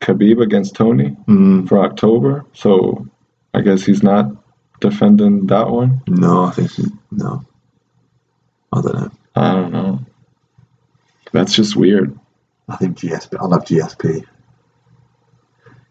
[0.00, 2.44] Khabib against Tony Mm, for October.
[2.52, 3.06] So
[3.54, 4.30] I guess he's not
[4.80, 6.02] defending that one.
[6.06, 7.44] no, I think he, no.
[8.72, 9.10] I don't know.
[9.36, 10.00] I don't know.
[11.32, 12.16] That's just weird.
[12.68, 13.40] I think GSP.
[13.40, 14.24] I love GSP.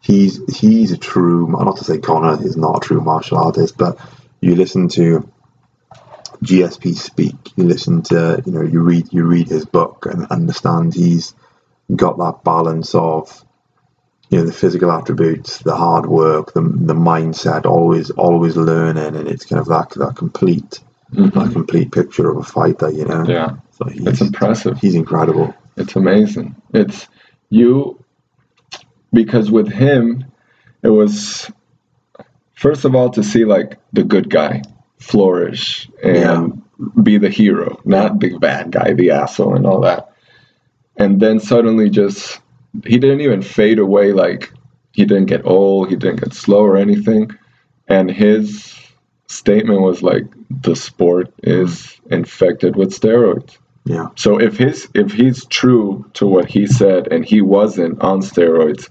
[0.04, 1.48] He's he's a true.
[1.48, 3.98] Not to say Conor is not a true martial artist, but
[4.42, 5.30] you listen to
[6.44, 7.36] GSP speak.
[7.56, 11.34] You listen to you know you read you read his book and understand he's
[11.96, 13.46] got that balance of
[14.30, 19.28] you know the physical attributes, the hard work, the the mindset, always always learning, and
[19.30, 20.82] it's kind of that that complete
[21.12, 21.54] that mm-hmm.
[21.54, 22.90] complete picture of a fighter.
[22.90, 23.24] You know.
[23.26, 24.80] Yeah, So he's, it's impressive.
[24.80, 25.54] he's incredible.
[25.78, 26.56] It's amazing.
[26.74, 27.08] It's
[27.50, 28.04] you
[29.14, 30.26] because with him,
[30.82, 31.50] it was
[32.64, 34.62] first of all, to see like the good guy
[34.98, 37.02] flourish and yeah.
[37.04, 40.14] be the hero, not the bad guy, the asshole, and all that.
[40.96, 42.40] And then suddenly, just
[42.86, 44.14] he didn't even fade away.
[44.14, 44.52] Like
[44.94, 47.32] he didn't get old, he didn't get slow or anything.
[47.88, 48.74] And his
[49.28, 53.58] statement was like, the sport is infected with steroids.
[53.86, 54.08] Yeah.
[54.16, 58.88] So if his if he's true to what he said and he wasn't on steroids,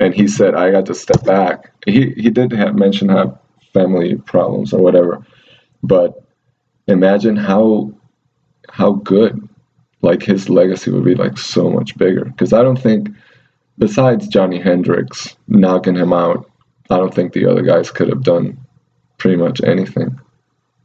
[0.00, 1.72] and he said I got to step back.
[1.86, 3.38] He he did have mention have
[3.72, 5.24] family problems or whatever,
[5.82, 6.24] but
[6.88, 7.92] imagine how
[8.68, 9.48] how good
[10.02, 13.10] like his legacy would be like so much bigger because I don't think
[13.78, 16.50] besides Johnny Hendricks knocking him out,
[16.90, 18.58] I don't think the other guys could have done
[19.18, 20.18] pretty much anything.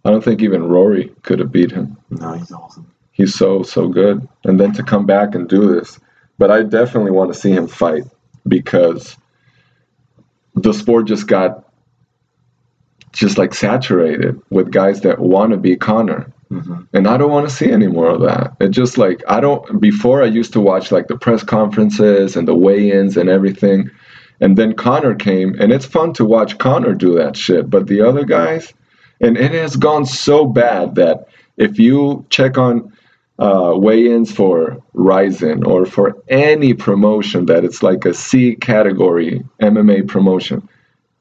[0.04, 1.98] I don't think even Rory could have beat him.
[2.12, 6.00] No, he's awesome he's so so good and then to come back and do this
[6.38, 8.04] but i definitely want to see him fight
[8.48, 9.18] because
[10.56, 11.66] the sport just got
[13.12, 16.32] just like saturated with guys that want to be Conor.
[16.52, 16.82] Mm-hmm.
[16.94, 18.56] And I don't want to see any more of that.
[18.60, 22.48] It just like I don't before I used to watch like the press conferences and
[22.48, 23.90] the weigh-ins and everything.
[24.42, 27.70] And then Conor came and it's fun to watch Conor do that shit.
[27.70, 28.74] But the other guys,
[29.22, 31.28] and it has gone so bad that
[31.58, 32.92] if you check on
[33.38, 40.08] uh, weigh-ins for Rizin or for any promotion that it's like a C category MMA
[40.08, 40.68] promotion.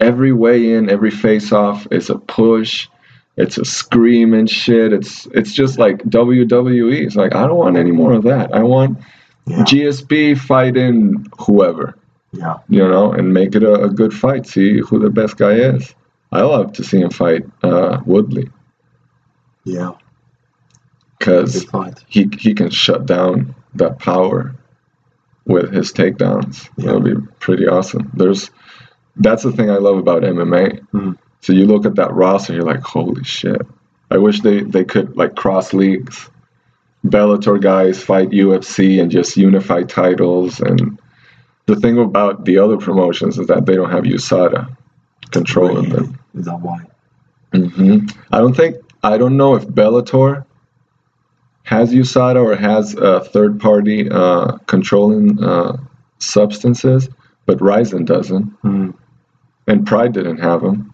[0.00, 2.88] Every weigh-in, every face-off is a push.
[3.36, 4.92] It's a scream and shit.
[4.92, 7.04] It's it's just like WWE.
[7.04, 8.54] It's like I don't want any more of that.
[8.54, 8.98] I want
[9.46, 9.64] yeah.
[9.64, 11.96] GSP fighting whoever.
[12.32, 12.58] Yeah.
[12.68, 14.46] You know, and make it a, a, good fight.
[14.46, 15.94] See who the best guy is.
[16.32, 18.50] I love to see him fight uh, Woodley.
[19.64, 19.92] Yeah
[21.24, 21.66] because
[22.06, 24.54] he he can shut down that power
[25.46, 26.68] with his takedowns.
[26.76, 26.86] Yeah.
[26.86, 28.10] That would be pretty awesome.
[28.14, 28.50] There's
[29.16, 30.80] that's the thing I love about MMA.
[30.92, 31.12] Mm-hmm.
[31.40, 33.62] So you look at that roster, and you're like, holy shit!
[34.10, 36.28] I wish they they could like cross leagues.
[37.06, 40.60] Bellator guys fight UFC and just unify titles.
[40.60, 40.98] And
[41.66, 44.74] the thing about the other promotions is that they don't have USADA
[45.30, 46.06] controlling really?
[46.06, 46.18] them.
[46.34, 46.80] Is that why?
[47.52, 48.06] Mm-hmm.
[48.32, 50.46] I don't think I don't know if Bellator
[51.64, 55.76] has USADA or has a third party uh, controlling uh,
[56.18, 57.08] substances,
[57.46, 58.62] but Rizin doesn't.
[58.62, 58.94] Mm.
[59.66, 60.92] And Pride didn't have them.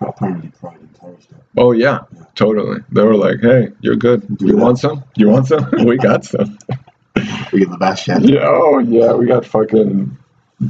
[0.00, 1.36] Apparently, Pride encouraged it.
[1.58, 2.80] Oh, yeah, yeah, totally.
[2.90, 4.38] They were like, hey, you're good.
[4.38, 4.62] Do you that.
[4.62, 5.04] want some?
[5.16, 5.68] You want some?
[5.84, 6.58] we got some.
[7.52, 8.22] we get the best chef.
[8.22, 10.16] Yeah, oh, yeah, we got fucking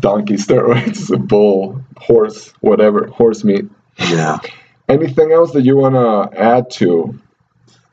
[0.01, 3.67] donkey steroids, bull, horse, whatever, horse meat.
[3.99, 4.39] Yeah.
[4.89, 7.19] Anything else that you want to add to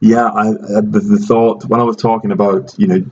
[0.06, 3.06] yeah, I, I the, the, thought when I was talking about you know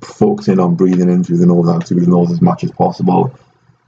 [0.00, 3.38] focusing on breathing in through the nose, out through the nose as much as possible.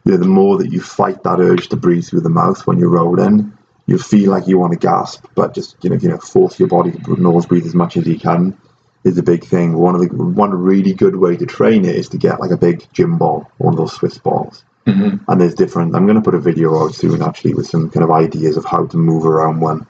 [0.05, 2.79] You know, the more that you fight that urge to breathe through the mouth when
[2.79, 6.19] you're rolling, you feel like you want to gasp, but just you know, you know,
[6.19, 8.59] force your body to nose breathe as much as you can
[9.05, 9.75] is a big thing.
[9.79, 12.57] One of the one really good way to train it is to get like a
[12.59, 14.65] big gym ball, one of those Swiss balls.
[14.87, 15.31] Mm-hmm.
[15.31, 15.95] And there's different.
[15.95, 18.65] I'm going to put a video out soon, actually, with some kind of ideas of
[18.65, 19.87] how to move around one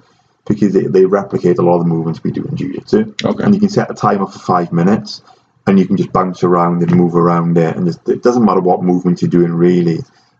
[0.47, 3.14] because they, they replicate a lot of the movements we do in jiu-jitsu.
[3.24, 3.44] Okay.
[3.44, 5.23] And you can set a timer for five minutes
[5.66, 7.77] and you can just bounce around and move around it.
[7.77, 9.98] And just, it doesn't matter what movement you're doing really,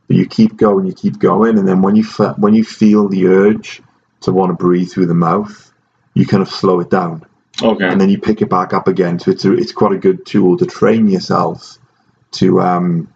[0.09, 1.59] but you keep going, you keep going.
[1.59, 3.81] And then when you, fe- when you feel the urge
[4.23, 5.73] to want to breathe through the mouth,
[6.15, 7.25] you kind of slow it down.
[7.63, 7.87] Okay.
[7.87, 9.21] And then you pick it back up again.
[9.21, 11.79] So it's, a, it's quite a good tool to train yourself
[12.33, 13.12] to um,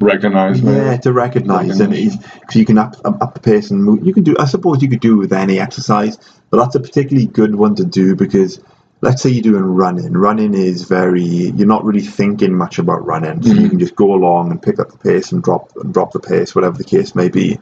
[0.00, 4.14] recognize yeah to recognize and because you can up, up, the pace and move you
[4.14, 6.18] can do i suppose you could do with any exercise
[6.50, 8.60] but that's a particularly good one to do because
[9.02, 10.12] let's say you're doing running.
[10.12, 13.42] Running is very you're not really thinking much about running.
[13.42, 13.62] So mm-hmm.
[13.62, 16.20] you can just go along and pick up the pace and drop and drop the
[16.20, 17.58] pace whatever the case may be.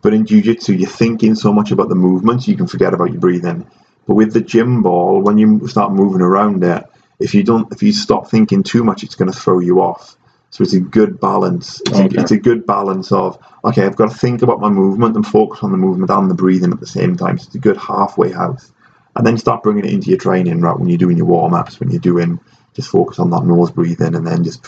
[0.00, 3.20] But in jiu-jitsu you're thinking so much about the movements you can forget about your
[3.20, 3.66] breathing.
[4.06, 6.84] But with the gym ball when you start moving around it
[7.18, 10.16] if you don't if you stop thinking too much it's going to throw you off
[10.50, 11.80] so it's a good balance.
[11.82, 12.16] It's, okay.
[12.16, 15.26] a, it's, a, good balance of okay, I've got to think about my movement and
[15.26, 17.38] focus on the movement and the breathing at the same time.
[17.38, 18.72] So it's a good halfway house,
[19.14, 21.78] and then start bringing it into your training right when you're doing your warm ups,
[21.80, 22.40] when you're doing
[22.74, 24.66] just focus on that nose breathing, and then just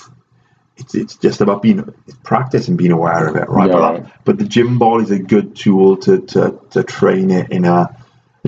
[0.77, 1.83] it's it's just about being
[2.25, 3.69] practice and being aware of it, right?
[3.69, 4.13] Yeah, but, right.
[4.25, 7.97] but the gym ball is a good tool to to, to train it in a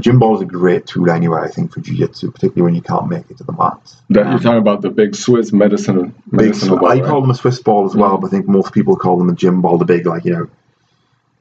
[0.03, 3.09] gym ball is a great tool anyway, I think, for jiu-jitsu, particularly when you can't
[3.09, 3.97] make it to the mats.
[4.11, 7.05] That you're talking about the big Swiss medicine, big, ball, I right?
[7.05, 9.35] call them a Swiss ball as well, but I think most people call them a
[9.35, 10.51] gym ball, the big, like, you know,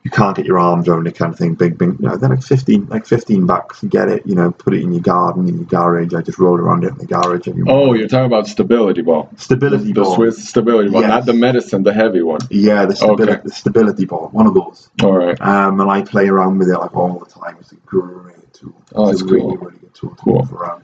[0.03, 1.53] you can't get your arms around it kind of thing.
[1.53, 3.83] Big, big, you know, they're like fifteen, like fifteen bucks.
[3.83, 6.13] You get it, you know, put it in your garden, in your garage.
[6.15, 7.47] I just roll around it in the garage.
[7.47, 7.95] Every Oh, morning.
[7.99, 9.29] you're talking about stability ball.
[9.37, 10.15] stability The ball.
[10.15, 11.09] Swiss stability ball, Yes.
[11.09, 12.39] not the medicine, the heavy one.
[12.49, 13.41] Yeah, the stability, Okay.
[13.43, 14.89] the stability ball, one of those.
[15.03, 15.39] All right.
[15.41, 17.57] Um, and I play around with it like all the time.
[17.59, 18.73] It's a great tool.
[18.95, 19.57] Oh, it's that's a really, cool.
[19.57, 20.39] really good tool to Cool.
[20.39, 20.83] move around.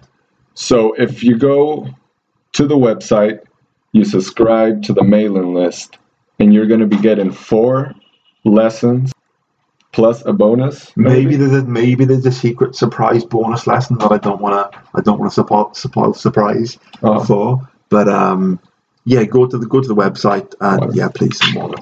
[0.54, 1.88] So if you go
[2.54, 3.40] to the website,
[3.94, 5.98] you subscribe to the mailing list,
[6.40, 7.94] and you're going to be getting four
[8.52, 9.12] lessons
[9.94, 10.96] plus a bonus.
[10.96, 14.80] Maybe there's a maybe there's a secret surprise bonus lesson that I don't want to
[14.96, 17.68] I don't want to support, support surprise Oh, for.
[17.90, 18.60] But um,
[19.06, 20.94] yeah, go to the go to the website and Water.
[20.94, 21.82] yeah, please some water.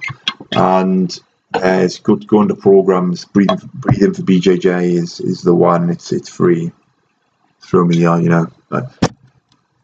[0.54, 1.20] And
[1.56, 2.28] uh, it's good.
[2.28, 3.26] Go into programs.
[3.26, 5.90] Breathing breathing for BJJ is is the one.
[5.90, 6.72] It's it's free.
[7.62, 8.48] Throw me, uh, you know.
[8.70, 8.92] But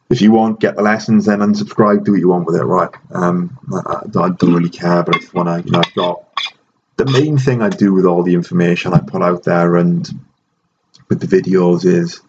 [0.09, 2.03] if you want, get the lessons, then unsubscribe.
[2.03, 2.89] Do what you want with it, right?
[3.11, 6.30] Um, I, I don't really care, but I just want to, you know, I've got
[7.05, 10.07] the main thing I do with all the information I put out there and
[11.09, 12.21] with the videos is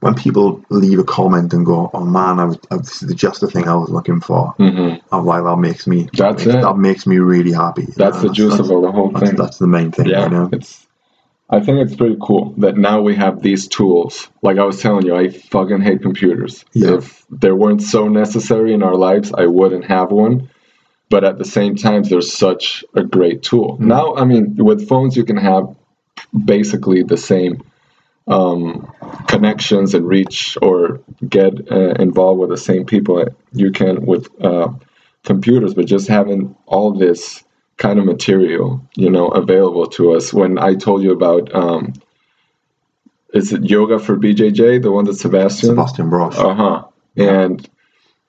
[0.00, 3.40] when people leave a comment and go, "Oh man, I was, I, this is just
[3.40, 5.14] the thing I was looking for." mm-hmm.
[5.14, 6.62] I'm like, that makes me That's makes, it.
[6.62, 7.86] that makes me really happy.
[7.96, 9.36] That's know, the juice that's, of the whole that's, thing.
[9.36, 10.48] that's the main thing, yeah, you know.
[10.52, 10.86] it's.
[11.48, 14.28] I think it's pretty cool that now we have these tools.
[14.40, 16.64] Like I was telling you, I fucking hate computers.
[16.72, 16.94] Yeah.
[16.94, 20.48] If they weren't so necessary in our lives, I wouldn't have one.
[21.12, 23.76] But at the same time, they're such a great tool.
[23.76, 23.80] Mm.
[23.96, 25.64] Now, I mean, with phones, you can have
[26.46, 27.62] basically the same
[28.28, 28.90] um,
[29.28, 33.22] connections and reach or get uh, involved with the same people
[33.52, 34.68] you can with uh,
[35.22, 35.74] computers.
[35.74, 37.44] But just having all this
[37.76, 40.32] kind of material, you know, available to us.
[40.32, 41.92] When I told you about, um,
[43.34, 45.70] is it yoga for BJJ, the one that Sebastian?
[45.70, 46.38] Sebastian Brosche.
[46.38, 46.84] Uh huh.
[47.18, 47.68] And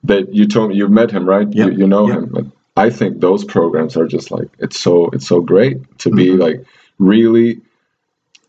[0.02, 1.48] that you told me you met him, right?
[1.50, 1.66] Yeah.
[1.66, 2.16] You, you know Yeah.
[2.16, 2.52] him.
[2.76, 6.38] I think those programs are just like it's so it's so great to be Mhm.
[6.40, 6.64] like
[6.98, 7.60] really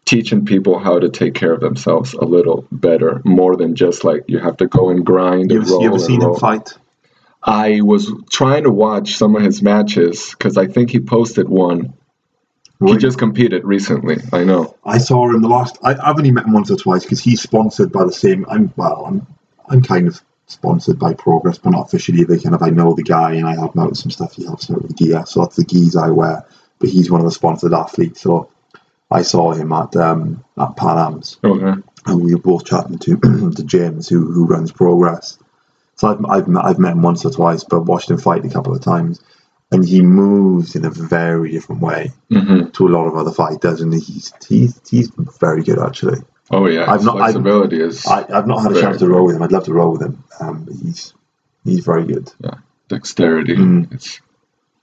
[0.05, 4.23] teaching people how to take care of themselves a little better, more than just like
[4.27, 6.27] you have to go and grind you and ever, roll you ever and seen him
[6.27, 6.37] roll.
[6.37, 6.73] fight?
[7.43, 11.93] I was trying to watch some of his matches because I think he posted one.
[12.85, 14.17] He just competed recently.
[14.33, 14.75] I know.
[14.83, 15.77] I saw him the last.
[15.83, 18.45] I, I've only met him once or twice because he's sponsored by the same.
[18.49, 19.05] I'm well.
[19.07, 19.25] I'm
[19.69, 22.23] I'm kind of sponsored by Progress, but not officially.
[22.23, 24.33] They kind of I know the guy and I help him out with some stuff.
[24.33, 26.45] He helps me out with the gear, so that's the gis I wear.
[26.79, 28.51] But he's one of the sponsored athletes, so
[29.09, 31.81] I saw him at um, at Pan Am's, Okay.
[32.07, 33.17] and we were both chatting to
[33.55, 35.37] to James, who who runs Progress.
[35.95, 38.49] So I've I've met, I've met him once or twice, but watched him fight a
[38.49, 39.23] couple of times,
[39.71, 43.79] and he moves in a very different way hmm to a lot of other fighters,
[43.81, 45.09] and he's he's he's
[45.39, 46.19] very good actually.
[46.51, 46.91] Oh yeah.
[46.91, 49.43] I've not- I've- flexibility is I, I've not had a chance to roll with him.
[49.43, 51.13] I'd love to roll with him, um, he's
[51.63, 52.31] he's very good.
[52.39, 52.55] Yeah,
[52.87, 53.55] dexterity.
[53.55, 53.91] Mm.
[53.93, 54.21] It's.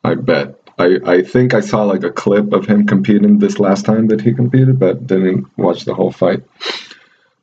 [0.05, 0.59] I bet.
[0.78, 4.20] I, I think I saw like a clip of him competing this last time that
[4.20, 6.43] he competed, but didn't watch the whole fight.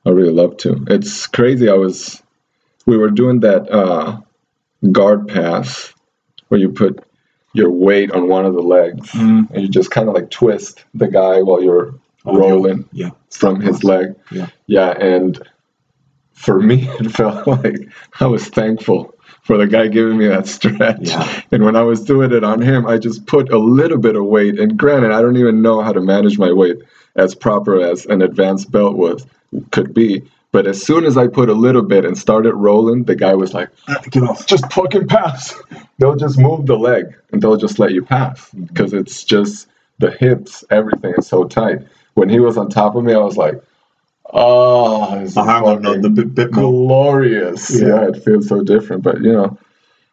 [0.06, 0.84] I really love to.
[0.90, 1.70] It's crazy.
[1.70, 2.22] I was,
[2.86, 4.20] we were doing that uh,
[4.92, 5.94] guard pass
[6.48, 7.04] where you put
[7.54, 9.50] your weight on one of the legs Mm.
[9.52, 11.94] and you just kind of like twist the guy while you're
[12.26, 14.16] Oh, rolling Yeah, from his leg.
[14.32, 14.50] Yeah.
[14.68, 15.42] Yeah, and
[16.34, 17.90] for me, it felt like
[18.20, 20.98] I was thankful for the guy giving me that stretch.
[21.02, 21.42] Yeah.
[21.52, 24.26] And when I was doing it on him, I just put a little bit of
[24.26, 24.60] weight.
[24.60, 26.78] And granted, I don't even know how to manage my weight
[27.16, 29.26] as proper as an advanced belt was
[29.72, 30.24] could be.
[30.52, 33.54] But as soon as I put a little bit and started rolling, the guy was
[33.54, 34.48] like, ah, get off.
[34.48, 35.54] just fucking pass.
[36.00, 38.64] They'll just move the leg and they'll just let you pass mm-hmm.
[38.64, 39.68] because it's just
[40.00, 41.80] the hips, everything is so tight.
[42.20, 43.62] When he was on top of me, I was like,
[44.34, 47.72] oh, this is I hang on, the bit, bit glorious.
[47.72, 47.88] Yeah.
[47.88, 48.08] Yeah.
[48.10, 49.58] it feels so different, but you know,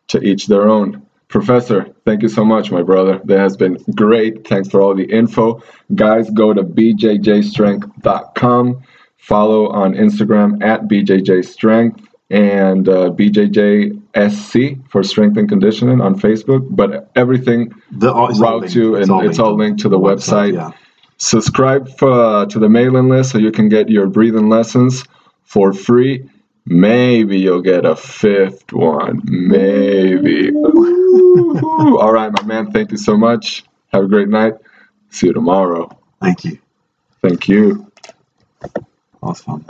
[0.09, 1.03] to each their own.
[1.29, 3.21] Professor, thank you so much, my brother.
[3.25, 4.47] That has been great.
[4.47, 5.61] Thanks for all the info.
[5.97, 8.83] Guys, go to bjjstrength.com.
[9.19, 12.01] Follow on Instagram at bjjstrength
[12.31, 16.65] and uh, bjjsc for strength and conditioning on Facebook.
[16.71, 19.11] But everything The, oh, it's all route linked.
[19.11, 20.55] and it's all linked to the website.
[20.55, 20.71] Yeah.
[21.19, 25.05] Subscribe uh, to the mailing list so you can get your breathing lessons
[25.45, 26.29] for free.
[26.67, 29.21] Maybe you'll get a fifth one.
[29.25, 30.53] Maybe.
[30.53, 32.73] All right, my man.
[32.73, 33.65] Thank you so much.
[33.93, 34.55] Have a great night.
[35.11, 35.97] See you tomorrow.
[36.21, 36.59] Thank you.
[37.23, 37.91] Thank you.
[38.61, 38.85] That
[39.23, 39.65] was fun.